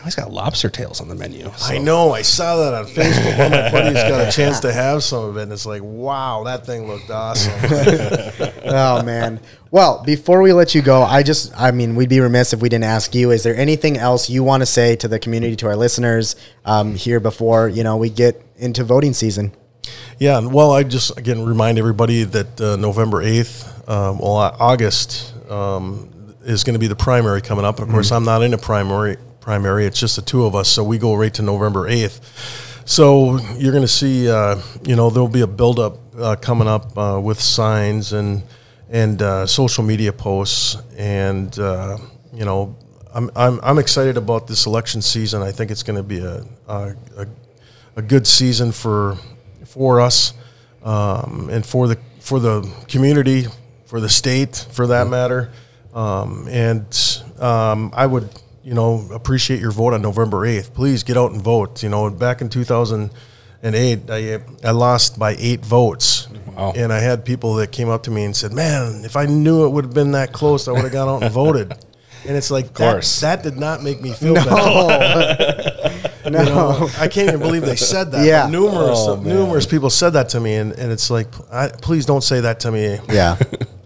now 0.00 0.04
he's 0.06 0.14
got 0.14 0.32
lobster 0.32 0.70
tails 0.70 1.02
on 1.02 1.08
the 1.08 1.14
menu. 1.14 1.44
so- 1.56 1.74
I 1.74 1.76
know. 1.76 2.12
I 2.12 2.22
saw 2.22 2.56
that 2.56 2.72
on 2.72 2.86
Facebook. 2.86 3.36
One 3.36 3.52
of 3.52 3.52
my 3.52 3.70
buddies 3.70 4.02
got 4.02 4.26
a 4.26 4.30
chance 4.32 4.58
to 4.60 4.72
have 4.72 5.04
some 5.04 5.24
of 5.24 5.36
it, 5.36 5.42
and 5.42 5.52
it's 5.52 5.66
like, 5.66 5.82
wow, 5.82 6.42
that 6.44 6.64
thing 6.64 6.88
looked 6.88 7.10
awesome. 7.10 7.52
oh 8.64 9.02
man. 9.02 9.40
Well, 9.70 10.02
before 10.02 10.40
we 10.40 10.54
let 10.54 10.74
you 10.74 10.80
go, 10.80 11.02
I 11.02 11.22
just 11.22 11.52
I 11.54 11.70
mean 11.70 11.96
we'd 11.96 12.08
be 12.08 12.18
remiss 12.20 12.54
if 12.54 12.62
we 12.62 12.70
didn't 12.70 12.84
ask 12.84 13.14
you. 13.14 13.30
Is 13.30 13.42
there 13.42 13.54
anything 13.54 13.98
else 13.98 14.30
you 14.30 14.42
want 14.42 14.62
to 14.62 14.66
say 14.66 14.96
to 14.96 15.06
the 15.06 15.18
community, 15.18 15.54
to 15.56 15.66
our 15.66 15.76
listeners 15.76 16.34
um, 16.64 16.94
here 16.94 17.20
before 17.20 17.68
you 17.68 17.84
know 17.84 17.98
we 17.98 18.08
get 18.08 18.42
into 18.56 18.84
voting 18.84 19.12
season? 19.12 19.52
Yeah, 20.18 20.40
well, 20.40 20.72
I 20.72 20.82
just 20.82 21.18
again 21.18 21.44
remind 21.44 21.78
everybody 21.78 22.24
that 22.24 22.58
uh, 22.58 22.76
November 22.76 23.20
eighth, 23.20 23.86
um, 23.86 24.18
well, 24.18 24.36
August 24.58 25.34
um, 25.50 26.34
is 26.42 26.64
going 26.64 26.74
to 26.74 26.80
be 26.80 26.86
the 26.86 26.96
primary 26.96 27.42
coming 27.42 27.66
up. 27.66 27.80
Of 27.80 27.90
course, 27.90 28.10
I'm 28.12 28.24
not 28.24 28.42
in 28.42 28.54
a 28.54 28.58
primary. 28.58 29.18
Primary, 29.40 29.86
it's 29.86 29.98
just 29.98 30.16
the 30.16 30.22
two 30.22 30.44
of 30.44 30.54
us, 30.54 30.68
so 30.68 30.84
we 30.84 30.98
go 30.98 31.14
right 31.14 31.32
to 31.34 31.42
November 31.42 31.88
eighth. 31.88 32.20
So 32.84 33.38
you're 33.56 33.72
going 33.72 33.84
to 33.84 33.88
see, 33.88 34.28
uh, 34.28 34.60
you 34.82 34.96
know, 34.96 35.10
there'll 35.10 35.28
be 35.28 35.42
a 35.42 35.46
buildup 35.46 35.98
uh, 36.18 36.36
coming 36.36 36.68
up 36.68 36.96
uh, 36.96 37.20
with 37.22 37.40
signs 37.40 38.12
and 38.12 38.42
and 38.90 39.22
uh, 39.22 39.46
social 39.46 39.84
media 39.84 40.12
posts, 40.12 40.76
and 40.98 41.56
uh, 41.58 41.96
you 42.34 42.44
know, 42.44 42.76
I'm, 43.14 43.30
I'm 43.36 43.60
I'm 43.62 43.78
excited 43.78 44.16
about 44.16 44.46
this 44.46 44.66
election 44.66 45.02
season. 45.02 45.42
I 45.42 45.52
think 45.52 45.70
it's 45.70 45.82
going 45.82 45.96
to 45.96 46.02
be 46.02 46.18
a, 46.18 46.44
a, 46.68 46.94
a 47.16 47.26
a 47.96 48.02
good 48.02 48.26
season 48.26 48.72
for 48.72 49.16
for 49.64 50.00
us 50.00 50.34
um, 50.82 51.48
and 51.50 51.64
for 51.64 51.88
the 51.88 51.98
for 52.20 52.40
the 52.40 52.68
community, 52.88 53.46
for 53.86 54.00
the 54.00 54.08
state, 54.08 54.66
for 54.72 54.86
that 54.88 55.08
matter. 55.08 55.50
Um, 55.94 56.46
and 56.48 56.84
um, 57.40 57.90
I 57.94 58.06
would, 58.06 58.28
you 58.62 58.74
know, 58.74 59.08
appreciate 59.12 59.60
your 59.60 59.70
vote 59.70 59.94
on 59.94 60.02
November 60.02 60.44
eighth. 60.44 60.74
Please 60.74 61.02
get 61.02 61.16
out 61.16 61.32
and 61.32 61.42
vote. 61.42 61.82
You 61.82 61.88
know, 61.88 62.10
back 62.10 62.40
in 62.40 62.48
two 62.48 62.64
thousand 62.64 63.10
and 63.62 63.74
eight, 63.74 64.10
I 64.10 64.40
I 64.64 64.70
lost 64.72 65.18
by 65.18 65.36
eight 65.38 65.64
votes. 65.64 66.28
Wow. 66.56 66.72
And 66.76 66.92
I 66.92 67.00
had 67.00 67.24
people 67.24 67.54
that 67.56 67.72
came 67.72 67.88
up 67.88 68.02
to 68.04 68.10
me 68.10 68.24
and 68.24 68.36
said, 68.36 68.52
"Man, 68.52 69.04
if 69.04 69.16
I 69.16 69.26
knew 69.26 69.64
it 69.64 69.70
would 69.70 69.84
have 69.84 69.94
been 69.94 70.12
that 70.12 70.32
close, 70.32 70.68
I 70.68 70.72
would 70.72 70.82
have 70.82 70.92
gone 70.92 71.08
out 71.08 71.22
and 71.22 71.32
voted." 71.32 71.74
And 72.26 72.36
it's 72.36 72.50
like, 72.50 72.74
course. 72.74 73.22
that, 73.22 73.42
that 73.42 73.50
did 73.50 73.58
not 73.58 73.82
make 73.82 74.02
me 74.02 74.12
feel 74.12 74.34
better. 74.34 75.96
You 76.22 76.32
know, 76.32 76.88
I 76.98 77.08
can't 77.08 77.28
even 77.28 77.40
believe 77.40 77.62
they 77.62 77.76
said 77.76 78.12
that. 78.12 78.26
Yeah. 78.26 78.44
But 78.44 78.50
numerous, 78.50 78.98
Oh, 79.00 79.16
numerous 79.16 79.66
people 79.66 79.88
said 79.90 80.10
that 80.10 80.28
to 80.30 80.40
me, 80.40 80.54
and, 80.54 80.72
and 80.74 80.92
it's 80.92 81.10
like, 81.10 81.28
I, 81.50 81.68
please 81.68 82.04
don't 82.04 82.22
say 82.22 82.40
that 82.40 82.60
to 82.60 82.70
me. 82.70 82.98
Yeah. 83.08 83.36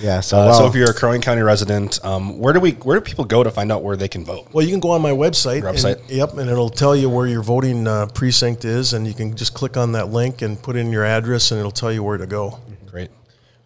Yeah. 0.00 0.20
So, 0.20 0.38
Uh, 0.38 0.46
well, 0.46 0.54
so 0.54 0.66
if 0.66 0.74
you're 0.74 0.90
a 0.90 0.94
Crow 0.94 1.10
Wing 1.10 1.20
County 1.20 1.42
resident, 1.42 2.04
um, 2.04 2.38
where 2.38 2.52
do 2.52 2.60
we 2.60 2.72
where 2.72 2.98
do 2.98 3.04
people 3.04 3.24
go 3.24 3.42
to 3.42 3.50
find 3.50 3.72
out 3.72 3.82
where 3.82 3.96
they 3.96 4.08
can 4.08 4.24
vote? 4.24 4.48
Well, 4.52 4.64
you 4.64 4.70
can 4.70 4.80
go 4.80 4.90
on 4.90 5.02
my 5.02 5.10
website. 5.10 5.62
Your 5.62 5.72
website? 5.72 6.00
And, 6.02 6.10
yep, 6.10 6.36
and 6.36 6.48
it'll 6.48 6.70
tell 6.70 6.94
you 6.94 7.08
where 7.10 7.26
your 7.26 7.42
voting 7.42 7.86
uh, 7.86 8.06
precinct 8.06 8.64
is, 8.64 8.92
and 8.92 9.06
you 9.06 9.14
can 9.14 9.36
just 9.36 9.54
click 9.54 9.76
on 9.76 9.92
that 9.92 10.10
link 10.10 10.42
and 10.42 10.60
put 10.62 10.76
in 10.76 10.92
your 10.92 11.04
address, 11.04 11.50
and 11.50 11.58
it'll 11.58 11.70
tell 11.72 11.92
you 11.92 12.02
where 12.02 12.16
to 12.16 12.26
go. 12.26 12.60
Great. 12.86 13.10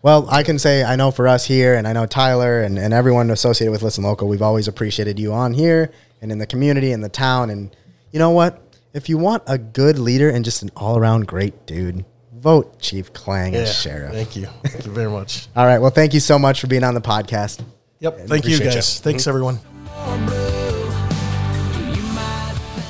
Well, 0.01 0.27
I 0.31 0.42
can 0.42 0.59
say 0.59 0.83
I 0.83 0.97
know 0.97 1.11
for 1.11 1.29
us 1.29 1.45
here, 1.47 1.75
and 1.75 1.87
I 1.87 1.92
know 1.92 2.07
Tyler 2.07 2.61
and, 2.62 2.79
and 2.79 2.92
everyone 2.92 3.31
associated 3.31 3.71
with 3.71 3.83
Listen 3.83 4.03
Local, 4.03 4.27
we've 4.27 4.42
always 4.42 4.66
appreciated 4.66 5.18
you 5.21 5.33
on 5.33 5.55
here 5.55 5.92
and 6.21 6.33
in 6.33 6.38
the 6.38 6.47
community 6.47 6.92
and 6.92 7.05
the 7.05 7.09
town. 7.09 7.51
And 7.51 7.75
you 8.11 8.18
know 8.18 8.31
what? 8.31 8.61
If 8.95 9.09
you 9.09 9.16
want 9.16 9.42
a 9.47 9.59
good 9.59 9.99
leader 9.99 10.29
and 10.29 10.45
just 10.45 10.62
an 10.62 10.71
all 10.77 10.99
around 10.99 11.27
great 11.29 11.66
dude, 11.66 12.05
vote 12.42 12.81
Chief 12.81 13.12
Klang 13.12 13.55
as 13.55 13.74
sheriff. 13.81 14.12
Thank 14.12 14.35
you. 14.37 14.46
Thank 14.64 14.85
you 14.85 14.92
very 14.92 15.11
much. 15.11 15.46
All 15.57 15.64
right. 15.64 15.78
Well, 15.78 15.90
thank 15.90 16.12
you 16.12 16.20
so 16.20 16.38
much 16.38 16.61
for 16.61 16.66
being 16.66 16.85
on 16.85 16.94
the 16.94 17.00
podcast. 17.00 17.64
Yep. 18.00 18.26
Thank 18.26 18.46
you, 18.46 18.59
guys. 18.59 18.74
you. 18.98 19.02
Thanks, 19.02 19.26
everyone. 19.28 19.61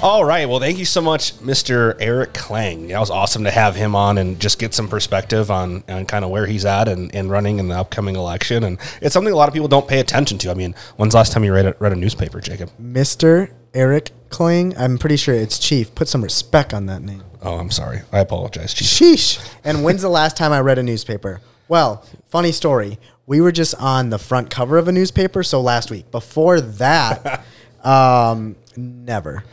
All 0.02 0.24
right. 0.24 0.46
Well, 0.46 0.58
thank 0.58 0.78
you 0.78 0.84
so 0.84 1.00
much, 1.00 1.34
Mr. 1.40 1.94
Eric 2.00 2.32
Klang. 2.32 2.88
That 2.88 2.98
was 2.98 3.10
awesome 3.10 3.44
to 3.44 3.52
have 3.52 3.76
him 3.76 3.94
on 3.94 4.18
and 4.18 4.40
just 4.40 4.58
get 4.58 4.74
some 4.74 4.88
perspective 4.88 5.48
on, 5.50 5.84
on 5.88 6.06
kind 6.06 6.24
of 6.24 6.30
where 6.32 6.46
he's 6.46 6.64
at 6.64 6.88
and, 6.88 7.14
and 7.14 7.30
running 7.30 7.60
in 7.60 7.68
the 7.68 7.76
upcoming 7.76 8.16
election. 8.16 8.64
And 8.64 8.78
it's 9.00 9.12
something 9.12 9.32
a 9.32 9.36
lot 9.36 9.48
of 9.48 9.54
people 9.54 9.68
don't 9.68 9.86
pay 9.86 10.00
attention 10.00 10.38
to. 10.38 10.50
I 10.50 10.54
mean, 10.54 10.74
when's 10.96 11.12
the 11.12 11.18
last 11.18 11.32
time 11.32 11.44
you 11.44 11.52
read 11.52 11.66
a, 11.66 11.76
read 11.78 11.92
a 11.92 11.96
newspaper, 11.96 12.40
Jacob? 12.40 12.70
Mr. 12.82 13.52
Eric 13.74 14.10
Klang. 14.30 14.76
I'm 14.76 14.98
pretty 14.98 15.16
sure 15.16 15.34
it's 15.34 15.58
Chief. 15.58 15.94
Put 15.94 16.08
some 16.08 16.24
respect 16.24 16.74
on 16.74 16.86
that 16.86 17.02
name. 17.02 17.22
Oh, 17.42 17.58
I'm 17.58 17.70
sorry. 17.70 18.02
I 18.12 18.20
apologize, 18.20 18.72
Chief. 18.72 18.88
Sheesh. 18.88 19.54
And 19.64 19.82
when's 19.84 20.02
the 20.02 20.08
last 20.08 20.36
time 20.36 20.52
I 20.52 20.60
read 20.60 20.78
a 20.78 20.82
newspaper? 20.82 21.40
Well, 21.68 22.04
funny 22.26 22.52
story. 22.52 22.98
We 23.26 23.40
were 23.40 23.52
just 23.52 23.74
on 23.76 24.10
the 24.10 24.18
front 24.18 24.50
cover 24.50 24.78
of 24.78 24.88
a 24.88 24.92
newspaper, 24.92 25.42
so 25.42 25.60
last 25.60 25.90
week. 25.90 26.10
Before 26.10 26.60
that, 26.60 27.44
um, 27.84 28.56
never. 28.76 29.44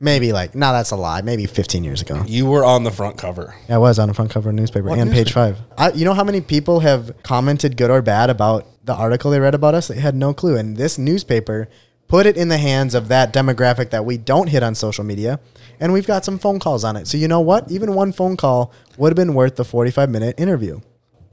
Maybe 0.00 0.32
like, 0.32 0.54
no, 0.54 0.72
that's 0.72 0.92
a 0.92 0.96
lie. 0.96 1.22
Maybe 1.22 1.46
15 1.46 1.82
years 1.82 2.02
ago. 2.02 2.22
You 2.26 2.46
were 2.46 2.64
on 2.64 2.84
the 2.84 2.90
front 2.90 3.18
cover. 3.18 3.54
I 3.68 3.78
was 3.78 3.98
on 3.98 4.08
the 4.08 4.14
front 4.14 4.30
cover 4.30 4.48
of 4.48 4.54
a 4.54 4.56
newspaper 4.56 4.88
What 4.88 4.98
and 4.98 5.10
page 5.10 5.32
five. 5.32 5.58
I, 5.76 5.90
you 5.90 6.04
know 6.04 6.14
how 6.14 6.22
many 6.22 6.40
people 6.40 6.80
have 6.80 7.20
commented 7.24 7.76
good 7.76 7.90
or 7.90 8.00
bad 8.00 8.30
about 8.30 8.66
the 8.84 8.94
article 8.94 9.32
they 9.32 9.40
read 9.40 9.54
about 9.56 9.74
us? 9.74 9.88
They 9.88 9.98
had 9.98 10.14
no 10.14 10.32
clue. 10.32 10.56
And 10.56 10.76
this 10.76 10.98
newspaper 10.98 11.68
put 12.08 12.26
it 12.26 12.36
in 12.36 12.48
the 12.48 12.58
hands 12.58 12.94
of 12.94 13.08
that 13.08 13.32
demographic 13.32 13.90
that 13.90 14.04
we 14.04 14.16
don't 14.16 14.48
hit 14.48 14.62
on 14.62 14.74
social 14.74 15.04
media. 15.04 15.38
And 15.78 15.92
we've 15.92 16.06
got 16.06 16.24
some 16.24 16.38
phone 16.38 16.58
calls 16.58 16.82
on 16.82 16.96
it. 16.96 17.06
So 17.06 17.16
you 17.16 17.28
know 17.28 17.40
what? 17.40 17.70
Even 17.70 17.94
one 17.94 18.12
phone 18.12 18.36
call 18.36 18.72
would 18.96 19.10
have 19.10 19.16
been 19.16 19.34
worth 19.34 19.56
the 19.56 19.64
45 19.64 20.10
minute 20.10 20.40
interview. 20.40 20.80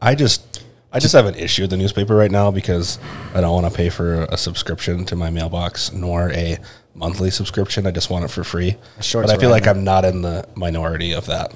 I 0.02 0.14
just 0.14 0.64
I 0.92 1.00
just 1.00 1.14
have 1.14 1.26
an 1.26 1.36
issue 1.36 1.64
with 1.64 1.72
the 1.72 1.78
newspaper 1.78 2.16
right 2.16 2.32
now 2.32 2.52
because 2.52 3.00
I 3.34 3.42
don't 3.42 3.52
want 3.52 3.72
to 3.72 3.76
pay 3.76 3.90
for 3.90 4.24
a 4.26 4.38
subscription 4.38 5.04
to 5.06 5.16
my 5.16 5.30
mailbox 5.30 5.92
nor 5.92 6.32
a 6.32 6.58
monthly 6.94 7.32
subscription. 7.32 7.88
I 7.88 7.92
just 7.92 8.10
want 8.10 8.24
it 8.24 8.30
for 8.30 8.44
free. 8.44 8.78
But 9.14 9.30
I 9.30 9.38
feel 9.38 9.50
like. 9.50 9.68
I'm 9.68 9.84
not 9.84 10.06
in 10.06 10.22
the 10.22 10.48
minority 10.56 11.14
of 11.14 11.26
that. 11.26 11.54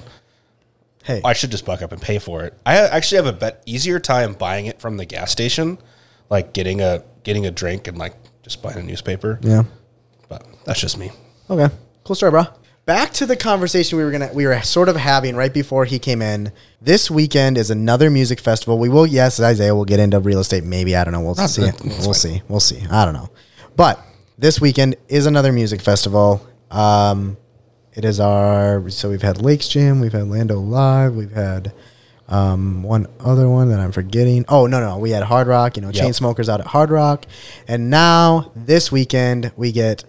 Hey, 1.04 1.22
I 1.24 1.32
should 1.32 1.50
just 1.50 1.64
buck 1.64 1.80
up 1.80 1.92
and 1.92 2.02
pay 2.02 2.18
for 2.18 2.44
it. 2.44 2.54
I 2.66 2.76
actually 2.76 3.16
have 3.16 3.26
a 3.26 3.32
bet 3.32 3.62
easier 3.64 3.98
time 3.98 4.34
buying 4.34 4.66
it 4.66 4.80
from 4.80 4.96
the 4.98 5.06
gas 5.06 5.30
station, 5.30 5.78
like 6.28 6.52
getting 6.52 6.80
a 6.80 7.02
getting 7.22 7.46
a 7.46 7.50
drink 7.50 7.86
and 7.86 7.96
like 7.96 8.14
just 8.42 8.62
buying 8.62 8.78
a 8.78 8.82
newspaper. 8.82 9.38
Yeah. 9.42 9.64
But 10.28 10.46
that's 10.64 10.80
just 10.80 10.98
me. 10.98 11.10
Okay. 11.48 11.74
Cool 12.04 12.16
story, 12.16 12.30
bro. 12.30 12.44
Back 12.86 13.12
to 13.14 13.26
the 13.26 13.36
conversation 13.36 13.98
we 13.98 14.04
were 14.04 14.10
gonna 14.10 14.30
we 14.32 14.46
were 14.46 14.60
sort 14.62 14.88
of 14.88 14.96
having 14.96 15.36
right 15.36 15.52
before 15.52 15.84
he 15.84 15.98
came 15.98 16.22
in. 16.22 16.50
This 16.80 17.10
weekend 17.10 17.58
is 17.58 17.70
another 17.70 18.10
music 18.10 18.40
festival. 18.40 18.78
We 18.78 18.88
will 18.88 19.06
yes, 19.06 19.38
Isaiah 19.38 19.74
will 19.74 19.84
get 19.84 20.00
into 20.00 20.18
real 20.18 20.40
estate. 20.40 20.64
Maybe 20.64 20.96
I 20.96 21.04
don't 21.04 21.12
know. 21.12 21.20
We'll 21.20 21.34
That's 21.34 21.54
see. 21.54 21.62
good. 21.62 21.80
We'll 21.84 22.02
fine. 22.02 22.14
see. 22.14 22.42
We'll 22.48 22.60
see. 22.60 22.82
I 22.90 23.04
don't 23.04 23.14
know. 23.14 23.30
But 23.76 24.00
this 24.38 24.60
weekend 24.60 24.96
is 25.08 25.26
another 25.26 25.52
music 25.52 25.80
festival. 25.80 26.44
Um, 26.70 27.36
it 27.92 28.04
is 28.04 28.18
our 28.18 28.88
so 28.90 29.10
we've 29.10 29.22
had 29.22 29.42
Lakes 29.42 29.68
Jam, 29.68 30.00
we've 30.00 30.12
had 30.12 30.28
Lando 30.28 30.58
Live, 30.58 31.14
we've 31.14 31.32
had 31.32 31.72
um, 32.30 32.82
one 32.82 33.06
other 33.18 33.48
one 33.48 33.68
that 33.70 33.80
I'm 33.80 33.92
forgetting. 33.92 34.44
Oh 34.48 34.66
no, 34.66 34.80
no, 34.80 34.98
we 34.98 35.10
had 35.10 35.22
Hard 35.24 35.46
Rock. 35.48 35.76
You 35.76 35.82
know, 35.82 35.90
Yep. 35.90 36.04
Chainsmokers 36.06 36.48
out 36.48 36.60
at 36.60 36.66
Hard 36.68 36.90
Rock, 36.90 37.26
and 37.68 37.90
now 37.90 38.52
this 38.54 38.90
weekend 38.92 39.52
we 39.56 39.72
get 39.72 40.04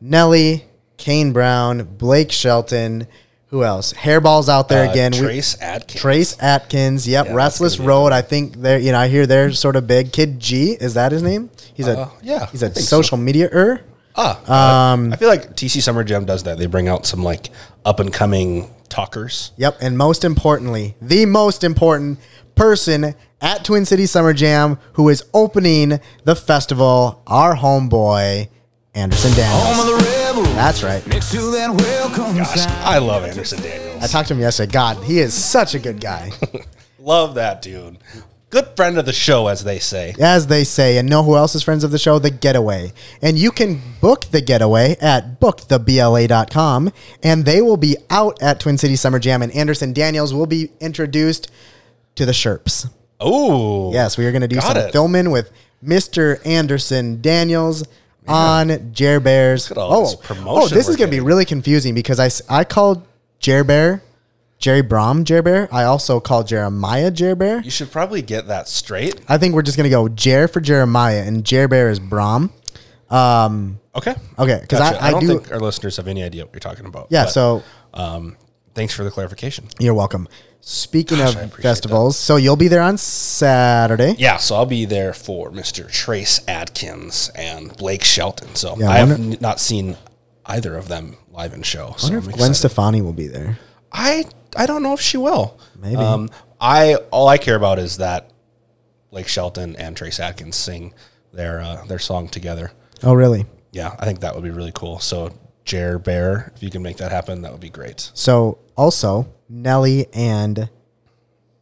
Nelly, 0.00 0.64
Kane 0.96 1.32
Brown, 1.32 1.82
Blake 1.84 2.32
Shelton. 2.32 3.06
Who 3.50 3.62
else? 3.62 3.92
Hairballs 3.92 4.48
out 4.48 4.68
there 4.68 4.88
Uh, 4.88 4.90
again. 4.90 5.12
We- 5.12 5.18
Trace 5.20 5.56
Atkins. 5.60 6.00
Trace 6.00 6.36
Atkins. 6.40 7.06
Yep. 7.08 7.26
Yeah, 7.26 7.32
Restless 7.34 7.78
Road. 7.78 8.12
I 8.12 8.20
think 8.20 8.60
they're. 8.60 8.78
You 8.78 8.90
know, 8.92 8.98
I 8.98 9.08
hear 9.08 9.24
they're 9.26 9.52
sort 9.52 9.76
of 9.76 9.86
big. 9.86 10.12
Kidd 10.12 10.40
G 10.40 10.72
is 10.72 10.94
that 10.94 11.12
his 11.12 11.22
name? 11.22 11.50
He's 11.72 11.86
Uh, 11.88 12.08
a 12.08 12.10
yeah, 12.24 12.46
He's 12.46 12.62
a 12.62 12.74
so. 12.74 12.80
social 12.80 13.16
media 13.16 13.48
er. 13.52 13.80
Ah, 14.16 14.92
Um, 14.92 15.12
I 15.12 15.16
feel 15.16 15.28
like 15.28 15.54
TC 15.56 15.80
Summer 15.80 16.02
Jam 16.02 16.24
does 16.24 16.42
that. 16.44 16.58
They 16.58 16.66
bring 16.66 16.88
out 16.88 17.06
some 17.06 17.22
like 17.22 17.50
up 17.84 18.00
and 18.00 18.12
coming 18.12 18.68
talkers. 18.86 19.52
Yep, 19.56 19.78
and 19.80 19.96
most 19.98 20.24
importantly, 20.24 20.96
the 21.00 21.26
most 21.26 21.64
important 21.64 22.18
person 22.54 23.14
at 23.40 23.64
Twin 23.64 23.84
City 23.84 24.06
Summer 24.06 24.32
Jam 24.32 24.78
who 24.94 25.08
is 25.08 25.24
opening 25.34 26.00
the 26.24 26.34
festival, 26.34 27.22
our 27.26 27.54
homeboy 27.54 28.48
Anderson 28.94 29.32
Daniels. 29.34 29.76
That's 30.54 30.82
right. 30.82 31.04
Gosh, 32.16 32.66
I 32.66 32.98
love 32.98 33.24
Anderson 33.24 33.62
Daniels. 33.62 34.02
I 34.02 34.06
talked 34.06 34.28
to 34.28 34.34
him 34.34 34.40
yesterday. 34.40 34.72
God, 34.72 35.04
he 35.04 35.18
is 35.18 35.34
such 35.34 35.74
a 35.74 35.78
good 35.78 36.00
guy, 36.00 36.32
Love 36.98 37.34
that 37.36 37.62
dude. 37.62 37.98
Good 38.48 38.76
friend 38.76 38.96
of 38.96 39.06
the 39.06 39.12
show, 39.12 39.48
as 39.48 39.64
they 39.64 39.78
say. 39.80 40.14
as 40.20 40.46
they 40.46 40.62
say. 40.62 40.98
And 40.98 41.08
know 41.10 41.24
who 41.24 41.36
else 41.36 41.54
is 41.56 41.62
friends 41.64 41.82
of 41.82 41.90
the 41.90 41.98
show? 41.98 42.18
The 42.20 42.30
Getaway. 42.30 42.92
And 43.20 43.36
you 43.36 43.50
can 43.50 43.80
book 44.00 44.26
the 44.30 44.40
Getaway 44.40 44.96
at 45.00 45.40
bookthebla.com, 45.40 46.92
and 47.22 47.44
they 47.44 47.60
will 47.60 47.76
be 47.76 47.96
out 48.08 48.40
at 48.40 48.60
Twin 48.60 48.78
City 48.78 48.94
Summer 48.96 49.18
Jam. 49.18 49.42
And 49.42 49.52
Anderson 49.54 49.92
Daniels 49.92 50.32
will 50.32 50.46
be 50.46 50.70
introduced 50.80 51.50
to 52.14 52.24
the 52.24 52.32
Sherps. 52.32 52.88
Oh, 53.18 53.92
Yes, 53.92 54.16
we 54.16 54.26
are 54.26 54.30
going 54.32 54.42
to 54.42 54.48
do 54.48 54.60
some 54.60 54.76
it. 54.76 54.92
filming 54.92 55.30
with 55.30 55.50
Mr. 55.84 56.44
Anderson 56.46 57.20
Daniels 57.20 57.84
on 58.28 58.92
Jer 58.92 59.20
Bears. 59.20 59.72
Oh, 59.74 60.20
oh, 60.30 60.68
this 60.68 60.88
is 60.88 60.96
going 60.96 61.10
to 61.10 61.16
be 61.16 61.20
really 61.20 61.44
confusing 61.44 61.94
because 61.94 62.20
I, 62.20 62.30
I 62.60 62.64
called 62.64 63.06
Jer 63.38 63.64
Bear 63.64 64.02
Jerry 64.58 64.80
Brom 64.82 65.24
Jer 65.24 65.42
Bear. 65.42 65.68
I 65.72 65.84
also 65.84 66.18
call 66.20 66.42
Jeremiah 66.44 67.10
Jer 67.10 67.34
Bear. 67.34 67.60
You 67.60 67.70
should 67.70 67.90
probably 67.92 68.22
get 68.22 68.48
that 68.48 68.68
straight. 68.68 69.20
I 69.28 69.38
think 69.38 69.54
we're 69.54 69.62
just 69.62 69.76
going 69.76 69.84
to 69.84 69.90
go 69.90 70.08
Jer 70.08 70.48
for 70.48 70.60
Jeremiah 70.60 71.22
and 71.26 71.44
Jer 71.44 71.68
Bear 71.68 71.90
is 71.90 72.00
Brom. 72.00 72.52
Um, 73.10 73.80
Okay. 73.94 74.14
Because 74.36 74.66
Gotcha. 74.68 75.02
I- 75.02 75.08
I 75.08 75.10
don't 75.12 75.20
do- 75.20 75.26
think 75.38 75.50
our 75.52 75.60
listeners 75.60 75.96
have 75.96 76.06
any 76.08 76.22
idea 76.22 76.44
what 76.44 76.52
you're 76.52 76.60
talking 76.60 76.84
about. 76.86 77.06
Yeah, 77.10 77.24
but, 77.24 77.30
so- 77.32 77.62
um, 77.94 78.36
thanks 78.74 78.92
for 78.92 79.04
the 79.04 79.10
clarification. 79.10 79.66
you're 79.78 79.94
welcome. 79.94 80.28
Speaking 80.60 81.18
Gosh, 81.18 81.36
of 81.36 81.52
festivals, 81.54 82.18
so 82.18 82.36
you'll 82.36 82.56
be 82.56 82.66
there 82.68 82.82
on 82.82 82.98
Saturday. 82.98 84.16
Yeah, 84.18 84.36
so 84.38 84.56
I'll 84.56 84.66
be 84.66 84.84
there 84.84 85.12
for 85.14 85.50
Mr. 85.50 85.88
Trace 85.90 86.40
Atkins 86.48 87.30
and 87.36 87.74
Blake 87.76 88.02
Shelton. 88.02 88.54
So 88.56 88.76
Yeah, 88.76 88.90
I 88.90 88.94
I 88.94 88.98
have 88.98 89.12
n- 89.12 89.38
not 89.40 89.60
seen 89.60 89.96
either 90.44 90.76
of 90.76 90.88
them 90.88 91.16
live 91.32 91.54
in 91.54 91.62
show. 91.62 91.94
I 91.94 92.00
So 92.00 92.06
wonder 92.08 92.18
I'm 92.18 92.30
if 92.30 92.36
Gwen. 92.36 92.54
Stefani 92.54 93.00
will 93.00 93.12
be 93.12 93.28
there. 93.28 93.58
I 93.92 94.24
I 94.56 94.66
don't 94.66 94.82
know 94.82 94.92
if 94.92 95.00
she 95.00 95.16
will. 95.16 95.58
Maybe. 95.80 95.96
Um, 95.96 96.30
I 96.60 96.94
all 97.10 97.28
I 97.28 97.38
care 97.38 97.56
about 97.56 97.78
is 97.78 97.98
that 97.98 98.30
Blake 99.10 99.28
Shelton 99.28 99.76
and 99.76 99.96
Trace 99.96 100.18
Atkins 100.20 100.56
sing 100.56 100.94
their 101.32 101.60
uh, 101.60 101.84
their 101.86 101.98
song 101.98 102.28
together. 102.28 102.72
Oh, 103.02 103.14
really? 103.14 103.46
Yeah, 103.72 103.94
I 103.98 104.04
think 104.06 104.20
that 104.20 104.34
would 104.34 104.44
be 104.44 104.50
really 104.50 104.72
cool. 104.74 104.98
So 105.00 105.32
Jer 105.64 105.98
Bear, 105.98 106.52
if 106.56 106.62
you 106.62 106.70
can 106.70 106.82
make 106.82 106.96
that 106.96 107.12
happen, 107.12 107.42
that 107.42 107.52
would 107.52 107.60
be 107.60 107.68
great. 107.68 108.10
So 108.14 108.58
also 108.76 109.28
Nelly 109.48 110.06
and 110.14 110.70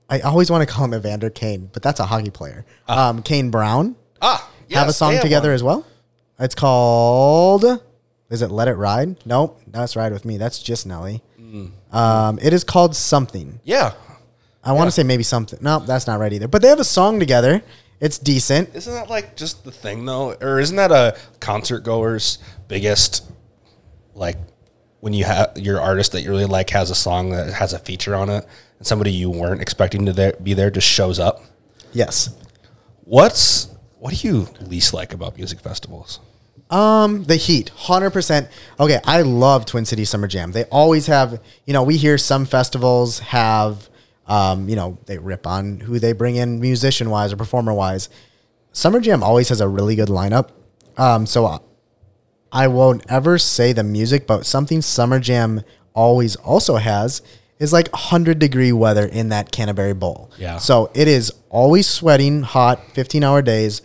I 0.08 0.20
always 0.20 0.50
want 0.50 0.66
to 0.66 0.72
call 0.72 0.84
him 0.84 0.94
Evander 0.94 1.30
Kane, 1.30 1.70
but 1.72 1.82
that's 1.82 1.98
a 1.98 2.06
hockey 2.06 2.30
player. 2.30 2.64
Um, 2.86 3.22
Kane 3.22 3.50
Brown 3.50 3.96
Ah, 4.22 4.48
have 4.70 4.88
a 4.88 4.92
song 4.92 5.18
together 5.20 5.48
one. 5.48 5.54
as 5.54 5.62
well. 5.62 5.86
It's 6.38 6.54
called. 6.54 7.64
Is 8.30 8.42
it 8.42 8.50
Let 8.50 8.68
It 8.68 8.74
Ride? 8.74 9.16
Nope, 9.26 9.60
that's 9.66 9.96
Ride 9.96 10.12
with 10.12 10.24
Me. 10.24 10.36
That's 10.38 10.62
just 10.62 10.86
Nelly. 10.86 11.22
Um, 11.92 12.38
it 12.42 12.52
is 12.52 12.64
called 12.64 12.96
something. 12.96 13.60
Yeah, 13.64 13.94
I 14.62 14.72
want 14.72 14.88
to 14.88 14.90
say 14.90 15.02
maybe 15.02 15.22
something. 15.22 15.58
No, 15.62 15.78
that's 15.78 16.06
not 16.06 16.18
right 16.18 16.32
either. 16.32 16.48
But 16.48 16.62
they 16.62 16.68
have 16.68 16.80
a 16.80 16.84
song 16.84 17.20
together. 17.20 17.62
It's 18.00 18.18
decent. 18.18 18.74
Isn't 18.74 18.92
that 18.92 19.08
like 19.08 19.36
just 19.36 19.64
the 19.64 19.70
thing 19.70 20.04
though, 20.04 20.32
or 20.34 20.58
isn't 20.58 20.76
that 20.76 20.90
a 20.90 21.16
concert 21.40 21.80
goer's 21.80 22.38
biggest 22.68 23.30
like 24.14 24.36
when 25.00 25.12
you 25.12 25.24
have 25.24 25.52
your 25.56 25.80
artist 25.80 26.12
that 26.12 26.22
you 26.22 26.30
really 26.30 26.44
like 26.46 26.70
has 26.70 26.90
a 26.90 26.94
song 26.94 27.30
that 27.30 27.52
has 27.52 27.72
a 27.72 27.78
feature 27.78 28.14
on 28.14 28.30
it, 28.30 28.46
and 28.78 28.86
somebody 28.86 29.12
you 29.12 29.30
weren't 29.30 29.60
expecting 29.60 30.06
to 30.06 30.12
there, 30.12 30.32
be 30.42 30.54
there 30.54 30.70
just 30.70 30.88
shows 30.88 31.18
up? 31.18 31.42
Yes. 31.92 32.34
What's 33.04 33.68
what 33.98 34.14
do 34.14 34.28
you 34.28 34.48
least 34.60 34.92
like 34.92 35.14
about 35.14 35.36
music 35.36 35.60
festivals? 35.60 36.20
Um, 36.70 37.24
the 37.24 37.36
heat, 37.36 37.68
hundred 37.70 38.10
percent. 38.10 38.48
Okay, 38.80 38.98
I 39.04 39.22
love 39.22 39.66
Twin 39.66 39.84
City 39.84 40.04
Summer 40.04 40.26
Jam. 40.26 40.52
They 40.52 40.64
always 40.64 41.06
have, 41.06 41.40
you 41.66 41.72
know, 41.72 41.82
we 41.82 41.96
hear 41.96 42.16
some 42.18 42.46
festivals 42.46 43.18
have, 43.20 43.88
um, 44.26 44.68
you 44.68 44.74
know, 44.76 44.98
they 45.06 45.18
rip 45.18 45.46
on 45.46 45.80
who 45.80 45.98
they 45.98 46.12
bring 46.12 46.36
in 46.36 46.60
musician 46.60 47.10
wise 47.10 47.32
or 47.32 47.36
performer 47.36 47.74
wise. 47.74 48.08
Summer 48.72 48.98
Jam 49.00 49.22
always 49.22 49.50
has 49.50 49.60
a 49.60 49.68
really 49.68 49.94
good 49.94 50.08
lineup. 50.08 50.48
Um, 50.96 51.26
so 51.26 51.46
I- 51.46 51.58
I 52.50 52.68
won't 52.68 53.04
ever 53.08 53.36
say 53.38 53.72
the 53.72 53.82
music, 53.84 54.26
but 54.26 54.46
something 54.46 54.80
Summer 54.80 55.18
Jam 55.20 55.62
always 55.92 56.36
also 56.36 56.76
has 56.76 57.20
is 57.58 57.72
like 57.72 57.88
100 57.92 58.38
degree 58.38 58.72
weather 58.72 59.04
in 59.06 59.28
that 59.28 59.50
Canterbury 59.52 59.92
Bowl. 59.94 60.30
Yeah. 60.38 60.58
So 60.58 60.90
it 60.94 61.08
is 61.08 61.32
always 61.50 61.86
sweating, 61.88 62.42
hot, 62.42 62.80
15 62.94 63.22
hour 63.24 63.42
days. 63.42 63.82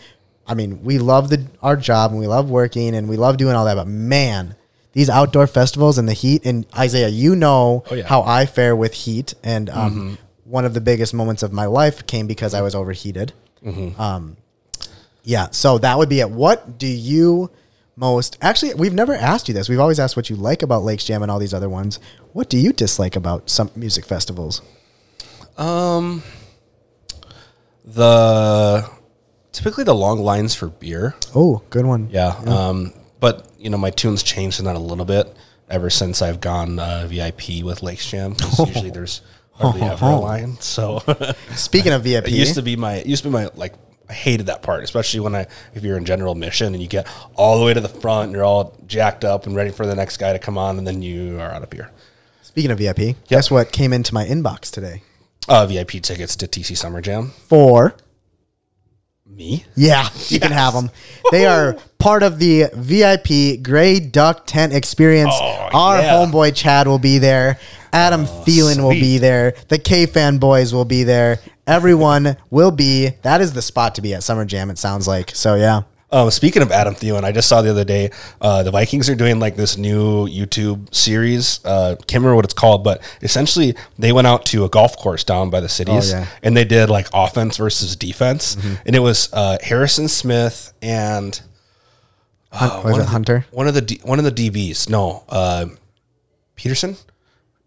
I 0.49 0.55
mean, 0.55 0.83
we 0.83 0.97
love 0.99 1.29
the 1.29 1.45
our 1.62 1.77
job 1.77 2.12
and 2.12 2.19
we 2.19 2.27
love 2.27 2.49
working 2.49 2.95
and 2.95 3.07
we 3.07 3.15
love 3.17 3.38
doing 3.38 3.55
all 3.55 3.65
that, 3.65 3.75
but 3.75 3.88
man, 3.88 4.55
these 4.93 5.09
outdoor 5.09 5.45
festivals 5.47 5.97
and 5.99 6.09
the 6.09 6.13
heat 6.13 6.45
and 6.45 6.65
Isaiah, 6.75 7.07
you 7.09 7.35
know 7.35 7.83
Oh, 7.91 7.95
yeah. 7.95 8.07
how 8.07 8.23
I 8.23 8.45
fare 8.47 8.75
with 8.75 8.93
heat 8.93 9.35
and 9.43 9.69
um, 9.69 10.17
one 10.43 10.65
of 10.65 10.73
the 10.73 10.81
biggest 10.81 11.13
moments 11.13 11.43
of 11.43 11.53
my 11.53 11.65
life 11.65 12.07
came 12.07 12.25
because 12.25 12.53
I 12.55 12.62
was 12.63 12.73
overheated. 12.73 13.31
Um, 13.97 14.38
yeah, 15.23 15.49
so 15.51 15.77
that 15.77 15.97
would 16.00 16.10
be 16.10 16.21
it. 16.21 16.31
What 16.31 16.79
do 16.79 16.87
you 16.87 17.52
most? 17.95 18.37
Actually, 18.41 18.73
we've 18.73 18.93
never 18.93 19.13
asked 19.13 19.47
you 19.47 19.54
this. 19.54 19.69
We've 19.69 19.79
always 19.79 20.00
asked 20.00 20.15
what 20.15 20.29
you 20.29 20.35
like 20.35 20.63
about 20.63 20.81
Lakes 20.83 21.04
Jam 21.04 21.21
and 21.21 21.29
all 21.29 21.37
these 21.39 21.54
other 21.54 21.69
ones. 21.69 22.00
What 22.33 22.50
do 22.50 22.58
you 22.58 22.73
dislike 22.73 23.15
about 23.15 23.50
some 23.50 23.69
music 23.75 24.06
festivals? 24.06 24.62
Um, 25.58 26.23
the 27.85 28.89
typically 29.52 29.83
the 29.83 29.95
long 29.95 30.19
lines 30.19 30.56
for 30.56 30.69
beer. 30.69 31.15
Oh, 31.35 31.62
good 31.69 31.85
one. 31.85 32.10
Yeah. 32.12 32.35
Um, 32.45 32.93
but 33.19 33.47
you 33.58 33.69
know, 33.69 33.77
my 33.77 33.89
tunes 33.91 34.23
changed 34.23 34.60
in 34.60 34.65
that 34.65 34.75
a 34.75 34.79
little 34.79 35.06
bit 35.06 35.35
ever 35.69 35.89
since 35.89 36.21
I've 36.21 36.41
gone 36.41 36.79
uh, 36.79 37.06
VIP 37.08 37.63
with 37.63 37.83
Lakes 37.83 38.10
Jam. 38.10 38.35
'cause 38.35 38.60
usually 38.67 38.89
there's 38.91 39.21
hardly 39.54 39.81
ever 39.81 40.06
a 40.06 40.15
line. 40.19 40.58
So 40.60 41.00
Speaking 41.56 41.93
of 41.93 42.04
VIP, 42.04 42.27
it 42.27 42.31
used 42.31 42.56
to 42.56 42.62
be 42.62 42.75
my 42.75 42.95
it 42.95 43.06
used 43.08 43.23
to 43.23 43.29
be 43.29 43.33
my 43.33 43.50
like 43.56 43.73
I 44.10 44.13
hated 44.13 44.47
that 44.47 44.63
part, 44.63 44.83
especially 44.83 45.19
when 45.19 45.35
I 45.35 45.45
if 45.75 45.83
you're 45.83 45.97
in 45.97 46.06
general 46.06 46.31
admission 46.31 46.73
and 46.73 46.81
you 46.81 46.87
get 46.89 47.08
all 47.35 47.60
the 47.60 47.65
way 47.65 47.73
to 47.75 47.79
the 47.81 47.89
front 47.89 48.25
and 48.25 48.33
you're 48.33 48.43
all 48.43 48.75
jacked 48.87 49.23
up 49.23 49.45
and 49.45 49.56
ready 49.56 49.69
for 49.71 49.85
the 49.85 49.95
next 49.95 50.17
guy 50.17 50.33
to 50.33 50.39
come 50.39 50.58
on 50.58 50.77
and 50.79 50.87
then 50.87 51.02
you 51.04 51.39
are 51.39 51.52
out 51.52 51.62
of 51.62 51.69
beer. 51.69 51.91
Speaking 52.41 52.71
of 52.71 52.79
VIP, 52.79 53.15
guess 53.27 53.52
what 53.52 53.71
came 53.71 53.93
into 53.93 54.13
my 54.13 54.25
inbox 54.25 54.71
today? 54.71 55.04
Uh, 55.47 55.65
VIP 55.67 56.02
tickets 56.02 56.35
to 56.37 56.47
TC 56.47 56.75
Summer 56.75 57.02
Jam. 57.02 57.27
For 57.47 57.93
Me? 59.40 59.63
Yeah, 59.73 60.10
you 60.27 60.37
can 60.37 60.52
have 60.52 60.73
them. 60.73 60.92
They 61.31 61.46
are 61.46 61.77
part 61.98 62.23
of 62.23 62.40
the 62.40 62.65
VIP 62.75 63.63
Gray 63.63 64.02
Duck 64.02 64.46
Tent 64.46 64.73
experience. 64.73 65.33
Oh, 65.33 65.69
Our 65.73 66.02
yeah. 66.02 66.12
homeboy 66.12 66.54
Chad 66.54 66.87
will 66.90 67.00
be 67.00 67.19
there. 67.19 67.58
Adam 67.94 68.25
oh, 68.27 68.44
Thielen 68.46 68.83
will 68.83 68.90
be 68.90 69.17
there. 69.17 69.56
The 69.69 69.79
K 69.79 70.08
Fan 70.08 70.40
Boys 70.40 70.73
will 70.73 70.83
be 70.83 71.06
there. 71.06 71.40
Everyone 71.65 72.35
will 72.50 72.71
be. 72.71 73.12
That 73.21 73.40
is 73.40 73.54
the 73.54 73.62
spot 73.62 73.96
to 73.96 74.02
be 74.02 74.13
at 74.13 74.23
Summer 74.23 74.44
Jam. 74.44 74.69
It 74.69 74.77
sounds 74.77 75.08
like. 75.08 75.33
So 75.33 75.56
yeah. 75.56 75.83
Um, 76.12 76.31
speaking 76.31 76.62
of 76.63 76.71
Adam 76.71 76.95
Thielen, 76.95 77.23
I 77.23 77.31
just 77.31 77.47
saw 77.47 77.62
the 77.62 77.69
other 77.69 77.83
day 77.85 78.10
uh, 78.41 78.63
the 78.63 78.71
Vikings 78.71 79.10
are 79.12 79.15
doing 79.15 79.39
like 79.39 79.55
this 79.55 79.77
new 79.77 80.27
YouTube 80.27 80.91
series. 80.93 81.63
Uh, 81.63 81.95
can't 82.07 82.21
remember 82.23 82.35
what 82.35 82.45
it's 82.45 82.53
called, 82.55 82.83
but 82.83 83.01
essentially 83.21 83.75
they 83.99 84.12
went 84.12 84.25
out 84.25 84.43
to 84.47 84.63
a 84.65 84.69
golf 84.69 84.97
course 84.97 85.23
down 85.23 85.51
by 85.51 85.60
the 85.60 85.69
cities 85.69 86.12
Oh, 86.13 86.17
yeah. 86.17 86.25
and 86.41 86.57
they 86.57 86.65
did 86.65 86.89
like 86.89 87.07
offense 87.13 87.57
versus 87.57 87.95
defense, 87.95 88.57
and 88.87 88.95
it 88.95 88.99
was 89.01 89.29
uh, 89.33 89.57
Harrison 89.62 90.07
Smith 90.07 90.73
and 90.81 91.39
uh, 92.51 92.81
was 92.83 92.85
one 92.85 92.93
it 92.93 92.97
of 93.01 93.05
the- 93.05 93.12
Hunter? 93.12 93.45
one 93.51 93.67
of 93.67 93.75
the 93.75 93.81
D, 93.81 93.99
one 94.03 94.17
of 94.17 94.25
the 94.25 94.31
DBs. 94.31 94.89
No, 94.89 95.23
uh, 95.29 95.67
Peterson, 96.55 96.95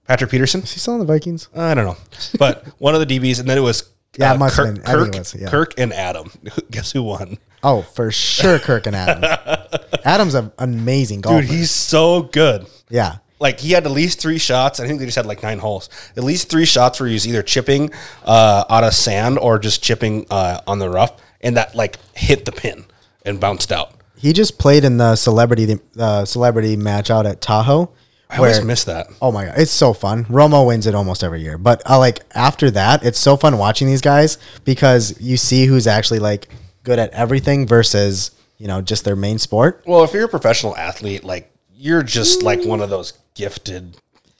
Patrick 0.09 0.33
Peterson. 0.33 0.63
Is 0.63 0.73
he 0.73 0.81
still 0.81 0.95
in 0.95 0.99
the 1.01 1.07
Vikings? 1.07 1.49
I 1.55 1.75
don't 1.75 1.85
know, 1.85 1.97
but 2.41 2.67
one 2.79 2.97
of 2.97 3.07
the 3.07 3.19
DBs, 3.21 3.39
and 3.39 3.49
then 3.49 3.57
it 3.57 3.61
was 3.63 3.89
Yeah, 4.19 4.33
uh, 4.33 4.51
Kirk, 4.51 4.75
been. 4.75 4.85
I 4.85 4.93
think 5.01 5.15
it 5.15 5.31
Kirk, 5.33 5.41
yeah. 5.41 5.49
Kirk 5.49 5.75
and 5.79 5.93
Adam. 5.93 6.33
Guess 6.73 6.91
who 6.91 7.05
won? 7.05 7.39
Oh, 7.63 7.83
for 7.83 8.11
sure, 8.11 8.59
Kirk 8.59 8.87
and 8.87 8.97
Adam. 8.97 9.39
Adam's 10.05 10.35
an 10.35 10.51
amazing 10.59 11.21
golfer. 11.21 11.43
Dude, 11.43 11.51
he's 11.51 11.71
so 11.71 12.23
good. 12.23 12.67
yeah. 12.89 13.17
Like 13.39 13.59
he 13.59 13.73
had 13.73 13.85
at 13.87 13.91
least 13.91 14.21
three 14.21 14.39
shots. 14.39 14.79
I 14.79 14.87
think 14.87 15.01
they 15.01 15.05
just 15.05 15.17
had 15.17 15.27
like 15.27 15.43
nine 15.43 15.59
holes. 15.59 15.89
At 16.17 16.23
least 16.23 16.49
three 16.49 16.65
shots 16.65 17.01
where 17.01 17.09
he 17.09 17.15
was 17.15 17.27
either 17.27 17.43
chipping 17.43 17.91
uh, 18.25 18.65
out 18.71 18.85
of 18.85 18.95
sand 18.95 19.37
or 19.37 19.59
just 19.59 19.83
chipping 19.83 20.27
uh, 20.31 20.61
on 20.69 20.79
the 20.79 20.89
rough, 20.89 21.21
and 21.41 21.57
that 21.57 21.75
like 21.75 21.99
hit 22.15 22.45
the 22.45 22.53
pin 22.53 22.85
and 23.27 23.41
bounced 23.41 23.73
out. 23.73 23.95
He 24.17 24.33
just 24.33 24.59
played 24.61 24.85
in 24.85 24.99
the 24.99 25.17
celebrity 25.17 25.81
uh, 25.99 26.25
celebrity 26.25 26.77
match 26.77 27.11
out 27.11 27.27
at 27.27 27.41
Tahoe. 27.41 27.91
I 28.31 28.37
always 28.37 28.63
miss 28.65 28.85
that. 28.85 29.09
Oh 29.21 29.33
my 29.33 29.47
god, 29.47 29.55
it's 29.59 29.73
so 29.73 29.93
fun. 29.93 30.25
Romo 30.27 30.65
wins 30.65 30.87
it 30.87 30.95
almost 30.95 31.25
every 31.25 31.43
year, 31.43 31.59
but 31.59 31.83
uh, 31.91 31.99
like 31.99 32.21
after 32.37 32.71
that, 32.71 33.05
it's 33.05 33.19
so 33.19 33.37
fun 33.37 33.59
watching 33.59 33.89
these 33.89 34.01
guys 34.01 34.39
because 34.65 35.21
you 35.21 35.37
see 35.37 35.67
who's 35.67 35.89
actually 35.89 36.21
like 36.21 36.49
good 36.83 36.99
at 36.99 37.11
everything 37.13 37.67
versus 37.67 38.31
you 38.59 38.67
know 38.69 38.81
just 38.81 39.05
their 39.05 39.17
main 39.17 39.39
sport. 39.39 39.83
Well, 39.87 40.05
if 40.05 40.13
you're 40.13 40.25
a 40.25 40.29
professional 40.29 40.77
athlete, 40.77 41.25
like 41.25 41.51
you're 41.75 42.03
just 42.03 42.43
like 42.43 42.65
one 42.65 42.81
of 42.81 42.91
those 42.91 43.13
gifted, 43.35 43.97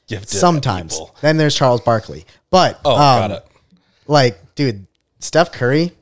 gifted. 0.09 0.39
Sometimes. 0.39 0.95
people. 0.95 1.15
Then 1.21 1.37
there's 1.37 1.55
Charles 1.55 1.81
Barkley, 1.81 2.25
but 2.51 2.81
Oh, 2.85 2.93
um, 2.93 2.99
got 2.99 3.31
it. 3.33 3.47
like 4.07 4.55
dude, 4.55 4.87
Steph 5.19 5.53
Curry 5.53 5.93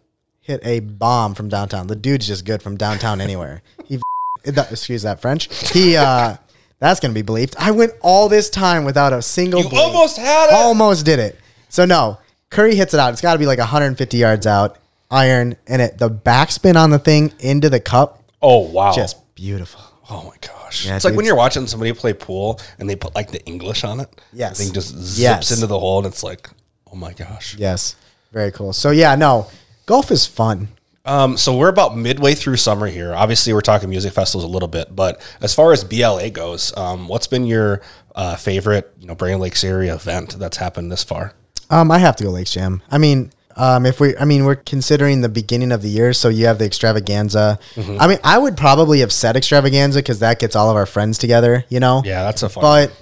hit 0.41 0.61
a 0.65 0.81
bomb 0.81 1.35
from 1.35 1.49
downtown. 1.49 1.87
The 1.87 1.97
dude's 1.97 2.27
just 2.27 2.45
good 2.45 2.63
from 2.63 2.77
downtown 2.77 3.21
anywhere. 3.23 3.63
He, 3.87 4.01
excuse 4.45 5.03
that 5.03 5.21
French. 5.21 5.49
He 5.73 5.97
uh, 5.97 6.37
that's 6.79 7.01
gonna 7.01 7.15
be 7.15 7.23
bleeped. 7.23 7.55
I 7.59 7.71
went 7.71 7.93
all 8.03 8.29
this 8.29 8.51
time 8.51 8.85
without 8.85 9.13
a 9.13 9.23
single. 9.23 9.63
You 9.63 9.69
bleep. 9.69 9.77
almost 9.79 10.17
had 10.19 10.49
it. 10.49 10.55
Almost 10.55 11.05
did 11.07 11.19
it. 11.19 11.39
So 11.69 11.85
no, 11.85 12.19
Curry 12.51 12.75
hits 12.75 12.95
it 12.95 13.01
out. 13.01 13.13
It's 13.13 13.23
got 13.23 13.35
to 13.35 13.39
be 13.39 13.47
like 13.47 13.59
150 13.61 14.17
yards 14.17 14.47
out, 14.47 14.77
iron, 15.11 15.57
and 15.67 15.83
it 15.83 15.99
the 15.99 16.11
backspin 16.11 16.77
on 16.77 16.91
the 16.91 16.99
thing 16.99 17.33
into 17.41 17.69
the 17.71 17.81
cup. 17.81 18.23
Oh 18.43 18.61
wow! 18.71 18.93
Just 18.93 19.35
beautiful. 19.35 19.81
Oh 20.11 20.25
my 20.25 20.37
gosh! 20.41 20.87
Yeah, 20.87 20.97
it's 20.97 21.05
like 21.05 21.15
when 21.15 21.25
you're 21.27 21.37
watching 21.37 21.67
somebody 21.67 21.93
play 21.93 22.13
pool 22.13 22.61
and 22.79 22.89
they 22.89 22.97
put 22.97 23.15
like 23.15 23.31
the 23.31 23.45
English 23.47 23.85
on 23.85 24.01
it. 24.01 24.09
Yes. 24.33 24.59
the 24.59 24.65
thing 24.65 24.73
just 24.73 24.89
zips 24.97 25.19
Yes. 25.19 25.51
into 25.53 25.67
the 25.67 25.79
hole 25.79 25.99
and 25.99 26.07
it's 26.07 26.23
like, 26.23 26.49
oh 26.93 26.97
my 26.97 27.13
gosh. 27.13 27.55
Yes, 27.57 27.97
very 28.33 28.51
cool. 28.53 28.73
So 28.73 28.91
yeah, 28.91 29.15
no, 29.15 29.47
golf 29.87 30.11
is 30.11 30.27
fun. 30.27 30.69
Um, 31.05 31.37
so 31.39 31.57
we're 31.57 31.69
about 31.69 31.97
midway 31.97 32.35
through 32.35 32.57
summer 32.57 32.87
here. 32.87 33.15
Obviously, 33.15 33.53
we're 33.55 33.63
talking 33.63 33.89
music 33.89 34.13
festivals 34.13 34.45
a 34.45 34.53
little 34.53 34.69
bit, 34.69 34.95
but 34.95 35.21
as 35.41 35.55
far 35.55 35.73
as 35.73 35.83
BLA 35.83 36.29
goes, 36.31 36.77
um, 36.77 37.09
what's 37.09 37.27
been 37.27 37.47
your 37.47 37.81
uh, 38.15 38.37
favorite, 38.37 38.93
you 39.01 39.07
know, 39.07 39.15
Brainerd 39.15 39.41
Lakes 39.41 39.65
area 39.65 39.95
event 39.95 40.39
that's 40.39 40.59
happened 40.59 40.93
this 40.93 41.03
far? 41.03 41.33
Um, 41.71 41.91
I 41.91 41.99
have 41.99 42.17
to 42.17 42.25
go 42.25 42.31
Lakes 42.31 42.51
Jam. 42.53 42.83
I 42.91 42.99
mean, 42.99 43.33
um, 43.61 43.85
if 43.87 44.01
we, 44.01 44.17
I 44.17 44.25
mean, 44.25 44.45
we're 44.45 44.57
considering 44.57 45.21
the 45.21 45.29
beginning 45.29 45.71
of 45.73 45.83
the 45.83 45.89
year, 45.89 46.13
so 46.13 46.29
you 46.29 46.47
have 46.47 46.59
the 46.59 46.65
extravaganza. 46.65 47.59
Mm-hmm. 47.75 47.97
I 48.01 48.07
mean, 48.09 48.19
I 48.25 48.39
would 48.39 48.57
probably 48.57 49.01
have 49.01 49.13
said 49.13 49.37
extravaganza 49.37 49.99
because 50.01 50.21
that 50.21 50.39
gets 50.39 50.57
all 50.57 50.71
of 50.71 50.77
our 50.77 50.87
friends 50.87 51.19
together, 51.19 51.65
you 51.69 51.81
know. 51.81 52.03
Yeah, 52.05 52.23
that's 52.23 52.43
a 52.43 52.49
fun. 52.49 52.63
But 52.63 52.93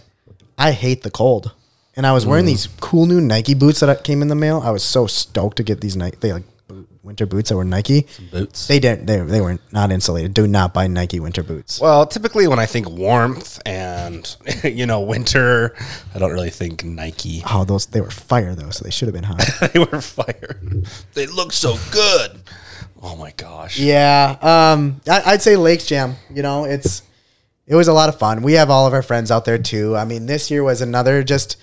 I 0.59 0.73
hate 0.73 1.03
the 1.03 1.11
cold, 1.11 1.53
and 1.97 2.07
I 2.07 2.13
was 2.13 2.27
wearing 2.27 2.45
Mm. 2.45 2.49
these 2.49 2.69
cool 2.81 3.07
new 3.07 3.21
Nike 3.21 3.55
boots 3.55 3.81
that 3.81 4.03
came 4.05 4.21
in 4.23 4.29
the 4.29 4.35
mail. 4.35 4.61
I 4.65 4.71
was 4.71 4.83
so 4.83 5.07
stoked 5.07 5.57
to 5.59 5.63
get 5.63 5.81
these 5.81 5.97
Nike, 5.97 6.17
they 6.21 6.33
like 6.33 6.43
winter 7.09 7.25
boots 7.25 7.49
that 7.49 7.57
were 7.57 7.65
Nike. 7.65 8.07
boots. 8.31 8.69
They 8.69 8.79
didn't. 8.79 9.07
They 9.07 9.19
they 9.21 9.41
were 9.41 9.59
not 9.73 9.91
insulated. 9.91 10.35
Do 10.35 10.47
not 10.47 10.75
buy 10.75 10.87
Nike 10.87 11.19
winter 11.19 11.43
boots. 11.43 11.81
Well, 11.81 12.07
typically 12.07 12.47
when 12.47 12.59
I 12.59 12.67
think 12.67 12.89
warmth 12.89 13.59
and 13.65 14.37
you 14.63 14.85
know 14.85 15.01
winter, 15.01 15.75
I 16.15 16.19
don't 16.19 16.33
really 16.33 16.51
think 16.51 16.85
Nike. 16.85 17.43
Oh, 17.51 17.65
those 17.65 17.87
they 17.87 18.03
were 18.03 18.11
fire 18.11 18.55
though, 18.55 18.71
so 18.71 18.85
they 18.85 18.91
should 18.91 19.09
have 19.09 19.15
been 19.15 19.25
hot. 19.25 19.43
they 19.73 19.79
were 19.79 20.03
fire. 20.03 20.61
They 21.15 21.27
look 21.27 21.53
so 21.53 21.79
good. 21.91 22.43
Oh 23.03 23.17
my 23.17 23.33
gosh. 23.33 23.79
Yeah, 23.79 24.37
um, 24.43 25.01
I, 25.09 25.33
I'd 25.33 25.43
say 25.43 25.57
Lakes 25.57 25.87
Jam. 25.87 26.17
You 26.31 26.43
know, 26.43 26.65
it's 26.65 27.03
it 27.67 27.75
was 27.75 27.89
a 27.89 27.95
lot 27.95 28.11
of 28.11 28.19
fun. 28.19 28.43
We 28.43 28.53
have 28.55 28.69
all 28.69 28.87
of 28.87 28.93
our 28.93 29.03
friends 29.03 29.31
out 29.31 29.47
there 29.47 29.59
too. 29.59 29.97
I 29.97 30.05
mean, 30.05 30.27
this 30.27 30.51
year 30.51 30.63
was 30.63 30.83
another 30.83 31.23
just 31.23 31.57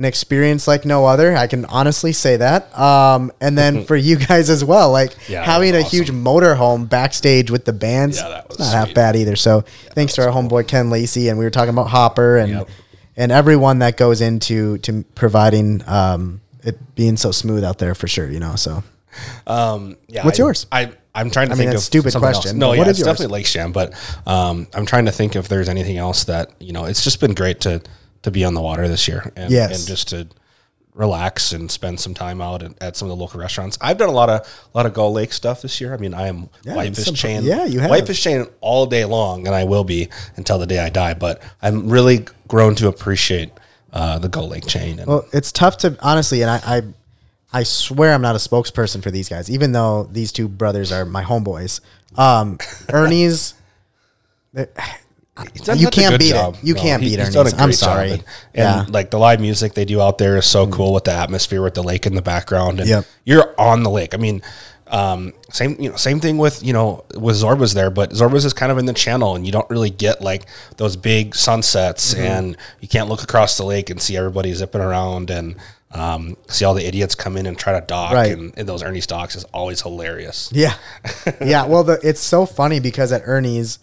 an 0.00 0.06
experience 0.06 0.66
like 0.66 0.84
no 0.86 1.04
other. 1.04 1.36
I 1.36 1.46
can 1.46 1.66
honestly 1.66 2.12
say 2.12 2.38
that. 2.38 2.76
Um, 2.76 3.30
and 3.40 3.56
then 3.56 3.84
for 3.86 3.94
you 3.94 4.16
guys 4.16 4.48
as 4.50 4.64
well, 4.64 4.90
like 4.90 5.14
Yeah, 5.28 5.44
having 5.44 5.74
a 5.74 5.80
awesome. 5.80 5.90
huge 5.90 6.10
motorhome 6.10 6.88
backstage 6.88 7.50
with 7.50 7.66
the 7.66 7.72
bands. 7.74 8.16
Yeah, 8.18 8.30
that 8.30 8.48
was 8.48 8.58
not 8.58 8.72
half 8.72 8.94
bad 8.94 9.14
either. 9.14 9.36
So 9.36 9.60
thanks 9.90 10.14
to 10.14 10.26
our 10.26 10.32
homeboy 10.32 10.66
Ken 10.66 10.88
Lacey, 10.90 11.28
and 11.28 11.38
we 11.38 11.44
were 11.44 11.50
talking 11.50 11.68
about 11.74 11.88
Hopper 11.88 12.38
and 12.38 12.50
Yep. 12.52 12.68
and 13.16 13.30
everyone 13.30 13.80
that 13.80 13.96
goes 13.98 14.22
into 14.22 14.78
to 14.78 15.04
providing 15.14 15.86
um, 15.86 16.40
it 16.64 16.78
being 16.96 17.16
so 17.18 17.30
smooth 17.30 17.62
out 17.62 17.76
there 17.78 17.94
for 17.94 18.08
sure. 18.08 18.28
You 18.30 18.40
know, 18.40 18.56
so. 18.56 18.82
Um, 19.46 19.96
yeah. 20.08 20.24
What's 20.24 20.40
I- 20.40 20.42
yours? 20.42 20.66
I 20.72 20.92
I'm 21.14 21.28
trying 21.30 21.48
to 21.48 21.54
I 21.54 21.56
mean, 21.56 21.58
think 21.66 21.70
that's 21.72 21.82
of 21.82 21.86
stupid 21.86 22.14
question, 22.14 22.50
Else. 22.50 22.54
No, 22.56 22.72
yeah, 22.72 22.88
it's 22.88 23.00
yours? 23.00 23.06
definitely 23.06 23.32
Lakes 23.34 23.52
Jam, 23.52 23.72
but 23.72 23.92
um, 24.28 24.68
I'm 24.72 24.86
trying 24.86 25.06
to 25.06 25.10
think 25.12 25.34
if 25.34 25.48
there's 25.48 25.68
anything 25.68 25.98
else 25.98 26.24
that 26.24 26.52
you 26.60 26.72
know. 26.72 26.84
It's 26.84 27.02
just 27.02 27.20
been 27.20 27.34
great 27.34 27.60
to 27.62 27.82
to 28.22 28.30
be 28.30 28.44
on 28.44 28.54
the 28.54 28.60
water 28.60 28.86
this 28.88 29.06
year, 29.08 29.32
and, 29.36 29.50
Yes. 29.50 29.78
and 29.78 29.88
just 29.88 30.08
to 30.08 30.28
relax 30.94 31.52
and 31.52 31.70
spend 31.70 32.00
some 32.00 32.12
time 32.14 32.40
out 32.40 32.62
at, 32.62 32.72
at 32.82 32.96
some 32.96 33.08
of 33.10 33.16
the 33.16 33.22
local 33.22 33.40
restaurants. 33.40 33.78
I've 33.80 33.96
done 33.96 34.08
a 34.08 34.12
lot 34.12 34.28
of 34.28 34.40
a 34.40 34.76
lot 34.76 34.86
of 34.86 34.92
Gull 34.92 35.12
Lake 35.12 35.32
stuff 35.32 35.62
this 35.62 35.80
year. 35.80 35.94
I 35.94 35.96
mean, 35.96 36.12
I 36.12 36.26
am 36.26 36.48
Yeah, 36.64 36.74
whitefish 36.74 37.04
some- 37.06 37.14
chain. 37.14 37.44
yeah, 37.44 37.64
you 37.64 37.78
have. 37.80 37.88
whitefish 37.90 38.22
chain 38.22 38.46
all 38.60 38.86
day 38.86 39.04
long, 39.04 39.46
and 39.46 39.54
I 39.54 39.64
will 39.64 39.84
be 39.84 40.08
until 40.36 40.58
the 40.58 40.66
day 40.66 40.78
I 40.80 40.88
die. 40.90 41.14
But 41.14 41.40
I'm 41.62 41.88
really 41.88 42.26
grown 42.48 42.74
to 42.76 42.88
appreciate 42.88 43.50
uh, 43.92 44.18
the 44.18 44.28
Gull 44.28 44.48
Lake 44.48 44.66
chain. 44.66 44.98
And 44.98 45.06
Well, 45.08 45.24
it's 45.32 45.52
tough 45.52 45.78
to 45.78 45.96
honestly, 46.00 46.42
and 46.42 46.50
I, 46.50 46.60
I, 46.66 46.82
I 47.52 47.62
swear 47.62 48.12
I'm 48.12 48.22
not 48.22 48.34
a 48.34 48.38
spokesperson 48.38 49.02
for 49.02 49.10
these 49.10 49.28
guys, 49.28 49.48
even 49.50 49.72
though 49.72 50.04
these 50.10 50.32
two 50.32 50.48
brothers 50.48 50.92
are 50.92 51.04
my 51.04 51.22
homeboys. 51.24 51.80
Um, 52.16 52.58
Ernie's, 52.88 53.54
you 55.76 55.88
can't 55.88 56.18
beat 56.18 56.30
job. 56.30 56.54
it. 56.56 56.64
You 56.64 56.74
No, 56.74 56.80
can't 56.82 57.02
he- 57.02 57.10
beat 57.10 57.18
he's 57.18 57.34
Ernie's. 57.36 57.52
done 57.52 57.60
a 57.60 57.62
I'm 57.62 57.72
sorry. 57.72 58.10
And, 58.12 58.24
yeah, 58.54 58.80
and 58.82 58.92
like 58.92 59.10
the 59.10 59.18
live 59.18 59.40
music 59.40 59.74
they 59.74 59.84
do 59.84 60.00
out 60.00 60.18
there 60.18 60.36
is 60.36 60.46
so 60.46 60.66
cool 60.66 60.92
with 60.92 61.04
the 61.04 61.12
atmosphere 61.12 61.62
with 61.62 61.74
the 61.74 61.82
lake 61.82 62.06
in 62.06 62.14
the 62.14 62.22
background. 62.22 62.80
And 62.80 62.88
Yep. 62.88 63.04
you're 63.24 63.54
on 63.58 63.82
the 63.82 63.90
lake. 63.90 64.12
I 64.14 64.18
mean, 64.18 64.42
um, 64.88 65.32
same 65.50 65.76
you 65.80 65.88
know, 65.90 65.96
same 65.96 66.18
thing 66.20 66.36
with 66.36 66.62
you 66.64 66.72
know 66.72 67.04
with 67.14 67.36
Zorba's 67.36 67.74
there, 67.74 67.90
but 67.90 68.10
Zorba's 68.10 68.44
is 68.44 68.52
kind 68.52 68.72
of 68.72 68.78
in 68.78 68.86
the 68.86 68.92
channel, 68.92 69.36
and 69.36 69.46
you 69.46 69.52
don't 69.52 69.68
really 69.70 69.90
get 69.90 70.20
like 70.20 70.46
those 70.78 70.96
big 70.96 71.34
sunsets, 71.36 72.12
Mm-hmm. 72.14 72.22
and 72.24 72.56
you 72.80 72.88
can't 72.88 73.08
look 73.08 73.22
across 73.22 73.56
the 73.56 73.64
lake 73.64 73.88
and 73.88 74.02
see 74.02 74.16
everybody 74.16 74.52
zipping 74.52 74.80
around 74.80 75.30
and. 75.30 75.54
Um, 75.92 76.36
see 76.48 76.64
all 76.64 76.74
the 76.74 76.86
idiots 76.86 77.16
come 77.16 77.36
in 77.36 77.46
and 77.46 77.58
try 77.58 77.72
to 77.72 77.84
dock, 77.84 78.12
Right. 78.12 78.30
and, 78.30 78.52
and 78.56 78.68
those 78.68 78.80
Ernie's 78.80 79.08
docks 79.08 79.34
is 79.34 79.42
always 79.52 79.82
hilarious. 79.82 80.48
yeah, 80.52 80.74
yeah. 81.44 81.66
Well, 81.66 81.82
the, 81.82 81.98
it's 82.04 82.20
so 82.20 82.46
funny 82.46 82.78
because 82.78 83.10
at 83.10 83.22
Ernie's, 83.24 83.80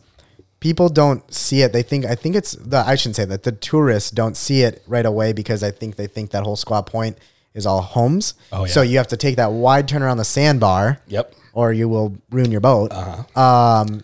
people 0.59 0.89
don't 0.89 1.31
see 1.33 1.61
it. 1.61 1.73
They 1.73 1.83
think 1.83 2.05
I 2.05 2.15
think 2.15 2.35
it's 2.35 2.51
the 2.53 2.77
I 2.77 2.95
shouldn't 2.95 3.15
say 3.15 3.25
that 3.25 3.43
the 3.43 3.51
tourists 3.51 4.11
don't 4.11 4.35
see 4.35 4.61
it 4.61 4.83
right 4.87 5.05
away 5.05 5.33
because 5.33 5.63
I 5.63 5.71
think 5.71 5.95
they 5.95 6.07
think 6.07 6.31
that 6.31 6.43
whole 6.43 6.57
Squaw 6.57 6.85
Point 6.85 7.17
is 7.53 7.65
all 7.65 7.81
homes. 7.81 8.35
Oh, 8.51 8.65
yeah. 8.65 8.71
So 8.71 8.81
you 8.81 8.97
have 8.97 9.07
to 9.07 9.17
take 9.17 9.37
that 9.37 9.51
wide 9.51 9.87
turn 9.87 10.03
around 10.03 10.17
the 10.17 10.25
sandbar. 10.25 11.01
Yep. 11.07 11.33
Or 11.53 11.73
you 11.73 11.89
will 11.89 12.15
ruin 12.29 12.51
your 12.51 12.61
boat. 12.61 12.91
Uh-huh. 12.91 13.41
Um, 13.41 14.03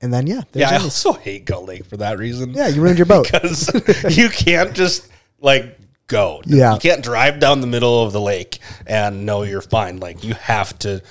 and 0.00 0.12
then 0.12 0.26
yeah, 0.26 0.42
Yeah, 0.52 0.70
I 0.70 0.76
also 0.78 1.12
hate 1.12 1.44
Gull 1.44 1.64
Lake 1.64 1.84
for 1.84 1.98
that 1.98 2.18
reason. 2.18 2.52
Yeah, 2.54 2.68
you 2.68 2.80
ruined 2.80 2.98
your 2.98 3.06
boat. 3.06 3.26
because 3.32 3.70
you 4.16 4.28
can't 4.28 4.74
just 4.74 5.08
like 5.40 5.78
go. 6.08 6.42
Yeah. 6.44 6.74
you 6.74 6.80
can't 6.80 7.04
drive 7.04 7.38
down 7.38 7.60
the 7.60 7.66
middle 7.66 8.02
of 8.02 8.12
the 8.12 8.20
lake 8.20 8.58
and 8.86 9.24
know 9.24 9.42
you're 9.42 9.62
fine. 9.62 10.00
Like 10.00 10.24
you 10.24 10.34
have 10.34 10.76
to. 10.80 11.02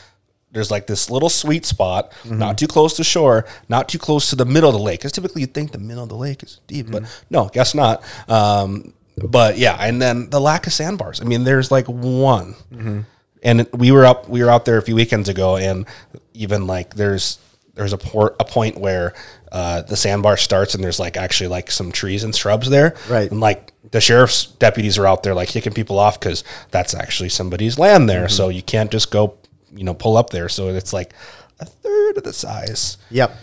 There's 0.51 0.71
like 0.71 0.87
this 0.87 1.09
little 1.09 1.29
sweet 1.29 1.65
spot, 1.65 2.11
Mm-hmm. 2.23 2.39
not 2.39 2.57
too 2.57 2.67
close 2.67 2.95
to 2.97 3.03
shore, 3.03 3.45
not 3.67 3.87
too 3.87 3.99
close 3.99 4.29
to 4.31 4.35
the 4.35 4.45
middle 4.45 4.69
of 4.69 4.75
the 4.75 4.81
lake. 4.81 4.99
Because 4.99 5.11
typically 5.11 5.41
you 5.41 5.47
think 5.47 5.71
the 5.71 5.77
middle 5.79 6.03
of 6.03 6.09
the 6.09 6.15
lake 6.15 6.41
is 6.43 6.59
deep, 6.67 6.89
but 6.91 7.03
Mm-hmm. 7.03 7.25
no, 7.29 7.49
guess 7.49 7.75
not. 7.75 8.03
Um, 8.27 8.93
but 9.17 9.57
yeah, 9.57 9.75
and 9.79 10.01
then 10.01 10.29
the 10.29 10.39
lack 10.41 10.65
of 10.65 10.73
sandbars. 10.73 11.21
I 11.21 11.25
mean, 11.25 11.43
there's 11.43 11.71
like 11.71 11.85
one, 11.87 12.55
Mm-hmm. 12.73 13.01
and 13.43 13.67
we 13.73 13.91
were 13.91 14.05
up 14.05 14.27
we 14.29 14.41
were 14.43 14.49
out 14.49 14.65
there 14.65 14.77
a 14.77 14.81
few 14.81 14.95
weekends 14.95 15.29
ago, 15.29 15.57
and 15.57 15.85
even 16.33 16.65
like 16.67 16.95
there's 16.95 17.37
there's 17.75 17.93
a 17.93 17.97
port 17.97 18.35
a 18.39 18.43
point 18.45 18.77
where 18.77 19.13
uh, 19.51 19.81
the 19.83 19.95
sandbar 19.97 20.35
starts, 20.37 20.73
and 20.73 20.83
there's 20.83 20.99
like 20.99 21.15
actually 21.17 21.47
like 21.47 21.69
some 21.69 21.91
trees 21.91 22.23
and 22.23 22.35
shrubs 22.35 22.69
there, 22.69 22.95
Right. 23.09 23.29
And 23.29 23.39
like 23.39 23.73
the 23.91 24.01
sheriff's 24.01 24.45
deputies 24.45 24.97
are 24.97 25.05
out 25.07 25.23
there 25.23 25.33
like 25.33 25.49
kicking 25.49 25.73
people 25.73 25.97
off 25.99 26.19
because 26.19 26.43
that's 26.71 26.93
actually 26.93 27.29
somebody's 27.29 27.77
land 27.79 28.09
there, 28.09 28.29
so 28.29 28.49
you 28.49 28.61
can't 28.61 28.91
just 28.91 29.11
go 29.11 29.35
you 29.73 29.83
know 29.83 29.93
pull 29.93 30.17
up 30.17 30.29
there. 30.29 30.49
So 30.49 30.69
it's 30.69 30.93
like 30.93 31.13
a 31.59 31.65
third 31.65 32.17
of 32.17 32.23
the 32.23 32.33
size. 32.33 32.97
Yep, 33.11 33.35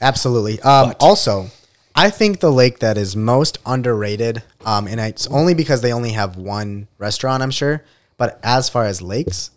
absolutely. 0.00 0.60
Um, 0.62 0.94
also, 1.00 1.48
I 1.94 2.10
think 2.10 2.40
the 2.40 2.52
lake 2.52 2.80
that 2.80 2.96
is 2.98 3.14
most 3.16 3.58
underrated, 3.66 4.42
um, 4.64 4.86
and 4.88 5.00
it's 5.00 5.26
only 5.28 5.54
because 5.54 5.80
they 5.80 5.92
only 5.92 6.12
have 6.12 6.36
one 6.36 6.88
restaurant, 6.98 7.42
I'm 7.42 7.50
sure. 7.50 7.84
But 8.16 8.38
as 8.42 8.68
far 8.68 8.84
as 8.84 9.02
lakes, 9.02 9.50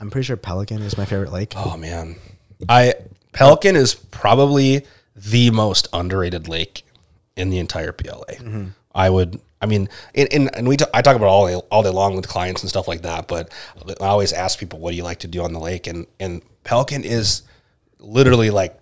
I'm 0.00 0.10
pretty 0.10 0.26
sure 0.26 0.36
Pelican 0.36 0.82
is 0.82 0.98
my 0.98 1.04
favorite 1.04 1.32
lake. 1.32 1.54
Oh 1.56 1.76
man, 1.76 2.16
I 2.68 2.94
Pelican 3.32 3.76
is 3.76 3.94
probably 3.94 4.84
the 5.16 5.50
most 5.50 5.88
underrated 5.92 6.48
lake 6.48 6.84
in 7.36 7.50
the 7.50 7.58
entire 7.58 7.92
BLA. 7.92 8.70
I 8.94 9.08
would, 9.08 9.40
I 9.62 9.66
mean, 9.66 9.88
and, 10.14 10.28
and, 10.32 10.54
and 10.56 10.68
we 10.68 10.76
t- 10.76 10.84
I 10.92 11.00
talk 11.02 11.16
about 11.16 11.26
it 11.26 11.30
all 11.30 11.46
day, 11.46 11.54
all 11.70 11.82
day 11.84 11.88
long 11.90 12.16
with 12.16 12.26
clients 12.28 12.62
and 12.62 12.68
stuff 12.68 12.88
like 12.88 13.02
that. 13.02 13.28
But 13.28 13.50
I 14.00 14.06
always 14.06 14.32
ask 14.32 14.58
people, 14.58 14.80
what 14.80 14.90
do 14.90 14.96
you 14.96 15.04
like 15.04 15.20
to 15.20 15.28
do 15.28 15.42
on 15.42 15.52
the 15.52 15.60
lake? 15.60 15.86
And 15.86 16.06
and 16.20 16.42
Pelican 16.64 17.04
is 17.04 17.42
literally 18.00 18.50
like 18.50 18.78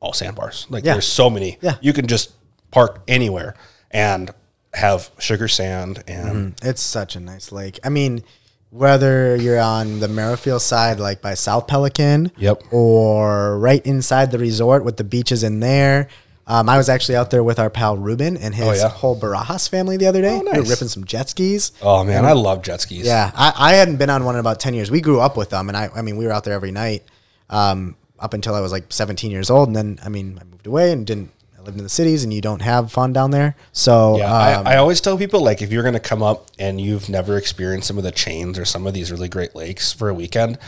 all 0.00 0.12
sandbars. 0.12 0.66
Like 0.70 0.84
Yeah. 0.84 0.92
there's 0.94 1.06
so 1.08 1.28
many. 1.28 1.58
Yeah. 1.60 1.76
you 1.80 1.92
can 1.92 2.06
just 2.06 2.32
park 2.70 3.02
anywhere 3.08 3.54
and 3.90 4.30
have 4.74 5.10
sugar 5.18 5.48
sand 5.48 6.02
and 6.06 6.54
mm-hmm. 6.54 6.68
It's 6.68 6.80
such 6.82 7.16
a 7.16 7.20
nice 7.20 7.52
lake. 7.52 7.78
I 7.84 7.88
mean, 7.90 8.22
whether 8.70 9.36
you're 9.36 9.60
on 9.60 10.00
the 10.00 10.08
Merrifield 10.08 10.62
side, 10.62 10.98
like 10.98 11.20
by 11.20 11.34
South 11.34 11.66
Pelican, 11.66 12.32
Yep. 12.38 12.62
or 12.72 13.58
right 13.58 13.84
inside 13.84 14.30
the 14.30 14.38
resort 14.38 14.82
with 14.84 14.96
the 14.96 15.04
beaches 15.04 15.42
in 15.42 15.60
there. 15.60 16.08
Um, 16.46 16.68
I 16.68 16.76
was 16.76 16.88
actually 16.88 17.16
out 17.16 17.30
there 17.30 17.44
with 17.44 17.58
our 17.60 17.70
pal 17.70 17.96
Ruben 17.96 18.36
and 18.36 18.54
his 18.54 18.66
Oh, 18.66 18.72
yeah? 18.72 18.88
whole 18.88 19.18
Barajas 19.18 19.68
family 19.68 19.96
the 19.96 20.06
other 20.06 20.20
day. 20.20 20.38
We 20.40 20.44
were 20.58 20.62
ripping 20.64 20.88
some 20.88 21.04
jet 21.04 21.28
skis. 21.30 21.70
oh 21.80 22.02
man, 22.04 22.24
I 22.24 22.32
love 22.32 22.62
jet 22.62 22.80
skis. 22.80 23.06
Yeah, 23.06 23.30
I, 23.34 23.52
I 23.56 23.72
hadn't 23.74 23.96
been 23.96 24.10
on 24.10 24.24
one 24.24 24.34
in 24.34 24.40
about 24.40 24.58
ten 24.60 24.74
years. 24.74 24.90
We 24.90 25.00
grew 25.00 25.20
up 25.20 25.36
with 25.36 25.50
them, 25.50 25.68
and 25.68 25.76
I, 25.76 25.88
I 25.94 26.02
mean, 26.02 26.16
we 26.16 26.26
were 26.26 26.32
out 26.32 26.44
there 26.44 26.54
every 26.54 26.72
night 26.72 27.04
um, 27.48 27.96
up 28.18 28.34
until 28.34 28.54
I 28.54 28.60
was 28.60 28.72
like 28.72 28.92
seventeen 28.92 29.30
years 29.30 29.50
old, 29.50 29.68
and 29.68 29.76
then 29.76 29.98
I 30.04 30.08
mean, 30.08 30.38
I 30.40 30.44
moved 30.44 30.66
away 30.66 30.90
and 30.92 31.06
didn't. 31.06 31.30
I 31.58 31.62
lived 31.64 31.78
in 31.78 31.84
the 31.84 31.88
cities, 31.88 32.24
and 32.24 32.32
you 32.34 32.40
don't 32.40 32.60
have 32.62 32.90
fun 32.90 33.12
down 33.12 33.30
there. 33.30 33.54
So 33.70 34.18
Yeah, 34.18 34.58
um, 34.58 34.66
I, 34.66 34.72
I 34.72 34.76
always 34.78 35.00
tell 35.00 35.16
people 35.16 35.42
like 35.42 35.62
if 35.62 35.70
you're 35.70 35.82
going 35.84 35.94
to 35.94 36.00
come 36.00 36.24
up 36.24 36.50
and 36.58 36.80
you've 36.80 37.08
never 37.08 37.36
experienced 37.38 37.86
some 37.86 37.98
of 37.98 38.02
the 38.04 38.10
chains 38.10 38.58
or 38.58 38.64
some 38.64 38.84
of 38.84 38.94
these 38.94 39.12
really 39.12 39.28
great 39.28 39.54
lakes 39.54 39.92
for 39.92 40.08
a 40.08 40.14
weekend, 40.14 40.58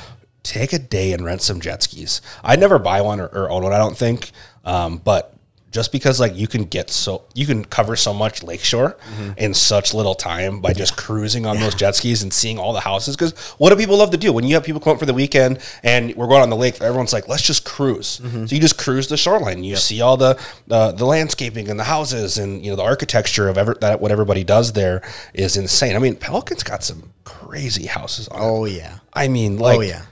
take 0.44 0.72
a 0.72 0.78
day 0.78 1.12
and 1.12 1.24
rent 1.24 1.42
some 1.42 1.60
jet 1.60 1.82
skis. 1.82 2.20
I'd 2.44 2.60
never 2.60 2.78
buy 2.78 3.00
one 3.00 3.18
or, 3.20 3.26
or 3.26 3.50
own 3.50 3.64
one, 3.64 3.72
I 3.72 3.78
don't 3.78 3.96
think, 3.96 4.30
um, 4.64 4.98
but 4.98 5.33
just 5.74 5.90
because 5.90 6.20
like 6.20 6.36
you 6.36 6.46
can 6.46 6.64
get 6.66 6.88
so 6.88 7.24
you 7.34 7.46
can 7.46 7.64
cover 7.64 7.96
so 7.96 8.14
much 8.14 8.44
lakeshore 8.44 8.96
in 9.36 9.52
such 9.52 9.92
little 9.92 10.14
time 10.14 10.60
by 10.60 10.72
just 10.72 10.96
cruising 10.96 11.46
on 11.46 11.58
those 11.58 11.74
jet 11.74 11.96
skis 11.96 12.22
and 12.22 12.32
seeing 12.32 12.60
all 12.60 12.72
the 12.72 12.78
houses. 12.78 13.16
Because 13.16 13.36
what 13.58 13.70
do 13.70 13.76
people 13.76 13.96
love 13.96 14.12
to 14.12 14.16
do 14.16 14.32
when 14.32 14.44
you 14.44 14.54
have 14.54 14.62
people 14.62 14.80
come 14.80 14.92
up 14.92 15.00
for 15.00 15.06
the 15.06 15.12
weekend 15.12 15.58
and 15.82 16.14
we're 16.14 16.28
going 16.28 16.42
on 16.42 16.48
the 16.48 16.56
lake? 16.56 16.80
Everyone's 16.80 17.12
like, 17.12 17.26
let's 17.26 17.42
just 17.42 17.64
cruise. 17.64 18.20
So 18.22 18.54
you 18.54 18.60
just 18.60 18.78
cruise 18.78 19.08
the 19.08 19.16
shoreline. 19.16 19.64
You 19.64 19.74
see 19.74 20.00
all 20.00 20.16
the 20.16 20.38
uh, 20.70 20.92
the 20.92 21.04
landscaping 21.04 21.68
and 21.68 21.80
the 21.80 21.84
houses 21.84 22.38
and 22.38 22.64
you 22.64 22.70
know 22.70 22.76
the 22.76 22.84
architecture 22.84 23.48
of 23.48 23.58
ever, 23.58 23.74
that 23.80 24.00
what 24.00 24.12
everybody 24.12 24.44
does 24.44 24.74
there 24.74 25.02
is 25.34 25.56
insane. 25.56 25.96
I 25.96 25.98
mean, 25.98 26.14
Pelican's 26.14 26.62
got 26.62 26.84
some 26.84 27.10
crazy 27.24 27.86
houses. 27.86 28.28
on 28.28 28.36
it. 28.36 28.44
oh 28.44 28.64
yeah, 28.64 28.98
I 29.12 29.26
mean, 29.26 29.58
like, 29.58 29.78
oh 29.78 29.80
yeah. 29.80 30.02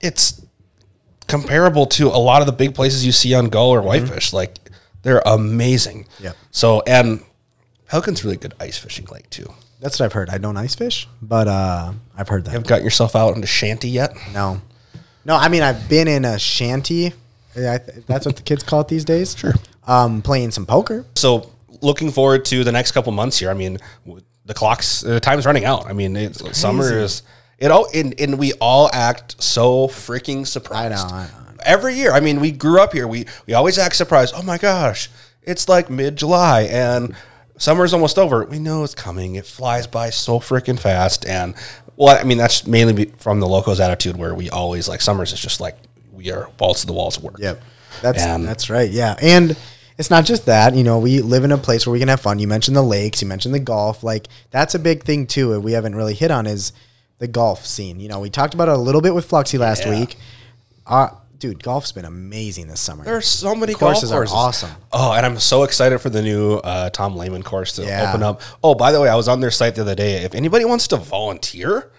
it's 0.00 0.40
comparable 1.28 1.84
to 1.86 2.08
a 2.08 2.16
lot 2.18 2.40
of 2.40 2.46
the 2.46 2.52
big 2.52 2.74
places 2.74 3.04
you 3.04 3.12
see 3.12 3.34
on 3.34 3.50
gull 3.50 3.68
or 3.68 3.82
whitefish. 3.82 4.32
Like 4.32 4.56
they're 5.02 5.22
amazing. 5.24 6.06
Yeah. 6.18 6.32
So 6.50 6.82
and 6.86 7.22
Pelican's 7.88 8.24
really 8.24 8.36
good 8.36 8.54
ice 8.60 8.78
fishing 8.78 9.06
lake 9.10 9.28
too. 9.30 9.52
That's 9.80 9.98
what 9.98 10.06
I've 10.06 10.12
heard. 10.12 10.28
I 10.28 10.38
don't 10.38 10.56
ice 10.56 10.74
fish, 10.74 11.08
but 11.22 11.48
uh, 11.48 11.92
I've 12.16 12.28
heard 12.28 12.44
that. 12.44 12.52
You've 12.54 12.66
got 12.66 12.82
yourself 12.82 13.16
out 13.16 13.34
into 13.34 13.46
shanty 13.46 13.88
yet? 13.88 14.14
No, 14.34 14.60
no. 15.24 15.36
I 15.36 15.48
mean, 15.48 15.62
I've 15.62 15.88
been 15.88 16.06
in 16.06 16.24
a 16.24 16.38
shanty. 16.38 17.14
I 17.56 17.80
That's 18.06 18.26
what 18.26 18.36
the 18.36 18.42
kids 18.42 18.62
call 18.62 18.82
it 18.82 18.88
these 18.88 19.04
days. 19.04 19.36
Sure. 19.36 19.54
Um, 19.86 20.22
playing 20.22 20.50
some 20.50 20.66
poker. 20.66 21.06
So 21.16 21.50
looking 21.80 22.10
forward 22.10 22.44
to 22.46 22.62
the 22.62 22.72
next 22.72 22.92
couple 22.92 23.10
months 23.12 23.38
here. 23.38 23.50
I 23.50 23.54
mean, 23.54 23.78
the 24.44 24.54
clock's 24.54 25.00
the 25.00 25.18
time's 25.18 25.46
running 25.46 25.64
out. 25.64 25.86
I 25.86 25.92
mean, 25.92 26.14
it's, 26.16 26.58
summer 26.58 26.92
is 26.92 27.22
it 27.58 27.70
all 27.70 27.88
and, 27.94 28.18
and 28.20 28.38
we 28.38 28.52
all 28.54 28.90
act 28.92 29.42
so 29.42 29.88
freaking 29.88 30.46
surprised. 30.46 31.12
I 31.12 31.26
know. 31.26 31.49
Every 31.64 31.94
year. 31.94 32.12
I 32.12 32.20
mean, 32.20 32.40
we 32.40 32.50
grew 32.52 32.80
up 32.80 32.92
here. 32.92 33.06
We 33.08 33.26
we 33.46 33.54
always 33.54 33.78
act 33.78 33.96
surprised. 33.96 34.34
Oh 34.36 34.42
my 34.42 34.58
gosh, 34.58 35.10
it's 35.42 35.68
like 35.68 35.90
mid 35.90 36.16
July 36.16 36.62
and 36.62 37.14
summer's 37.58 37.92
almost 37.92 38.18
over. 38.18 38.44
We 38.44 38.58
know 38.58 38.84
it's 38.84 38.94
coming. 38.94 39.34
It 39.36 39.46
flies 39.46 39.86
by 39.86 40.10
so 40.10 40.38
freaking 40.40 40.78
fast. 40.78 41.26
And 41.26 41.54
well, 41.96 42.18
I 42.18 42.24
mean, 42.24 42.38
that's 42.38 42.66
mainly 42.66 43.06
from 43.18 43.40
the 43.40 43.48
locals' 43.48 43.80
attitude 43.80 44.16
where 44.16 44.34
we 44.34 44.48
always 44.50 44.88
like 44.88 45.00
summers 45.00 45.32
is 45.32 45.40
just 45.40 45.60
like 45.60 45.76
we 46.12 46.30
are 46.32 46.48
balls 46.56 46.80
to 46.80 46.86
the 46.86 46.92
walls 46.92 47.16
of 47.16 47.24
work. 47.24 47.36
Yep. 47.38 47.62
That's 48.02 48.22
And- 48.22 48.46
that's 48.46 48.70
right. 48.70 48.90
Yeah. 48.90 49.16
And 49.20 49.56
it's 49.98 50.08
not 50.10 50.24
just 50.24 50.46
that, 50.46 50.74
you 50.74 50.82
know, 50.84 50.98
we 50.98 51.20
live 51.20 51.44
in 51.44 51.52
a 51.52 51.58
place 51.58 51.86
where 51.86 51.92
we 51.92 51.98
can 51.98 52.08
have 52.08 52.20
fun. 52.20 52.38
You 52.38 52.46
mentioned 52.48 52.74
the 52.76 52.82
lakes, 52.82 53.20
you 53.20 53.28
mentioned 53.28 53.54
the 53.54 53.58
golf. 53.58 54.02
Like 54.02 54.28
that's 54.50 54.74
a 54.74 54.78
big 54.78 55.02
thing 55.04 55.26
too. 55.26 55.52
and 55.52 55.62
We 55.62 55.72
haven't 55.72 55.94
really 55.94 56.14
hit 56.14 56.30
on 56.30 56.46
is 56.46 56.72
the 57.18 57.28
golf 57.28 57.66
scene. 57.66 58.00
You 58.00 58.08
know, 58.08 58.18
we 58.20 58.30
talked 58.30 58.54
about 58.54 58.68
it 58.68 58.74
a 58.74 58.78
little 58.78 59.02
bit 59.02 59.14
with 59.14 59.28
Fluxy 59.28 59.58
last 59.58 59.84
Yeah. 59.84 59.98
week. 60.00 60.16
Uh, 60.86 61.08
dude, 61.40 61.62
golf's 61.62 61.90
been 61.90 62.04
amazing 62.04 62.68
this 62.68 62.80
summer. 62.80 63.02
There 63.02 63.16
are 63.16 63.20
so 63.20 63.54
many 63.56 63.74
courses, 63.74 64.10
golf 64.10 64.18
courses. 64.18 64.34
are 64.34 64.38
awesome. 64.38 64.70
Oh, 64.92 65.12
and 65.12 65.26
I'm 65.26 65.38
so 65.40 65.64
excited 65.64 65.98
for 65.98 66.08
the 66.10 66.22
new 66.22 66.54
uh, 66.56 66.90
Tom 66.90 67.16
Lehman 67.16 67.42
course 67.42 67.72
to 67.76 67.82
Yeah. 67.84 68.10
open 68.10 68.22
up. 68.22 68.40
Oh, 68.62 68.74
by 68.74 68.92
the 68.92 69.00
way, 69.00 69.08
I 69.08 69.16
was 69.16 69.26
on 69.26 69.40
their 69.40 69.50
site 69.50 69.74
the 69.74 69.80
other 69.82 69.94
day. 69.96 70.22
If 70.22 70.34
anybody 70.34 70.64
wants 70.64 70.86
to 70.88 70.96
volunteer, 70.96 71.90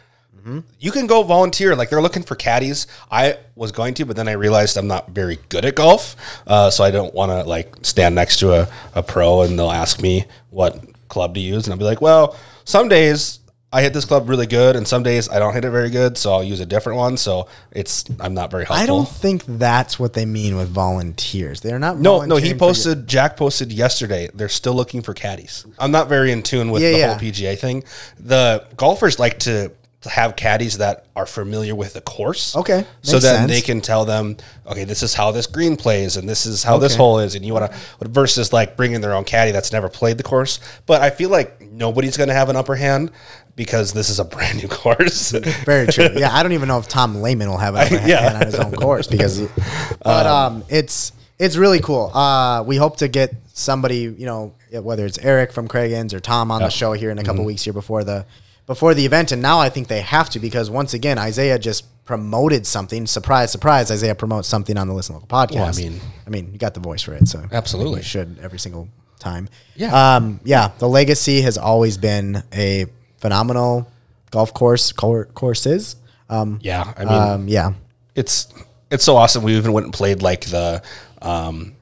you 0.79 0.91
can 0.91 1.05
go 1.05 1.21
volunteer. 1.21 1.75
Like 1.75 1.89
they're 1.91 2.01
looking 2.01 2.23
for 2.23 2.33
caddies. 2.35 2.87
I 3.11 3.37
was 3.55 3.71
going 3.71 3.93
to, 3.95 4.05
but 4.05 4.15
then 4.15 4.27
I 4.27 4.31
realized 4.31 4.75
I'm 4.77 4.87
not 4.87 5.11
very 5.11 5.37
good 5.49 5.65
at 5.65 5.75
golf, 5.75 6.15
uh, 6.47 6.71
so 6.71 6.83
I 6.83 6.89
don't 6.89 7.13
want 7.13 7.31
to 7.31 7.43
like 7.47 7.75
stand 7.83 8.15
next 8.15 8.39
to 8.39 8.53
a, 8.53 8.67
a 8.95 9.03
pro 9.03 9.41
and 9.43 9.59
they'll 9.59 9.69
ask 9.69 10.01
me 10.01 10.25
what 10.49 10.83
club 11.09 11.35
to 11.35 11.39
use, 11.39 11.65
and 11.67 11.73
I'll 11.73 11.77
be 11.77 11.85
like, 11.85 12.01
well, 12.01 12.35
some 12.63 12.87
days. 12.89 13.37
I 13.73 13.81
hit 13.81 13.93
this 13.93 14.03
club 14.03 14.27
really 14.27 14.47
good, 14.47 14.75
and 14.75 14.85
some 14.85 15.01
days 15.01 15.29
I 15.29 15.39
don't 15.39 15.53
hit 15.53 15.63
it 15.63 15.69
very 15.69 15.89
good, 15.89 16.17
so 16.17 16.33
I'll 16.33 16.43
use 16.43 16.59
a 16.59 16.65
different 16.65 16.97
one. 16.97 17.15
So 17.15 17.47
it's 17.71 18.03
I'm 18.19 18.33
not 18.33 18.51
very 18.51 18.65
helpful. 18.65 18.83
I 18.83 18.85
don't 18.85 19.07
think 19.07 19.45
that's 19.45 19.97
what 19.97 20.11
they 20.13 20.25
mean 20.25 20.57
with 20.57 20.69
volunteers. 20.69 21.61
They're 21.61 21.79
not. 21.79 21.97
No, 21.97 22.23
no, 22.25 22.35
he 22.35 22.41
for 22.41 22.47
your- 22.49 22.57
posted. 22.57 23.07
Jack 23.07 23.37
posted 23.37 23.71
yesterday. 23.71 24.29
They're 24.33 24.49
still 24.49 24.73
looking 24.73 25.01
for 25.01 25.13
caddies. 25.13 25.65
I'm 25.79 25.91
not 25.91 26.09
very 26.09 26.31
in 26.31 26.43
tune 26.43 26.71
with 26.71 26.81
Yeah, 26.81 26.91
the 26.91 26.97
yeah. 26.97 27.07
whole 27.13 27.19
PGA 27.19 27.57
thing. 27.57 27.83
The 28.19 28.65
golfers 28.75 29.19
like 29.19 29.39
to 29.39 29.71
have 30.09 30.35
caddies 30.35 30.79
that 30.79 31.05
are 31.15 31.27
familiar 31.27 31.75
with 31.75 31.93
the 31.93 32.01
course. 32.01 32.55
Okay, 32.55 32.87
so 33.03 33.19
then 33.19 33.47
sense. 33.47 33.51
they 33.51 33.61
can 33.61 33.81
tell 33.81 34.03
them, 34.03 34.35
okay, 34.65 34.83
this 34.83 35.03
is 35.03 35.13
how 35.13 35.31
this 35.31 35.45
green 35.45 35.75
plays, 35.77 36.17
and 36.17 36.27
this 36.27 36.47
is 36.47 36.63
how 36.63 36.79
this 36.79 36.95
hole 36.95 37.19
is, 37.19 37.35
and 37.35 37.45
you 37.45 37.53
want 37.53 37.71
to 37.71 38.07
versus 38.09 38.51
like 38.51 38.75
bringing 38.75 38.99
their 39.01 39.13
own 39.13 39.23
caddy 39.23 39.51
that's 39.51 39.71
never 39.71 39.89
played 39.89 40.17
the 40.17 40.23
course. 40.23 40.59
But 40.87 41.01
I 41.03 41.11
feel 41.11 41.29
like 41.29 41.61
nobody's 41.61 42.17
going 42.17 42.29
to 42.29 42.33
have 42.33 42.49
an 42.49 42.55
upper 42.55 42.73
hand 42.75 43.11
because 43.55 43.93
this 43.93 44.09
is 44.09 44.19
a 44.19 44.25
brand 44.25 44.61
new 44.61 44.67
course. 44.81 45.31
Very 45.65 45.87
true. 45.87 46.09
Yeah, 46.15 46.33
I 46.33 46.43
don't 46.43 46.53
even 46.53 46.67
know 46.67 46.77
if 46.79 46.87
Tom 46.87 47.21
Lehman 47.21 47.49
will 47.49 47.57
have 47.57 47.75
an 47.75 47.91
Yeah. 48.07 48.21
hand 48.21 48.35
on 48.37 48.45
his 48.45 48.55
own 48.55 48.71
course 48.73 49.07
because, 49.07 49.41
but 50.03 50.25
um, 50.25 50.63
it's 50.69 51.11
it's 51.39 51.55
really 51.57 51.79
cool. 51.79 52.11
Uh, 52.15 52.63
we 52.63 52.77
hope 52.77 52.97
to 52.97 53.07
get 53.07 53.33
somebody, 53.53 53.97
you 54.17 54.25
know, 54.25 54.53
whether 54.71 55.05
it's 55.05 55.17
Eric 55.19 55.51
from 55.51 55.67
Cragun's 55.67 56.13
or 56.13 56.19
Tom 56.19 56.51
on 56.51 56.61
the 56.61 56.69
show 56.69 56.93
here 56.93 57.09
in 57.11 57.17
a 57.19 57.23
couple 57.23 57.43
Mhm. 57.43 57.47
weeks 57.47 57.63
here 57.63 57.73
before 57.73 58.03
the 58.03 58.25
before 58.67 58.93
the 58.93 59.05
event. 59.05 59.31
And 59.31 59.41
now 59.41 59.59
I 59.59 59.69
think 59.69 59.87
they 59.87 60.01
have 60.01 60.29
to 60.31 60.39
because 60.39 60.69
once 60.69 60.93
again, 60.93 61.17
Isaiah 61.17 61.57
just 61.59 61.85
promoted 62.05 62.65
something. 62.67 63.05
Surprise, 63.07 63.51
surprise! 63.51 63.89
Isaiah 63.91 64.15
promotes 64.15 64.47
something 64.47 64.77
on 64.77 64.87
the 64.87 64.93
Listen 64.93 65.15
Local 65.15 65.27
podcast. 65.27 65.55
Well, 65.55 65.65
I 65.65 65.71
mean- 65.73 66.01
I 66.27 66.29
mean, 66.29 66.49
you 66.53 66.57
got 66.59 66.73
the 66.73 66.79
voice 66.79 67.01
for 67.01 67.13
it, 67.13 67.27
so 67.27 67.43
Absolutely. 67.51 67.97
you 67.99 68.03
should 68.03 68.37
every 68.41 68.59
single 68.59 68.87
time. 69.19 69.49
Yeah. 69.75 70.15
um, 70.15 70.39
yeah. 70.43 70.71
The 70.79 70.87
legacy 70.87 71.41
has 71.41 71.57
always 71.57 71.97
been 71.97 72.43
a 72.53 72.85
phenomenal 73.21 73.87
golf 74.31 74.53
course 74.53 74.91
cour- 74.91 75.29
courses. 75.33 75.95
Um, 76.29 76.59
Yeah, 76.61 76.93
I 76.97 77.05
mean, 77.05 77.13
um, 77.13 77.47
yeah, 77.47 77.73
it's 78.15 78.47
it's 78.89 79.03
so 79.03 79.15
awesome. 79.15 79.43
We 79.43 79.55
even 79.57 79.71
went 79.73 79.85
and 79.85 79.93
played 79.93 80.21
like 80.21 80.45
the 80.45 80.81
um, 81.21 81.75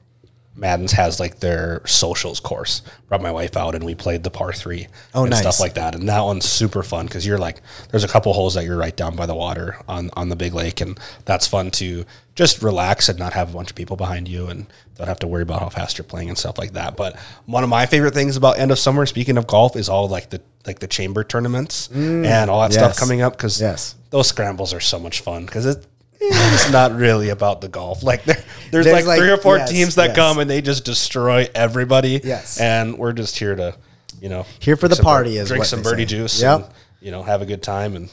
Madden's 0.60 0.92
has 0.92 1.18
like 1.18 1.40
their 1.40 1.80
socials 1.86 2.38
course. 2.38 2.82
Brought 3.08 3.22
my 3.22 3.32
wife 3.32 3.56
out 3.56 3.74
and 3.74 3.82
we 3.82 3.94
played 3.94 4.22
the 4.22 4.30
par 4.30 4.52
three 4.52 4.86
Oh, 5.14 5.22
and 5.22 5.30
nice. 5.30 5.40
stuff 5.40 5.58
like 5.58 5.74
that. 5.74 5.94
And 5.94 6.08
that 6.08 6.20
one's 6.20 6.44
super 6.44 6.82
fun 6.82 7.06
because 7.06 7.26
you're 7.26 7.38
like, 7.38 7.62
there's 7.90 8.04
a 8.04 8.08
couple 8.08 8.32
holes 8.34 8.54
that 8.54 8.64
you're 8.64 8.76
right 8.76 8.94
down 8.96 9.16
by 9.16 9.24
the 9.26 9.34
water 9.34 9.76
on 9.88 10.10
on 10.14 10.28
the 10.28 10.36
big 10.36 10.52
lake, 10.54 10.80
and 10.82 11.00
that's 11.24 11.46
fun 11.46 11.70
to 11.72 12.04
just 12.34 12.62
relax 12.62 13.08
and 13.08 13.18
not 13.18 13.32
have 13.32 13.50
a 13.50 13.56
bunch 13.56 13.70
of 13.70 13.76
people 13.76 13.96
behind 13.96 14.28
you 14.28 14.46
and 14.46 14.66
don't 14.96 15.08
have 15.08 15.18
to 15.20 15.26
worry 15.26 15.42
about 15.42 15.60
how 15.60 15.68
fast 15.70 15.96
you're 15.98 16.04
playing 16.04 16.28
and 16.28 16.36
stuff 16.38 16.58
like 16.58 16.72
that. 16.74 16.96
But 16.96 17.18
one 17.46 17.64
of 17.64 17.70
my 17.70 17.86
favorite 17.86 18.14
things 18.14 18.36
about 18.36 18.58
end 18.58 18.70
of 18.70 18.78
summer, 18.78 19.06
speaking 19.06 19.38
of 19.38 19.46
golf, 19.46 19.76
is 19.76 19.88
all 19.88 20.08
like 20.08 20.28
the 20.30 20.40
like 20.66 20.78
the 20.80 20.86
chamber 20.86 21.24
tournaments 21.24 21.88
and 21.88 22.50
all 22.50 22.60
that 22.60 22.74
stuff 22.74 22.94
Mm. 22.96 22.98
coming 22.98 23.22
up 23.22 23.32
because 23.36 23.58
Yes. 23.60 23.94
those 24.10 24.26
scrambles 24.28 24.74
are 24.74 24.80
so 24.80 24.98
much 24.98 25.20
fun 25.20 25.46
because 25.46 25.64
it, 25.64 25.86
it's 26.20 26.70
not 26.70 26.94
really 26.94 27.30
about 27.30 27.60
the 27.60 27.68
golf. 27.68 28.02
Like 28.02 28.24
there, 28.24 28.36
there's, 28.70 28.84
There's 28.84 28.94
like, 28.94 29.04
like- 29.06 29.18
three 29.18 29.30
or 29.30 29.36
four 29.38 29.56
yes, 29.58 29.70
teams 29.70 29.94
that 29.96 30.08
yes. 30.08 30.16
come 30.16 30.38
and 30.38 30.48
they 30.50 30.60
just 30.60 30.84
destroy 30.84 31.48
everybody. 31.54 32.20
Yes. 32.22 32.60
and 32.60 32.98
we're 32.98 33.12
just 33.12 33.38
here 33.38 33.54
to, 33.56 33.74
you 34.20 34.28
know, 34.28 34.44
Here 34.58 34.76
for 34.76 34.88
the 34.88 34.96
party 34.96 35.36
is 35.36 35.48
drink 35.48 35.64
some 35.64 35.82
birdie 35.82 36.02
say. 36.02 36.06
juice. 36.16 36.40
Yep. 36.42 36.60
and, 36.60 36.68
you 37.00 37.10
know, 37.10 37.22
have 37.22 37.40
a 37.42 37.46
good 37.46 37.62
time 37.62 37.96
and 37.96 38.10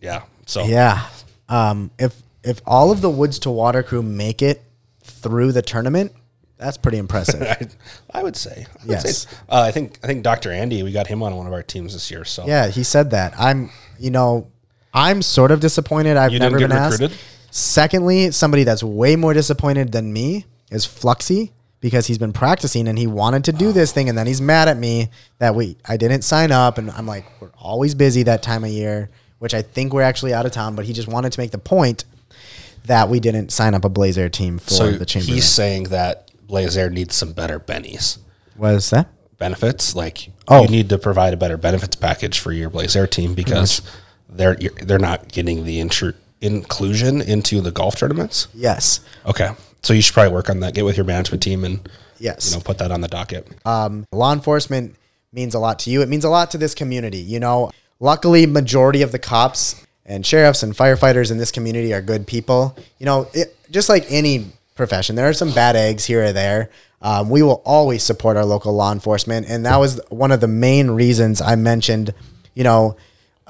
yeah. 0.00 0.22
So 0.46 0.64
yeah. 0.64 1.06
Um, 1.48 1.90
if 1.98 2.14
if 2.44 2.60
all 2.66 2.90
of 2.92 3.00
the 3.00 3.10
Woods 3.10 3.40
to 3.40 3.50
Water 3.50 3.82
crew 3.82 4.02
make 4.02 4.42
it 4.42 4.62
through 5.02 5.52
the 5.52 5.62
tournament, 5.62 6.12
that's 6.56 6.76
pretty 6.76 6.98
impressive. 6.98 7.42
I, 8.12 8.20
I 8.20 8.22
would 8.22 8.36
say. 8.36 8.66
I 8.80 8.82
would 8.86 8.90
Yes. 8.90 9.26
say, 9.26 9.36
uh, 9.48 9.62
I 9.62 9.72
think 9.72 9.98
I 10.04 10.06
think 10.06 10.22
Dr. 10.22 10.52
Andy, 10.52 10.82
we 10.82 10.92
got 10.92 11.06
him 11.08 11.22
on 11.22 11.34
one 11.36 11.46
of 11.46 11.52
our 11.52 11.62
teams 11.62 11.92
this 11.94 12.10
year. 12.10 12.24
So 12.24 12.46
Yeah, 12.46 12.68
he 12.68 12.84
said 12.84 13.10
that. 13.10 13.34
I'm, 13.38 13.70
you 13.98 14.10
know, 14.10 14.48
I'm 14.94 15.22
sort 15.22 15.50
of 15.50 15.60
disappointed. 15.60 16.16
I've 16.16 16.32
You 16.32 16.38
never 16.38 16.58
been 16.58 16.70
asked. 16.72 17.02
Secondly, 17.58 18.30
somebody 18.30 18.64
that's 18.64 18.82
way 18.82 19.16
more 19.16 19.34
disappointed 19.34 19.92
than 19.92 20.12
me 20.12 20.46
is 20.70 20.86
Fluxy 20.86 21.50
because 21.80 22.06
he's 22.06 22.18
been 22.18 22.32
practicing 22.32 22.88
and 22.88 22.98
he 22.98 23.06
wanted 23.06 23.44
to 23.44 23.52
do 23.52 23.72
this 23.72 23.92
thing, 23.92 24.08
and 24.08 24.16
then 24.16 24.26
he's 24.26 24.40
mad 24.40 24.68
at 24.68 24.76
me 24.76 25.08
that 25.38 25.54
we 25.54 25.76
I 25.86 25.96
didn't 25.96 26.22
sign 26.22 26.52
up, 26.52 26.78
and 26.78 26.90
I'm 26.90 27.06
like, 27.06 27.24
we're 27.40 27.50
always 27.58 27.94
busy 27.94 28.22
that 28.24 28.42
time 28.42 28.64
of 28.64 28.70
year, 28.70 29.10
which 29.38 29.54
I 29.54 29.62
think 29.62 29.92
we're 29.92 30.02
actually 30.02 30.32
out 30.34 30.46
of 30.46 30.52
town, 30.52 30.74
but 30.76 30.84
he 30.84 30.92
just 30.92 31.08
wanted 31.08 31.32
to 31.32 31.40
make 31.40 31.50
the 31.50 31.58
point 31.58 32.04
that 32.86 33.08
we 33.08 33.20
didn't 33.20 33.50
sign 33.52 33.74
up 33.74 33.84
a 33.84 33.88
Blazer 33.88 34.28
team 34.28 34.58
for 34.58 34.70
so 34.70 34.90
the 34.92 35.04
chamber. 35.04 35.26
he's 35.32 35.48
saying 35.48 35.84
that 35.84 36.30
Blazer 36.46 36.88
needs 36.90 37.14
some 37.14 37.32
better 37.32 37.58
bennies. 37.60 38.18
What 38.56 38.74
is 38.74 38.90
that? 38.90 39.08
benefits. 39.38 39.94
Like 39.94 40.30
Oh. 40.48 40.62
you 40.62 40.68
need 40.68 40.88
to 40.88 40.98
provide 40.98 41.32
a 41.32 41.36
better 41.36 41.56
benefits 41.56 41.94
package 41.94 42.40
for 42.40 42.50
your 42.50 42.70
Blaze 42.70 42.96
Air 42.96 43.06
team 43.06 43.34
because 43.34 43.82
they're 44.28 44.56
they're 44.82 44.98
not 44.98 45.28
getting 45.30 45.64
the 45.64 45.78
intru- 45.80 46.14
inclusion 46.40 47.20
into 47.20 47.60
the 47.60 47.70
golf 47.70 47.96
tournaments. 47.96 48.48
Yes. 48.54 49.00
Okay, 49.26 49.50
so 49.82 49.92
you 49.92 50.02
should 50.02 50.14
probably 50.14 50.32
work 50.32 50.48
on 50.50 50.60
that. 50.60 50.74
Get 50.74 50.84
with 50.84 50.96
your 50.96 51.06
management 51.06 51.42
team 51.42 51.64
and 51.64 51.88
Yes. 52.20 52.50
you 52.50 52.56
know 52.56 52.62
put 52.62 52.78
that 52.78 52.90
on 52.90 53.00
the 53.00 53.08
docket. 53.08 53.46
um, 53.64 54.06
law 54.12 54.32
enforcement 54.32 54.96
means 55.32 55.54
a 55.54 55.58
lot 55.58 55.78
to 55.80 55.90
you. 55.90 56.02
It 56.02 56.08
means 56.08 56.24
a 56.24 56.28
lot 56.30 56.50
to 56.52 56.58
this 56.58 56.74
community. 56.74 57.18
You 57.18 57.38
know, 57.40 57.70
luckily, 58.00 58.46
majority 58.46 59.02
of 59.02 59.12
the 59.12 59.18
cops 59.18 59.84
and 60.04 60.24
sheriffs 60.26 60.62
and 60.62 60.74
firefighters 60.76 61.30
in 61.30 61.38
this 61.38 61.52
community 61.52 61.92
are 61.92 62.00
good 62.02 62.26
people. 62.26 62.76
You 62.98 63.06
know, 63.06 63.28
it, 63.34 63.54
just 63.70 63.88
like 63.88 64.06
any 64.10 64.46
profession, 64.74 65.16
there 65.16 65.28
are 65.28 65.32
some 65.34 65.52
bad 65.52 65.76
eggs 65.76 66.06
here 66.06 66.24
or 66.24 66.32
there. 66.32 66.70
Um, 67.02 67.30
we 67.30 67.42
will 67.42 67.62
always 67.64 68.02
support 68.02 68.36
our 68.36 68.44
local 68.44 68.72
law 68.72 68.90
enforcement, 68.90 69.46
and 69.48 69.64
that 69.66 69.76
was 69.76 70.00
one 70.08 70.32
of 70.32 70.40
the 70.40 70.48
main 70.48 70.90
reasons 70.90 71.40
I 71.40 71.54
mentioned. 71.56 72.14
You 72.54 72.64
know. 72.64 72.96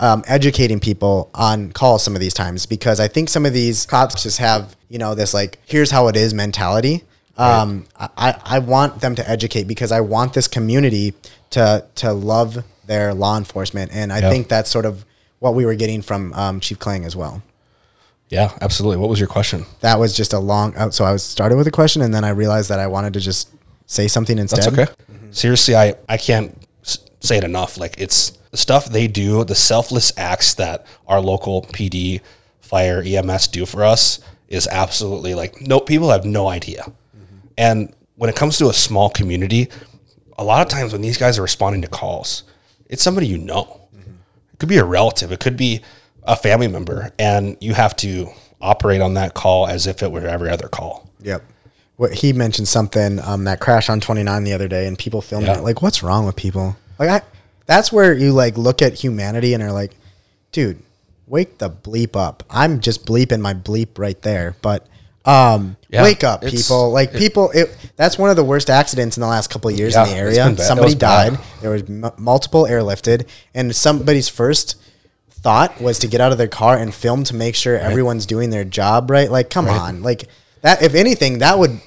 Um, 0.00 0.22
educating 0.28 0.78
people 0.78 1.28
on 1.34 1.72
calls 1.72 2.04
some 2.04 2.14
of 2.14 2.20
these 2.20 2.32
times 2.34 2.66
because 2.66 3.00
I 3.00 3.08
think 3.08 3.28
some 3.28 3.44
of 3.44 3.52
these 3.52 3.84
cops 3.84 4.22
just 4.22 4.38
have 4.38 4.76
you 4.88 4.96
know 4.98 5.16
this 5.16 5.34
like 5.34 5.58
here's 5.66 5.90
how 5.90 6.06
it 6.06 6.14
is 6.16 6.32
mentality 6.32 7.02
um, 7.36 7.84
I, 7.98 8.34
I 8.44 8.58
want 8.60 9.00
them 9.00 9.14
to 9.16 9.28
educate 9.28 9.64
because 9.68 9.90
I 9.92 10.00
want 10.00 10.34
this 10.34 10.46
community 10.48 11.14
to 11.50 11.84
to 11.96 12.12
love 12.12 12.64
their 12.86 13.12
law 13.14 13.36
enforcement, 13.36 13.90
and 13.92 14.12
I 14.12 14.18
Yeah. 14.20 14.30
think 14.30 14.48
that's 14.48 14.70
sort 14.70 14.86
of 14.86 15.04
what 15.40 15.54
we 15.54 15.64
were 15.64 15.74
getting 15.76 16.02
from 16.02 16.32
um, 16.34 16.58
Chief 16.60 16.78
Klang 16.78 17.04
as 17.04 17.14
well. 17.14 17.42
Yeah, 18.28 18.50
absolutely. 18.60 18.96
What 18.98 19.08
was 19.10 19.18
your 19.20 19.28
question? 19.28 19.64
That 19.80 19.98
was 20.00 20.14
just 20.16 20.32
a 20.32 20.38
long. 20.38 20.74
uh, 20.76 20.90
So 20.90 21.04
I 21.04 21.12
was 21.12 21.22
started 21.22 21.56
with 21.56 21.66
a 21.66 21.70
question, 21.70 22.02
and 22.02 22.12
then 22.12 22.24
I 22.24 22.30
realized 22.30 22.68
that 22.70 22.78
I 22.80 22.86
wanted 22.88 23.12
to 23.14 23.20
just 23.20 23.48
say 23.86 24.08
something 24.08 24.38
instead. 24.38 24.64
That's 24.72 24.78
okay. 24.90 24.92
Seriously, 25.30 25.74
I 25.76 25.94
I 26.08 26.16
can't 26.18 26.56
say 27.20 27.38
it 27.38 27.44
enough. 27.44 27.78
Like 27.78 27.94
it's 27.98 28.32
the 28.50 28.56
stuff 28.56 28.86
they 28.86 29.06
do, 29.06 29.44
the 29.44 29.54
selfless 29.54 30.12
acts 30.16 30.54
that 30.54 30.86
our 31.06 31.20
local 31.20 31.62
PD, 31.62 32.20
fire, 32.60 33.02
EMS 33.04 33.48
do 33.48 33.66
for 33.66 33.84
us 33.84 34.20
is 34.48 34.66
absolutely 34.68 35.34
like 35.34 35.60
no 35.60 35.80
people 35.80 36.10
have 36.10 36.24
no 36.24 36.48
idea. 36.48 36.90
And 37.56 37.92
when 38.16 38.30
it 38.30 38.36
comes 38.36 38.56
to 38.58 38.68
a 38.68 38.72
small 38.72 39.10
community, 39.10 39.68
a 40.38 40.44
lot 40.44 40.62
of 40.64 40.68
times 40.72 40.92
when 40.92 41.02
these 41.02 41.16
guys 41.18 41.38
are 41.38 41.42
responding 41.42 41.82
to 41.82 41.88
calls, 41.88 42.44
it's 42.88 43.02
somebody 43.02 43.26
you 43.26 43.38
know. 43.38 43.82
It 44.52 44.58
could 44.58 44.68
be 44.68 44.78
a 44.78 44.84
relative, 44.84 45.30
it 45.32 45.40
could 45.40 45.56
be 45.56 45.82
a 46.22 46.36
family 46.36 46.68
member, 46.68 47.12
and 47.18 47.56
you 47.60 47.74
have 47.74 47.94
to 47.96 48.28
operate 48.60 49.00
on 49.00 49.14
that 49.14 49.34
call 49.34 49.66
as 49.66 49.86
if 49.86 50.02
it 50.02 50.10
were 50.10 50.26
every 50.26 50.50
other 50.50 50.68
call. 50.68 51.08
Yep. 51.20 51.42
What 51.96 52.14
he 52.14 52.32
mentioned 52.32 52.68
something 52.68 53.18
um, 53.20 53.44
that 53.44 53.60
crash 53.60 53.88
on 53.88 54.00
29 54.00 54.44
the 54.44 54.52
other 54.52 54.68
day, 54.68 54.86
and 54.86 54.96
people 54.98 55.20
filming 55.20 55.48
Yeah. 55.48 55.58
it. 55.58 55.64
Like, 55.64 55.82
what's 55.82 56.02
wrong 56.02 56.26
with 56.26 56.36
people? 56.36 56.76
Like, 56.98 57.08
I, 57.08 57.22
that's 57.68 57.92
where 57.92 58.12
you 58.12 58.32
like 58.32 58.58
look 58.58 58.82
at 58.82 58.94
humanity 58.94 59.54
and 59.54 59.62
are 59.62 59.70
like, 59.70 59.92
dude, 60.50 60.82
wake 61.28 61.58
the 61.58 61.70
bleep 61.70 62.16
up. 62.16 62.42
I'm 62.50 62.80
just 62.80 63.06
bleeping 63.06 63.40
my 63.40 63.54
bleep 63.54 63.98
right 63.98 64.20
there, 64.22 64.56
but 64.62 64.86
um, 65.24 65.76
Yeah, 65.90 66.02
wake 66.02 66.24
up, 66.24 66.40
people. 66.40 66.90
Like 66.90 67.12
it- 67.14 67.18
people, 67.18 67.50
it, 67.52 67.76
that's 67.96 68.16
one 68.18 68.30
of 68.30 68.36
the 68.36 68.42
worst 68.44 68.70
accidents 68.70 69.16
in 69.18 69.20
the 69.20 69.26
last 69.26 69.50
couple 69.50 69.68
of 69.70 69.76
years 69.78 69.92
Yeah, 69.94 70.04
in 70.06 70.10
the 70.10 70.16
area. 70.16 70.44
been 70.46 70.54
bad. 70.54 70.56
That 70.56 70.64
Somebody 70.66 70.86
was 70.86 70.94
bad. 70.94 71.30
died. 71.34 71.40
There 71.60 71.70
was 71.70 71.82
m- 71.82 72.10
multiple 72.16 72.64
airlifted, 72.64 73.28
and 73.54 73.76
somebody's 73.76 74.28
first 74.30 74.76
thought 75.30 75.80
was 75.80 75.98
to 76.00 76.06
get 76.08 76.20
out 76.22 76.32
of 76.32 76.38
their 76.38 76.48
car 76.48 76.78
and 76.78 76.92
film 76.94 77.22
to 77.24 77.34
make 77.34 77.54
sure 77.54 77.76
everyone's 77.78 78.24
doing 78.26 78.50
their 78.50 78.64
job 78.64 79.10
right. 79.10 79.30
Like, 79.30 79.50
come 79.50 79.66
Right. 79.66 79.78
on, 79.78 80.02
like 80.02 80.28
that. 80.62 80.82
If 80.82 80.94
anything, 80.94 81.38
that 81.38 81.58
would 81.58 81.80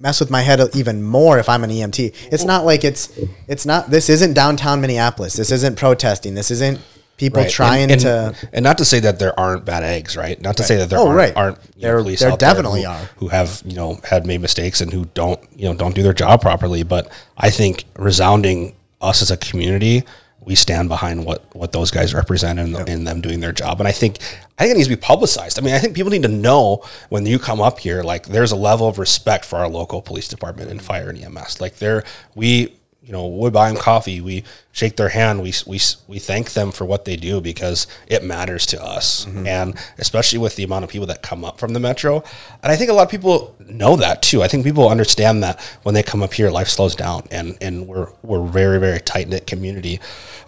mess 0.00 0.18
with 0.20 0.30
my 0.30 0.40
head 0.42 0.60
even 0.74 1.02
more 1.02 1.38
if 1.38 1.48
I'm 1.48 1.62
an 1.62 1.70
EMT. 1.70 2.14
It's 2.32 2.44
not 2.44 2.64
like 2.64 2.84
it's 2.84 3.10
it's 3.46 3.66
not. 3.66 3.90
This 3.90 4.08
isn't 4.08 4.34
downtown 4.34 4.80
Minneapolis. 4.80 5.34
This 5.34 5.50
isn't 5.52 5.76
protesting. 5.76 6.34
This 6.34 6.50
isn't 6.50 6.80
people 7.16 7.42
Right. 7.42 7.50
trying 7.50 7.90
and, 7.90 8.00
to. 8.00 8.10
and, 8.28 8.48
and 8.54 8.62
not 8.64 8.78
to 8.78 8.84
say 8.86 8.98
that 9.00 9.18
there 9.18 9.38
aren't 9.38 9.66
bad 9.66 9.82
eggs, 9.82 10.16
right? 10.16 10.40
Not 10.40 10.56
to 10.56 10.62
say 10.62 10.76
that 10.76 10.88
there 10.88 10.98
Oh, 10.98 11.08
aren't, 11.08 11.16
right. 11.18 11.36
aren't 11.36 11.58
you 11.76 11.82
know, 11.82 11.88
There- 11.88 11.98
police 11.98 12.20
there 12.20 12.30
there 12.30 12.38
definitely 12.38 12.82
who, 12.84 12.88
are. 12.88 13.10
who 13.18 13.28
have 13.28 13.62
you 13.66 13.76
know 13.76 14.00
had 14.04 14.24
made 14.26 14.40
mistakes 14.40 14.80
and 14.80 14.90
who 14.92 15.04
don't 15.12 15.38
you 15.54 15.66
know 15.68 15.74
don't 15.74 15.94
do 15.94 16.02
their 16.02 16.14
job 16.14 16.40
properly. 16.40 16.82
But 16.82 17.10
I 17.36 17.50
think 17.50 17.84
resounding 17.98 18.74
us 19.02 19.20
as 19.22 19.30
a 19.30 19.36
community, 19.36 20.04
we 20.44 20.54
stand 20.54 20.88
behind 20.88 21.24
what 21.24 21.44
what 21.54 21.72
those 21.72 21.90
guys 21.90 22.14
represent 22.14 22.58
and 22.58 22.88
in 22.88 23.04
them 23.04 23.20
doing 23.20 23.40
their 23.40 23.52
job. 23.52 23.80
And 23.80 23.86
I 23.88 23.92
think 23.92 24.18
I 24.58 24.64
think 24.64 24.72
it 24.72 24.76
needs 24.78 24.88
to 24.88 24.96
be 24.96 25.00
publicized. 25.00 25.58
I 25.58 25.62
mean, 25.62 25.74
I 25.74 25.78
think 25.78 25.94
people 25.94 26.10
need 26.10 26.22
to 26.22 26.28
know 26.28 26.84
when 27.08 27.26
you 27.26 27.38
come 27.38 27.60
up 27.60 27.78
here, 27.78 28.02
like 28.02 28.26
there's 28.26 28.52
a 28.52 28.56
level 28.56 28.88
of 28.88 28.98
respect 28.98 29.44
for 29.44 29.56
our 29.56 29.68
local 29.68 30.02
police 30.02 30.28
department 30.28 30.70
and 30.70 30.80
fire 30.80 31.10
and 31.10 31.22
EMS. 31.22 31.60
Like 31.60 31.76
there, 31.76 32.04
we 32.34 32.74
you 33.10 33.16
know, 33.16 33.26
we 33.26 33.50
buy 33.50 33.68
them 33.68 33.76
coffee, 33.76 34.20
we 34.20 34.44
shake 34.70 34.94
their 34.94 35.08
hand, 35.08 35.42
we, 35.42 35.52
we, 35.66 35.80
we 36.06 36.20
thank 36.20 36.52
them 36.52 36.70
for 36.70 36.84
what 36.84 37.06
they 37.06 37.16
do 37.16 37.40
because 37.40 37.88
it 38.06 38.22
matters 38.22 38.66
to 38.66 38.80
us. 38.80 39.26
And 39.48 39.76
especially 39.98 40.38
with 40.38 40.54
the 40.54 40.62
amount 40.62 40.84
of 40.84 40.90
people 40.90 41.08
that 41.08 41.20
come 41.20 41.44
up 41.44 41.58
from 41.58 41.72
the 41.72 41.80
metro. 41.80 42.22
And 42.62 42.70
I 42.70 42.76
think 42.76 42.88
a 42.88 42.92
lot 42.92 43.02
of 43.02 43.10
people 43.10 43.56
know 43.58 43.96
that 43.96 44.22
too. 44.22 44.44
I 44.44 44.46
think 44.46 44.64
people 44.64 44.88
understand 44.88 45.42
that 45.42 45.60
when 45.82 45.96
they 45.96 46.04
come 46.04 46.22
up 46.22 46.32
here, 46.32 46.50
life 46.50 46.68
slows 46.68 46.94
down 46.94 47.26
and, 47.32 47.58
and 47.60 47.88
we're, 47.88 48.12
we're 48.22 48.46
very, 48.46 48.78
very 48.78 49.00
tight 49.00 49.26
knit 49.26 49.44
community. 49.44 49.98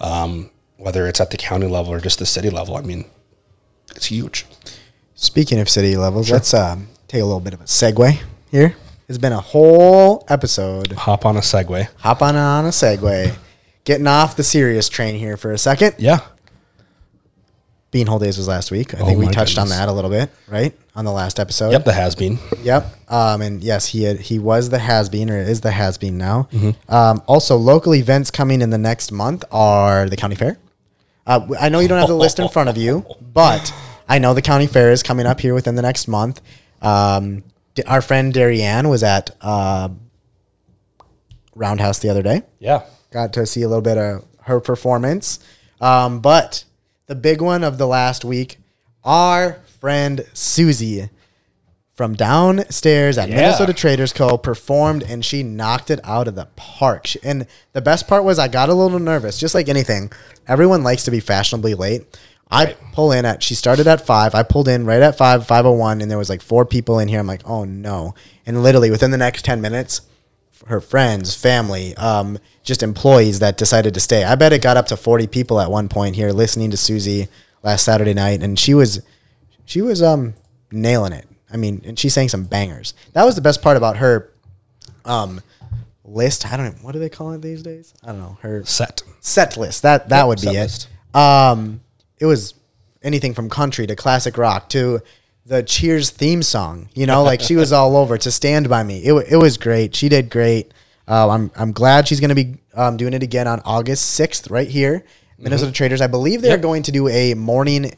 Um, 0.00 0.52
whether 0.76 1.08
it's 1.08 1.20
at 1.20 1.30
the 1.30 1.36
county 1.36 1.66
level 1.66 1.92
or 1.92 1.98
just 1.98 2.20
the 2.20 2.26
city 2.26 2.48
level. 2.48 2.76
I 2.76 2.82
mean, 2.82 3.06
it's 3.96 4.06
huge. 4.06 4.46
Speaking 5.16 5.58
of 5.58 5.68
city 5.68 5.96
levels, 5.96 6.30
let's 6.30 6.54
um, 6.54 6.88
take 7.08 7.22
a 7.22 7.24
little 7.24 7.40
bit 7.40 7.54
of 7.54 7.60
a 7.60 7.64
segue 7.64 8.20
here. 8.52 8.76
It's 9.12 9.18
been 9.18 9.34
a 9.34 9.40
whole 9.42 10.24
episode. 10.30 10.92
Hop 10.92 11.26
on 11.26 11.36
a 11.36 11.40
segue. 11.40 11.86
Hop 11.98 12.22
on 12.22 12.34
on 12.34 12.64
a 12.64 12.68
segue. 12.70 13.36
Getting 13.84 14.06
off 14.06 14.36
the 14.36 14.42
serious 14.42 14.88
train 14.88 15.16
here 15.16 15.36
for 15.36 15.52
a 15.52 15.58
second. 15.58 15.96
Yeah. 15.98 16.20
Beanhole 17.92 18.18
Days 18.18 18.38
was 18.38 18.48
last 18.48 18.70
week. 18.70 18.94
I 18.94 19.00
Oh 19.00 19.04
think 19.04 19.18
we 19.18 19.26
my 19.26 19.32
touched 19.32 19.58
on 19.58 19.64
goodness. 19.66 19.80
that 19.80 19.88
a 19.90 19.92
little 19.92 20.08
bit, 20.10 20.30
right? 20.48 20.72
On 20.96 21.04
the 21.04 21.12
last 21.12 21.38
episode. 21.38 21.72
Yep, 21.72 21.84
the 21.84 21.92
has 21.92 22.14
been. 22.14 22.38
Yep. 22.62 22.86
Um, 23.12 23.42
and 23.42 23.62
yes, 23.62 23.88
he 23.88 24.04
had, 24.04 24.18
he 24.18 24.38
was 24.38 24.70
the 24.70 24.78
has 24.78 25.10
been 25.10 25.28
or 25.28 25.36
is 25.36 25.60
the 25.60 25.72
has 25.72 25.98
been 25.98 26.16
now. 26.16 26.48
Mm-hmm. 26.50 26.90
Um, 26.94 27.22
also, 27.26 27.58
local 27.58 27.94
events 27.94 28.30
coming 28.30 28.62
in 28.62 28.70
the 28.70 28.78
next 28.78 29.12
month 29.12 29.44
are 29.52 30.08
the 30.08 30.16
county 30.16 30.36
fair. 30.36 30.56
Uh, 31.26 31.38
w- 31.40 31.60
I 31.60 31.68
know 31.68 31.80
you 31.80 31.88
don't 31.88 31.98
have 31.98 32.08
the 32.08 32.16
list 32.16 32.38
in 32.38 32.48
front 32.48 32.70
of 32.70 32.78
you, 32.78 33.04
but 33.34 33.74
I 34.08 34.18
know 34.18 34.32
the 34.32 34.40
county 34.40 34.68
fair 34.68 34.90
is 34.90 35.02
coming 35.02 35.26
up 35.26 35.38
here 35.40 35.52
within 35.52 35.74
the 35.74 35.82
next 35.82 36.08
month. 36.08 36.40
Um, 36.80 37.44
our 37.86 38.02
friend 38.02 38.32
Darianne 38.32 38.88
was 38.90 39.02
at 39.02 39.30
uh, 39.40 39.88
Roundhouse 41.54 41.98
the 41.98 42.08
other 42.08 42.22
day. 42.22 42.42
Yeah. 42.58 42.82
Got 43.10 43.32
to 43.34 43.46
see 43.46 43.62
a 43.62 43.68
little 43.68 43.82
bit 43.82 43.98
of 43.98 44.24
her 44.42 44.60
performance. 44.60 45.38
Um, 45.80 46.20
but 46.20 46.64
the 47.06 47.14
big 47.14 47.40
one 47.40 47.62
of 47.64 47.78
the 47.78 47.86
last 47.86 48.24
week, 48.24 48.58
our 49.04 49.60
friend 49.80 50.24
Susie 50.32 51.10
from 51.94 52.14
downstairs 52.14 53.18
at 53.18 53.28
Yeah. 53.28 53.36
Minnesota 53.36 53.74
Traders 53.74 54.12
Co. 54.12 54.38
performed 54.38 55.02
and 55.02 55.24
she 55.24 55.42
knocked 55.42 55.90
it 55.90 56.00
out 56.04 56.26
of 56.26 56.34
the 56.34 56.46
park. 56.56 57.06
She, 57.06 57.18
and 57.22 57.46
the 57.74 57.82
best 57.82 58.08
part 58.08 58.24
was 58.24 58.38
I 58.38 58.48
got 58.48 58.70
a 58.70 58.74
little 58.74 58.98
nervous, 58.98 59.36
just 59.38 59.54
like 59.54 59.68
anything. 59.68 60.10
Everyone 60.48 60.82
likes 60.82 61.04
to 61.04 61.10
be 61.10 61.20
fashionably 61.20 61.74
late. 61.74 62.18
I 62.53 62.76
pull 62.92 63.12
in 63.12 63.24
at 63.24 63.42
she 63.42 63.55
started 63.55 63.86
at 63.86 64.05
five. 64.07 64.34
I 64.34 64.42
pulled 64.42 64.68
in 64.68 64.84
right 64.84 65.00
at 65.03 65.16
five, 65.16 65.46
five 65.46 65.64
oh 65.66 65.72
one, 65.72 66.00
and 66.03 66.11
there 66.11 66.18
was 66.18 66.28
like 66.28 66.42
four 66.42 66.64
people 66.66 66.98
in 66.98 67.09
here. 67.09 67.18
I'm 67.18 67.26
like, 67.26 67.42
oh 67.46 67.64
no. 67.64 68.14
And 68.46 68.62
literally 68.62 68.90
within 68.90 69.11
the 69.11 69.16
next 69.18 69.44
ten 69.44 69.61
minutes, 69.61 70.03
her 70.66 70.80
friends, 70.80 71.34
family, 71.34 71.96
um, 71.96 72.38
just 72.62 72.82
employees 72.82 73.38
that 73.40 73.57
decided 73.57 73.94
to 73.94 74.00
stay. 74.00 74.22
I 74.24 74.34
bet 74.36 74.53
it 74.53 74.62
got 74.62 74.76
up 74.76 74.86
to 74.88 74.96
40 74.96 75.26
people 75.26 75.61
at 75.61 75.70
one 75.70 75.88
point 75.88 76.14
here 76.14 76.30
listening 76.30 76.70
to 76.70 76.76
Susie 76.76 77.28
last 77.62 77.84
Saturday 77.84 78.14
night, 78.14 78.42
and 78.42 78.59
she 78.59 78.74
was 78.74 79.03
she 79.64 79.80
was 79.80 80.03
um 80.03 80.34
nailing 80.70 81.12
it. 81.12 81.26
I 81.53 81.57
mean, 81.57 81.82
and 81.84 81.98
she 81.98 82.09
sang 82.09 82.28
some 82.28 82.44
bangers. 82.44 82.94
That 83.14 83.24
was 83.24 83.34
the 83.34 83.40
best 83.42 83.62
part 83.62 83.76
about 83.76 83.96
her 83.98 84.30
um 85.05 85.40
list. 86.05 86.46
I 86.53 86.57
don't 86.57 86.66
know 86.66 86.78
what 86.82 86.92
do 86.92 86.98
they 86.98 87.09
call 87.09 87.32
it 87.32 87.42
these 87.42 87.62
days. 87.62 87.94
I 88.03 88.09
don't 88.09 88.20
know 88.20 88.38
her 88.42 88.64
Set. 88.64 89.03
set 89.20 89.57
list. 89.57 89.82
That 89.82 90.09
that 90.11 90.18
Yep, 90.20 90.26
would 90.28 90.40
be 90.40 90.48
it. 90.48 90.53
list. 90.61 90.88
Um, 91.14 91.82
it 92.22 92.26
was 92.26 92.54
anything 93.02 93.34
from 93.34 93.50
country 93.50 93.86
to 93.86 93.96
classic 93.96 94.38
rock 94.38 94.68
to 94.70 95.00
the 95.44 95.62
Cheers 95.62 96.10
theme 96.10 96.42
song. 96.42 96.88
You 96.94 97.04
know, 97.06 97.22
like 97.24 97.40
she 97.40 97.56
was 97.56 97.72
all 97.78 97.96
over 97.96 98.16
to 98.16 98.30
Stand 98.30 98.68
by 98.68 98.82
Me. 98.84 98.98
It 99.04 99.12
it 99.32 99.36
was 99.36 99.58
great. 99.58 99.94
She 99.96 100.08
did 100.08 100.30
great. 100.30 100.72
Uh, 101.08 101.28
I'm 101.28 101.50
I'm 101.56 101.72
glad 101.72 102.06
she's 102.08 102.20
going 102.20 102.28
to 102.28 102.34
be 102.44 102.58
um, 102.74 102.96
doing 102.96 103.12
it 103.12 103.22
again 103.24 103.48
on 103.48 103.60
August 103.64 104.04
sixth 104.10 104.50
right 104.50 104.68
here, 104.68 105.04
Minnesota 105.36 105.72
Traders. 105.72 106.00
I 106.00 106.06
believe 106.06 106.40
they're 106.42 106.52
Mm-hmm. 106.52 106.58
Yep. 106.58 106.70
going 106.70 106.82
to 106.84 106.92
do 106.92 107.08
a 107.08 107.34
morning 107.34 107.92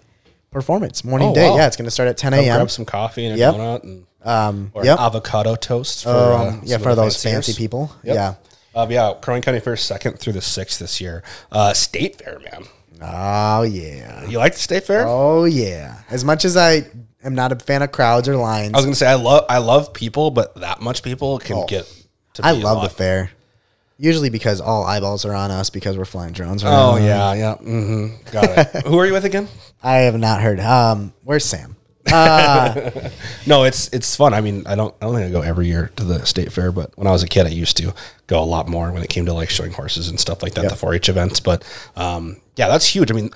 performance, 0.51 1.05
morning 1.05 1.29
Oh, 1.29 1.35
day. 1.35 1.51
wow. 1.51 1.57
Yeah, 1.59 1.67
it's 1.67 1.77
going 1.77 1.85
to 1.85 1.91
start 1.91 2.09
at 2.09 2.17
10 2.17 2.33
a.m. 2.33 2.57
grab 2.57 2.71
some 2.71 2.85
coffee 2.87 3.27
and 3.27 3.35
a 3.35 3.39
Yep. 3.39 3.55
donut 3.55 3.83
and 3.83 4.07
Um, 4.25 4.71
or 4.73 4.85
yep. 4.85 4.99
avocado 4.99 5.55
toast 5.57 6.05
for 6.05 6.11
Um, 6.11 6.41
uh, 6.49 6.61
yeah, 6.65 6.79
for 6.79 6.95
those 6.95 7.23
fanciers. 7.23 7.47
fancy 7.47 7.55
people. 7.55 7.93
Yep. 8.05 8.15
Yeah. 8.15 8.35
Um, 8.75 8.91
yeah, 8.91 9.13
Crow 9.21 9.41
County 9.41 9.61
Fair 9.61 9.77
second 9.77 10.19
through 10.19 10.33
the 10.33 10.41
sixth 10.41 10.79
this 10.81 11.01
year. 11.01 11.23
Uh, 11.53 11.73
State 11.75 12.23
Fair, 12.23 12.39
man. 12.41 12.65
Oh 13.03 13.63
yeah. 13.63 14.25
You 14.27 14.39
like 14.39 14.53
the 14.55 14.59
State 14.61 14.85
Fair? 14.85 15.05
Oh 15.07 15.45
yeah. 15.45 15.99
As 16.11 16.25
much 16.25 16.45
as 16.45 16.57
I 16.57 16.83
am 17.23 17.35
not 17.35 17.53
a 17.53 17.57
fan 17.57 17.83
of 17.83 17.93
crowds 17.93 18.29
or 18.29 18.37
lines, 18.37 18.73
I 18.75 18.77
was 18.79 18.85
gonna 18.87 18.95
say 18.95 19.07
I 19.07 19.15
love 19.15 19.45
I 19.49 19.59
love 19.59 19.93
people, 19.93 20.31
but 20.31 20.55
that 20.57 20.81
much 20.81 21.03
people 21.03 21.39
can 21.39 21.57
Oh. 21.57 21.67
get. 21.67 21.87
To 22.35 22.45
I 22.47 22.53
be 22.55 22.61
a 22.61 22.65
love 22.65 22.77
the 22.79 22.83
lot. 22.89 22.93
fair. 22.93 23.31
Usually 23.97 24.29
because 24.29 24.61
all 24.61 24.85
eyeballs 24.85 25.25
are 25.25 25.35
on 25.35 25.53
us 25.53 25.71
because 25.71 25.97
we're 25.97 26.05
flying 26.05 26.33
drones. 26.33 26.65
Oh 26.65 26.67
around. 26.97 27.05
yeah, 27.05 27.33
yeah. 27.35 27.55
hmm 27.57 28.07
Got 28.33 28.75
it. 28.75 28.83
Who 28.87 28.99
are 28.99 29.07
you 29.07 29.13
with 29.13 29.25
again? 29.25 29.47
I 29.83 29.99
have 29.99 30.19
not 30.19 30.41
heard. 30.43 30.59
Um, 30.59 31.13
where's 31.23 31.45
Sam? 31.45 31.77
No, 33.47 33.65
it's 33.65 33.89
it's 33.89 34.15
fun. 34.17 34.33
I 34.35 34.41
mean, 34.41 34.63
I 34.67 34.75
don't 34.75 34.95
I 35.01 35.07
don't 35.07 35.15
think 35.15 35.27
I 35.27 35.31
go 35.31 35.41
every 35.43 35.67
year 35.67 35.91
to 35.97 36.05
the 36.05 36.25
state 36.25 36.53
fair, 36.53 36.73
but 36.73 36.97
when 36.97 37.07
I 37.07 37.11
was 37.13 37.23
a 37.23 37.29
kid, 37.29 37.47
I 37.47 37.51
used 37.51 37.77
to 37.79 37.93
go 38.27 38.43
a 38.43 38.45
lot 38.45 38.69
more 38.69 38.91
when 38.93 39.03
it 39.03 39.09
came 39.09 39.27
to 39.27 39.33
like 39.33 39.51
showing 39.51 39.73
horses 39.73 40.09
and 40.09 40.19
stuff 40.19 40.43
like 40.43 40.55
that, 40.55 40.63
Yep. 40.65 40.73
the 40.73 40.79
4-H 40.87 41.09
events. 41.09 41.41
But 41.41 41.63
um, 41.97 42.41
yeah, 42.57 42.69
that's 42.69 42.87
huge. 42.87 43.11
I 43.11 43.15
mean, 43.15 43.31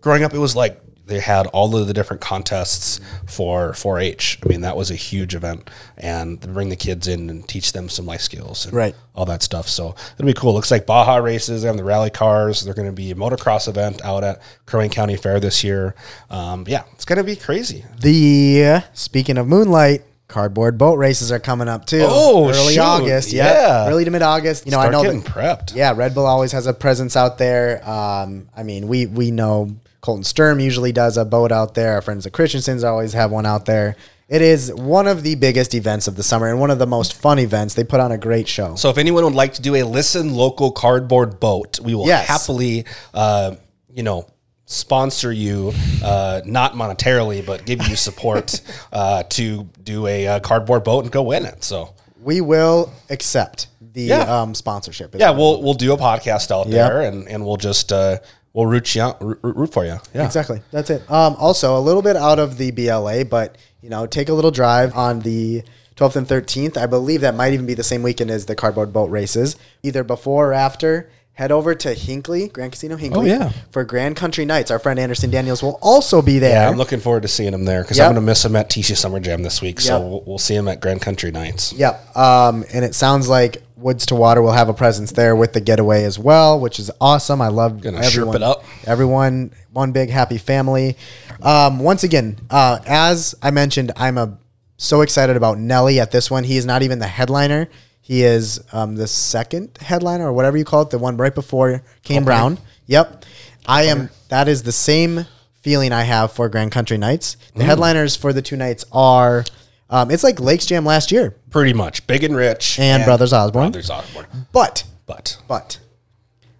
growing 0.00 0.24
up, 0.24 0.34
it 0.34 0.38
was 0.38 0.54
like 0.56 0.80
they 1.08 1.18
had 1.20 1.46
all 1.48 1.76
of 1.76 1.86
the 1.88 1.92
different 1.94 2.20
contests 2.22 3.00
for 3.26 3.72
4-H. 3.72 4.38
I 4.44 4.48
mean, 4.48 4.60
that 4.60 4.76
was 4.76 4.90
a 4.90 4.94
huge 4.94 5.34
event, 5.34 5.68
and 5.96 6.40
bring 6.40 6.68
the 6.68 6.76
kids 6.76 7.08
in 7.08 7.28
and 7.30 7.46
teach 7.48 7.72
them 7.72 7.88
some 7.88 8.06
life 8.06 8.20
skills, 8.20 8.64
and 8.66 8.74
Right. 8.74 8.94
All 9.14 9.24
that 9.26 9.42
stuff. 9.42 9.68
So 9.68 9.96
it'll 10.14 10.26
be 10.26 10.32
cool. 10.32 10.54
Looks 10.54 10.70
like 10.70 10.86
Baja 10.86 11.16
races. 11.16 11.64
and 11.64 11.76
the 11.78 11.82
rally 11.82 12.10
cars. 12.10 12.62
They're 12.62 12.74
going 12.74 12.86
to 12.86 12.92
be 12.92 13.10
a 13.10 13.14
motocross 13.16 13.66
event 13.66 14.00
out 14.04 14.22
at 14.22 14.40
Crow 14.66 14.78
Wing 14.80 14.90
County 14.90 15.16
Fair 15.16 15.40
this 15.40 15.64
year. 15.64 15.96
Um, 16.30 16.64
yeah, 16.68 16.84
it's 16.92 17.04
going 17.04 17.16
to 17.18 17.24
be 17.24 17.34
crazy. 17.34 17.84
The 18.00 18.84
speaking 18.92 19.36
of 19.38 19.48
moonlight, 19.48 20.02
cardboard 20.28 20.78
boat 20.78 20.98
races 20.98 21.32
are 21.32 21.40
coming 21.40 21.66
up 21.68 21.84
too. 21.86 22.04
Oh, 22.06 22.48
early 22.50 22.74
shoot. 22.74 22.80
August. 22.80 23.32
Yeah, 23.32 23.52
Yeah. 23.86 23.88
early 23.90 24.04
to 24.04 24.10
mid 24.12 24.22
August. 24.22 24.66
You 24.66 24.72
know, 24.72 24.78
I 24.78 24.82
Start 24.88 24.92
know 24.92 25.02
getting 25.02 25.20
that, 25.22 25.32
prepped. 25.32 25.74
Yeah, 25.74 25.94
Red 25.96 26.14
Bull 26.14 26.26
always 26.26 26.52
has 26.52 26.66
a 26.68 26.72
presence 26.74 27.16
out 27.16 27.38
there. 27.38 27.80
Um, 27.88 28.48
I 28.56 28.62
mean, 28.62 28.86
we 28.88 29.06
we 29.06 29.30
know 29.32 29.74
Colton 30.00 30.24
Sturm 30.24 30.60
usually 30.60 30.92
does 30.92 31.16
a 31.16 31.24
boat 31.24 31.50
out 31.52 31.74
there. 31.74 31.94
Our 31.94 32.02
friends 32.02 32.24
the 32.24 32.30
Christiansens 32.30 32.84
always 32.84 33.12
have 33.14 33.30
one 33.30 33.46
out 33.46 33.66
there. 33.66 33.96
It 34.28 34.42
is 34.42 34.72
one 34.74 35.06
of 35.06 35.22
the 35.22 35.34
biggest 35.36 35.74
events 35.74 36.06
of 36.06 36.14
the 36.16 36.22
summer 36.22 36.48
and 36.48 36.60
one 36.60 36.70
of 36.70 36.78
the 36.78 36.86
most 36.86 37.14
fun 37.14 37.38
events. 37.38 37.74
They 37.74 37.82
put 37.84 37.98
on 37.98 38.12
a 38.12 38.18
great 38.18 38.46
show. 38.46 38.74
So 38.76 38.90
if 38.90 38.98
anyone 38.98 39.24
would 39.24 39.34
like 39.34 39.54
to 39.54 39.62
do 39.62 39.74
a 39.74 39.84
listen 39.84 40.34
local 40.34 40.70
cardboard 40.70 41.40
boat, 41.40 41.80
we 41.80 41.94
will 41.94 42.06
Yes. 42.06 42.28
happily, 42.28 42.84
uh, 43.14 43.54
you 43.92 44.02
know, 44.02 44.26
sponsor 44.66 45.32
you, 45.32 45.72
uh, 46.04 46.42
not 46.44 46.74
monetarily, 46.74 47.44
but 47.44 47.64
give 47.64 47.86
you 47.88 47.96
support 47.96 48.60
uh, 48.92 49.22
to 49.30 49.66
do 49.82 50.06
a 50.06 50.26
uh, 50.28 50.40
cardboard 50.40 50.84
boat 50.84 51.04
and 51.04 51.10
go 51.12 51.22
win 51.22 51.46
it. 51.46 51.64
So 51.64 51.94
we 52.22 52.42
will 52.42 52.92
accept 53.08 53.68
the 53.80 54.02
Yeah. 54.02 54.42
um, 54.42 54.54
sponsorship. 54.54 55.14
yeah, 55.18 55.30
we'll 55.30 55.62
we'll 55.62 55.72
do 55.72 55.94
a 55.94 55.96
podcast 55.96 56.50
out 56.50 56.66
Yep. 56.68 56.74
there 56.90 57.00
and 57.00 57.26
and 57.28 57.46
we'll 57.46 57.56
just 57.56 57.92
uh, 57.92 58.18
we'll 58.52 58.66
root 58.66 58.94
you 58.94 59.02
out, 59.02 59.22
root, 59.22 59.38
root 59.42 59.72
for 59.72 59.84
you. 59.84 59.98
Yeah, 60.14 60.26
Exactly. 60.26 60.62
That's 60.70 60.90
it. 60.90 61.08
Um, 61.10 61.36
also, 61.38 61.78
a 61.78 61.80
little 61.80 62.02
bit 62.02 62.16
out 62.16 62.38
of 62.38 62.58
the 62.58 62.70
BLA, 62.70 63.24
but 63.24 63.56
you 63.82 63.90
know, 63.90 64.06
take 64.06 64.28
a 64.28 64.34
little 64.34 64.50
drive 64.50 64.94
on 64.96 65.20
the 65.20 65.62
12th 65.96 66.16
and 66.16 66.26
13th. 66.26 66.76
I 66.76 66.86
believe 66.86 67.20
that 67.22 67.34
might 67.34 67.52
even 67.52 67.66
be 67.66 67.74
the 67.74 67.82
same 67.82 68.02
weekend 68.02 68.30
as 68.30 68.46
the 68.46 68.54
cardboard 68.54 68.92
boat 68.92 69.10
races, 69.10 69.56
either 69.82 70.04
before 70.04 70.50
or 70.50 70.52
after. 70.52 71.10
Head 71.38 71.52
over 71.52 71.72
to 71.72 71.94
Hinckley, 71.94 72.48
Grand 72.48 72.72
Casino 72.72 72.96
Hinckley, 72.96 73.30
Oh, 73.30 73.38
yeah. 73.38 73.52
for 73.70 73.84
Grand 73.84 74.16
Country 74.16 74.44
Nights. 74.44 74.72
Our 74.72 74.80
friend 74.80 74.98
Anderson 74.98 75.30
Daniels 75.30 75.62
will 75.62 75.78
also 75.80 76.20
be 76.20 76.40
there. 76.40 76.50
Yeah, 76.50 76.68
I'm 76.68 76.76
looking 76.76 76.98
forward 76.98 77.22
to 77.22 77.28
seeing 77.28 77.54
him 77.54 77.64
there 77.64 77.82
because 77.82 77.96
Yep. 77.98 78.06
I'm 78.08 78.14
going 78.14 78.24
to 78.24 78.26
miss 78.26 78.44
him 78.44 78.56
at 78.56 78.68
TC 78.68 78.96
Summer 78.96 79.20
Jam 79.20 79.44
this 79.44 79.62
week. 79.62 79.78
So 79.80 80.00
Yep. 80.00 80.02
we'll, 80.10 80.22
we'll 80.26 80.38
see 80.38 80.56
him 80.56 80.66
at 80.66 80.80
Grand 80.80 81.00
Country 81.00 81.30
Nights. 81.30 81.72
Yep. 81.74 82.16
Um, 82.16 82.64
and 82.74 82.84
it 82.84 82.96
sounds 82.96 83.28
like 83.28 83.62
Woods 83.76 84.04
to 84.06 84.16
Water 84.16 84.42
will 84.42 84.50
have 84.50 84.68
a 84.68 84.74
presence 84.74 85.12
there 85.12 85.36
with 85.36 85.52
the 85.52 85.60
getaway 85.60 86.02
as 86.02 86.18
well, 86.18 86.58
which 86.58 86.80
is 86.80 86.90
awesome. 87.00 87.40
I 87.40 87.48
love 87.48 87.82
Gonna 87.82 88.00
everyone. 88.00 88.34
it 88.34 88.42
up. 88.42 88.64
Everyone, 88.84 89.52
one 89.72 89.92
big 89.92 90.10
happy 90.10 90.38
family. 90.38 90.96
Um, 91.40 91.78
once 91.78 92.02
again, 92.02 92.36
uh, 92.50 92.80
as 92.84 93.36
I 93.40 93.52
mentioned, 93.52 93.92
I'm 93.94 94.18
a 94.18 94.36
so 94.76 95.02
excited 95.02 95.36
about 95.36 95.56
Nelly 95.60 96.00
at 96.00 96.10
this 96.10 96.32
one. 96.32 96.42
He 96.42 96.56
is 96.56 96.66
not 96.66 96.82
even 96.82 96.98
the 96.98 97.06
headliner. 97.06 97.68
He 98.08 98.22
is 98.24 98.58
um, 98.72 98.96
the 98.96 99.06
second 99.06 99.76
headliner 99.82 100.26
or 100.28 100.32
whatever 100.32 100.56
you 100.56 100.64
call 100.64 100.80
it, 100.80 100.88
the 100.88 100.98
one 100.98 101.18
right 101.18 101.34
before 101.34 101.82
Kane 102.04 102.24
Brown. 102.24 102.56
Yep. 102.86 103.26
I 103.66 103.82
am. 103.82 104.08
That 104.30 104.48
is 104.48 104.62
the 104.62 104.72
same 104.72 105.26
feeling 105.60 105.92
I 105.92 106.04
have 106.04 106.32
for 106.32 106.48
Grand 106.48 106.72
Country 106.72 106.96
Nights. 106.96 107.36
The 107.54 107.64
Mm. 107.64 107.66
headliners 107.66 108.16
for 108.16 108.32
the 108.32 108.40
two 108.40 108.56
nights 108.56 108.86
are. 108.92 109.44
Um, 109.90 110.10
it's 110.10 110.24
like 110.24 110.40
Lakes 110.40 110.64
Jam 110.64 110.86
last 110.86 111.12
year. 111.12 111.34
Pretty 111.50 111.74
much, 111.74 112.06
Big 112.06 112.24
and 112.24 112.34
Rich 112.34 112.78
And 112.78 113.04
Brothers 113.04 113.34
Osborne. 113.34 113.72
Brothers 113.72 113.90
Osborne. 113.90 114.24
But 114.52 114.84
But 115.06 115.36
but 115.46 115.78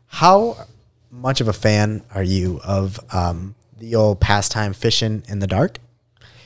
how 0.08 0.66
much 1.10 1.40
of 1.40 1.48
a 1.48 1.52
fan 1.54 2.02
are 2.14 2.22
you 2.22 2.60
of 2.62 3.00
um, 3.10 3.54
the 3.78 3.94
old 3.94 4.20
pastime 4.20 4.74
fishing 4.74 5.22
in 5.28 5.38
the 5.38 5.46
dark? 5.46 5.78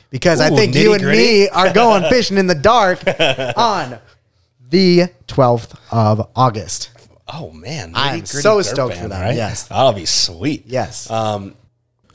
Because 0.09 0.39
I 0.39 0.49
think 0.49 0.75
you 0.75 0.93
and 0.93 1.03
me 1.05 1.49
are 1.49 1.73
going 1.73 2.03
fishing 2.09 2.37
in 2.37 2.47
the 2.47 2.55
dark 2.55 2.99
on 3.57 3.97
the 4.73 5.03
12th 5.27 5.77
of 5.91 6.27
August. 6.35 6.89
Oh 7.27 7.51
man, 7.51 7.91
I 7.93 8.15
am 8.15 8.25
so 8.25 8.59
stoked 8.63 8.95
band, 8.95 9.03
for 9.03 9.07
that, 9.09 9.35
yes. 9.35 9.67
that'll 9.67 9.93
be 9.93 10.07
sweet. 10.07 10.63
Yes. 10.65 11.11
Um, 11.11 11.53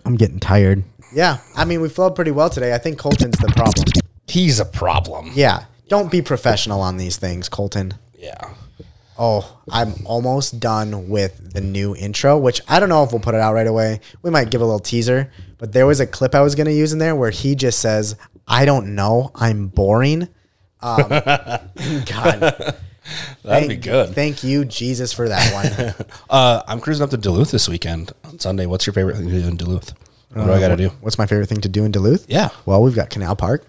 I'm 0.04 0.16
getting 0.16 0.40
tired. 0.40 0.82
Yeah, 1.14 1.38
I 1.54 1.64
mean, 1.64 1.80
we 1.80 1.88
flowed 1.88 2.16
pretty 2.16 2.32
well 2.32 2.50
today. 2.50 2.74
I 2.74 2.78
think 2.78 2.98
Colton's 2.98 3.38
the 3.38 3.52
problem. 3.54 3.86
he's 4.26 4.58
a 4.58 4.64
problem. 4.64 5.30
Yeah, 5.34 5.66
don't 5.86 6.10
be 6.10 6.20
professional 6.20 6.80
on 6.80 6.96
these 6.96 7.16
things, 7.16 7.48
Colton. 7.48 7.94
Yeah. 8.18 8.54
Oh, 9.16 9.60
I'm 9.70 9.94
almost 10.04 10.58
done 10.58 11.08
with 11.08 11.52
the 11.52 11.60
new 11.60 11.94
intro, 11.94 12.36
which 12.36 12.60
I 12.66 12.80
don't 12.80 12.88
know 12.88 13.04
if 13.04 13.12
we'll 13.12 13.20
put 13.20 13.36
it 13.36 13.40
out 13.40 13.54
right 13.54 13.68
away. 13.68 14.00
We 14.22 14.30
might 14.30 14.50
give 14.50 14.60
a 14.60 14.64
little 14.64 14.80
teaser, 14.80 15.30
but 15.58 15.72
there 15.72 15.86
was 15.86 16.00
a 16.00 16.06
clip 16.08 16.34
I 16.34 16.40
was 16.40 16.56
going 16.56 16.66
to 16.66 16.72
use 16.72 16.92
in 16.92 16.98
there 16.98 17.14
where 17.14 17.30
he 17.30 17.54
just 17.54 17.78
says, 17.78 18.16
"I 18.48 18.64
don't 18.64 18.96
know, 18.96 19.30
I'm 19.36 19.68
boring." 19.68 20.28
Um, 20.80 21.08
God, 21.08 22.40
That'd 22.40 22.74
thank, 23.42 23.68
be 23.68 23.76
good. 23.76 24.14
Thank 24.14 24.44
you, 24.44 24.64
Jesus, 24.64 25.12
for 25.12 25.28
that 25.28 25.52
one. 25.52 25.94
Uh, 26.30 26.62
I'm 26.68 26.78
cruising 26.78 27.02
up 27.02 27.08
to 27.10 27.16
Duluth 27.16 27.50
this 27.50 27.70
weekend 27.70 28.12
on 28.22 28.38
Sunday. 28.38 28.66
What's 28.66 28.86
your 28.86 28.92
favorite 28.92 29.16
thing 29.16 29.30
to 29.30 29.40
do 29.40 29.48
in 29.48 29.56
Duluth? 29.56 29.94
What 30.34 30.44
do 30.44 30.52
I 30.52 30.60
got 30.60 30.68
to 30.68 30.76
do? 30.76 30.90
What's 31.00 31.16
my 31.16 31.24
favorite 31.24 31.48
thing 31.48 31.62
to 31.62 31.70
do 31.70 31.84
in 31.86 31.90
Duluth? 31.90 32.26
Yeah. 32.28 32.50
Well, 32.66 32.82
we've 32.82 32.94
got 32.94 33.08
Canal 33.08 33.34
Park. 33.34 33.64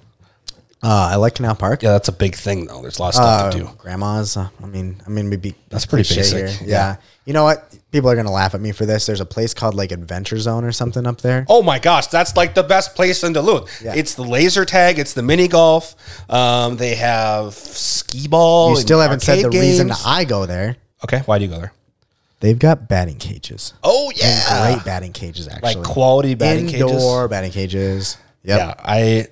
Uh, 0.81 1.09
I 1.11 1.15
like 1.17 1.35
Canal 1.35 1.55
Park. 1.55 1.83
Yeah, 1.83 1.91
that's 1.91 2.07
a 2.07 2.13
big 2.13 2.35
thing 2.35 2.65
though. 2.67 2.81
There's 2.81 2.99
a 2.99 3.01
lot 3.01 3.09
of 3.09 3.15
stuff 3.15 3.41
Uh, 3.41 3.51
to 3.51 3.57
do. 3.57 3.69
Grandma's. 3.77 4.37
Uh, 4.37 4.47
I 4.63 4.65
mean, 4.65 5.01
I 5.05 5.09
mean, 5.09 5.29
maybe 5.29 5.53
That's 5.67 5.85
pretty 5.85 6.07
basic. 6.15 6.61
Yeah. 6.61 6.67
Yeah. 6.67 6.95
You 7.25 7.33
know 7.33 7.43
what? 7.43 7.75
People 7.91 8.09
are 8.09 8.15
gonna 8.15 8.31
laugh 8.31 8.55
at 8.55 8.61
me 8.61 8.71
for 8.71 8.85
this. 8.85 9.05
There's 9.05 9.19
a 9.19 9.25
place 9.25 9.53
called 9.53 9.75
like 9.75 9.91
Adventure 9.91 10.37
Zone 10.39 10.63
or 10.63 10.71
something 10.71 11.05
up 11.05 11.19
there. 11.21 11.45
Oh 11.49 11.61
my 11.61 11.79
gosh, 11.79 12.07
that's 12.07 12.37
like 12.37 12.53
the 12.55 12.63
best 12.63 12.95
place 12.95 13.23
in 13.23 13.33
Duluth. 13.33 13.81
Yeah. 13.83 13.93
It's 13.95 14.15
the 14.15 14.23
laser 14.23 14.63
tag, 14.63 14.99
it's 14.99 15.13
the 15.13 15.21
mini 15.21 15.47
golf. 15.49 15.95
Um, 16.29 16.77
they 16.77 16.95
have 16.95 17.53
skee 17.55 18.27
ball. 18.29 18.69
you 18.71 18.77
still 18.77 19.01
haven't 19.01 19.19
said 19.21 19.39
the 19.39 19.45
arcade 19.45 19.59
reason. 19.61 19.91
I 20.05 20.23
go 20.23 20.45
there. 20.45 20.77
Okay, 21.03 21.19
why 21.25 21.39
do 21.39 21.45
you 21.45 21.51
go 21.51 21.57
there? 21.57 21.73
They've 22.39 22.57
got 22.57 22.87
batting 22.87 23.17
cages. 23.17 23.73
Oh 23.83 24.09
And 24.11 24.17
yeah, 24.17 24.73
great 24.75 24.85
batting 24.85 25.11
cages 25.11 25.49
actually. 25.49 25.75
like 25.75 25.83
quality 25.83 26.35
batting 26.35 26.69
Indoor 26.69 26.89
cages. 26.89 27.29
batting 27.29 27.51
cages. 27.51 28.17
Yep. 28.43 28.59
Yeah, 28.59 28.73
I 28.79 29.27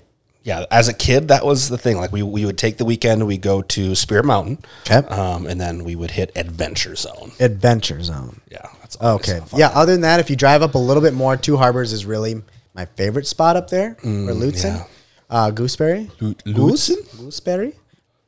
yeah. 0.48 0.66
As 0.72 0.88
a 0.88 0.94
kid, 0.94 1.28
that 1.28 1.46
was 1.46 1.68
the 1.70 1.78
thing. 1.78 1.98
Like 1.98 2.12
we 2.12 2.24
we 2.24 2.46
would 2.46 2.58
take 2.58 2.78
the 2.78 2.86
weekend, 2.86 3.28
we 3.28 3.38
go 3.38 3.62
to 3.62 3.94
Spirit 3.96 4.26
Mountain, 4.26 4.58
Okay. 4.90 5.06
um, 5.10 5.46
and 5.46 5.60
then 5.60 5.84
we 5.84 5.96
would 5.96 6.12
hit 6.12 6.32
Adventure 6.36 6.96
Zone. 6.96 7.32
Adventure 7.40 8.02
Zone. 8.02 8.40
Yeah, 8.50 8.66
that's 8.82 8.98
Okay. 9.02 9.42
Yeah. 9.56 9.70
Other 9.76 9.92
than 9.92 10.02
that, 10.02 10.20
if 10.20 10.30
you 10.30 10.36
drive 10.36 10.62
up 10.62 10.74
a 10.76 10.80
little 10.90 11.04
bit 11.04 11.14
more, 11.14 11.36
Two 11.38 11.58
Harbors 11.58 11.92
is 11.94 12.06
really 12.06 12.42
my 12.74 12.86
favorite 12.86 13.28
spot 13.28 13.56
up 13.58 13.70
there. 13.70 13.98
or 14.04 14.34
Lutzen. 14.34 14.72
Mm, 14.72 14.78
yeah. 14.80 14.84
Uh, 15.30 15.52
Gooseberry. 15.52 16.10
Goose? 16.20 16.36
Lutzen? 16.46 17.18
Gooseberry. 17.20 17.74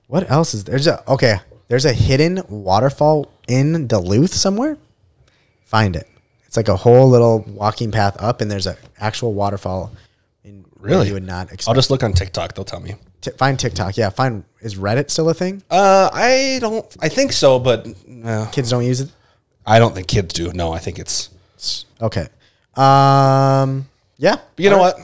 What 0.08 0.30
else 0.30 0.54
is 0.54 0.64
there's 0.66 0.88
a 0.88 1.02
okay? 1.10 1.38
There's 1.70 1.86
a 1.86 1.94
hidden 1.94 2.42
waterfall 2.50 3.32
in 3.48 3.88
Duluth 3.88 4.34
somewhere. 4.34 4.78
Find 5.66 5.96
it. 5.96 6.08
It's 6.48 6.58
like 6.58 6.68
a 6.68 6.76
whole 6.76 7.08
little 7.08 7.46
walking 7.48 7.92
path 7.92 8.18
up, 8.20 8.42
and 8.42 8.50
there's 8.50 8.66
an 8.66 8.76
actual 9.00 9.34
waterfall. 9.34 9.92
Really? 10.80 11.08
you 11.08 11.14
would 11.14 11.26
not 11.26 11.52
expect. 11.52 11.68
I'll 11.68 11.76
just 11.76 11.90
look 11.92 12.04
on 12.04 12.14
TikTok. 12.14 12.56
They'll 12.56 12.66
tell 12.66 12.80
me. 12.80 12.96
T- 13.22 13.32
find 13.32 13.60
TikTok. 13.60 13.98
Yeah, 13.98 14.10
find. 14.10 14.44
Is 14.62 14.76
Reddit 14.76 15.10
still 15.10 15.30
a 15.30 15.34
thing? 15.34 15.62
Uh, 15.70 16.10
I 16.14 16.58
don't. 16.62 16.86
I 17.02 17.10
think 17.10 17.34
so, 17.34 17.60
but 17.60 17.88
no, 18.08 18.48
Kids 18.52 18.70
don't 18.70 18.86
use 18.86 19.02
it. 19.02 19.12
I 19.66 19.78
don't 19.78 19.94
think 19.94 20.08
kids 20.08 20.34
do. 20.34 20.52
No, 20.54 20.72
I 20.72 20.80
think 20.80 20.98
it's. 21.00 21.30
Okay. 22.02 22.28
Um. 22.76 23.88
Yeah. 24.18 24.36
But 24.56 24.64
you 24.64 24.70
know 24.70 24.78
what? 24.78 24.98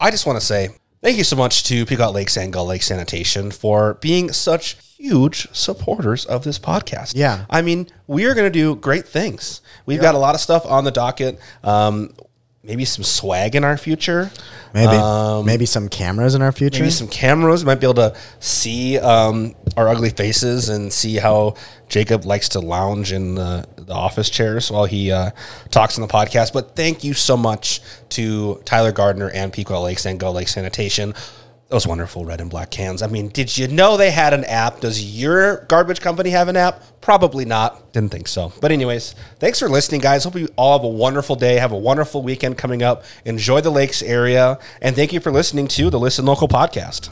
I 0.00 0.10
just 0.10 0.26
want 0.26 0.40
to 0.40 0.44
say 0.44 0.70
thank 1.02 1.18
you 1.18 1.24
so 1.24 1.36
much 1.36 1.64
to 1.64 1.84
Pequot 1.86 2.10
Lakes 2.12 2.36
and 2.36 2.52
Gull 2.52 2.66
Lake 2.66 2.82
Sanitation 2.82 3.50
for 3.50 3.94
being 3.94 4.32
such 4.32 4.76
huge 4.96 5.48
supporters 5.52 6.24
of 6.26 6.44
this 6.44 6.58
podcast. 6.58 7.14
Yeah. 7.16 7.46
I 7.48 7.62
mean, 7.62 7.88
we 8.06 8.24
are 8.26 8.34
going 8.34 8.50
to 8.50 8.58
do 8.58 8.76
great 8.76 9.06
things. 9.06 9.60
We've 9.86 10.00
got 10.00 10.14
a 10.14 10.18
lot 10.18 10.34
of 10.34 10.40
stuff 10.40 10.66
on 10.66 10.84
the 10.84 10.90
docket. 10.90 11.38
Um, 11.64 12.14
maybe 12.62 12.84
some 12.84 13.02
swag 13.04 13.54
in 13.54 13.64
our 13.64 13.76
future. 13.76 14.30
Maybe 14.74 14.92
Um, 14.92 15.46
maybe 15.46 15.66
some 15.66 15.88
cameras 15.88 16.34
in 16.34 16.42
our 16.42 16.52
future. 16.52 16.80
Maybe 16.82 16.90
some 16.92 17.08
cameras. 17.08 17.64
Might 17.64 17.76
be 17.80 17.86
able 17.86 17.94
to 17.94 18.16
see 18.38 18.98
um, 18.98 19.54
our 19.76 19.88
ugly 19.88 20.10
faces 20.10 20.68
and 20.68 20.92
see 20.92 21.16
how 21.16 21.54
Jacob 21.88 22.24
likes 22.24 22.50
to 22.50 22.60
lounge 22.60 23.12
in 23.12 23.34
the, 23.34 23.66
the 23.76 23.94
office 23.94 24.30
chairs 24.30 24.70
while 24.70 24.84
he 24.84 25.10
uh, 25.10 25.30
talks 25.70 25.98
on 25.98 26.02
the 26.06 26.12
podcast. 26.12 26.52
But 26.52 26.76
thank 26.76 27.02
you 27.02 27.14
so 27.14 27.36
much 27.36 27.80
to 28.10 28.60
Tyler 28.64 28.92
Gardner 28.92 29.30
and 29.30 29.52
Pequot 29.52 29.80
Lakes 29.82 30.06
and 30.06 30.20
Gull 30.20 30.34
Lake 30.34 30.48
Sanitation. 30.48 31.14
Those 31.70 31.86
wonderful 31.86 32.24
red 32.24 32.40
and 32.40 32.50
black 32.50 32.72
cans. 32.72 33.00
I 33.00 33.06
mean, 33.06 33.28
did 33.28 33.56
you 33.56 33.68
know 33.68 33.96
they 33.96 34.10
had 34.10 34.34
an 34.34 34.44
app? 34.44 34.80
Does 34.80 35.16
your 35.16 35.64
garbage 35.68 36.00
company 36.00 36.30
have 36.30 36.48
an 36.48 36.56
app? 36.56 36.82
Probably 37.00 37.44
not. 37.44 37.92
Didn't 37.92 38.10
think 38.10 38.26
so. 38.26 38.52
But, 38.60 38.72
anyways, 38.72 39.14
thanks 39.38 39.60
for 39.60 39.68
listening, 39.68 40.00
guys. 40.00 40.24
Hope 40.24 40.34
you 40.34 40.48
all 40.56 40.76
have 40.76 40.84
a 40.84 40.88
wonderful 40.88 41.36
day. 41.36 41.54
Have 41.56 41.70
a 41.70 41.78
wonderful 41.78 42.22
weekend 42.24 42.58
coming 42.58 42.82
up. 42.82 43.04
Enjoy 43.24 43.60
the 43.60 43.70
lakes 43.70 44.02
area. 44.02 44.58
And 44.82 44.96
thank 44.96 45.12
you 45.12 45.20
for 45.20 45.30
listening 45.30 45.68
to 45.68 45.90
the 45.90 45.98
Listen 46.00 46.26
Local 46.26 46.48
podcast. 46.48 47.08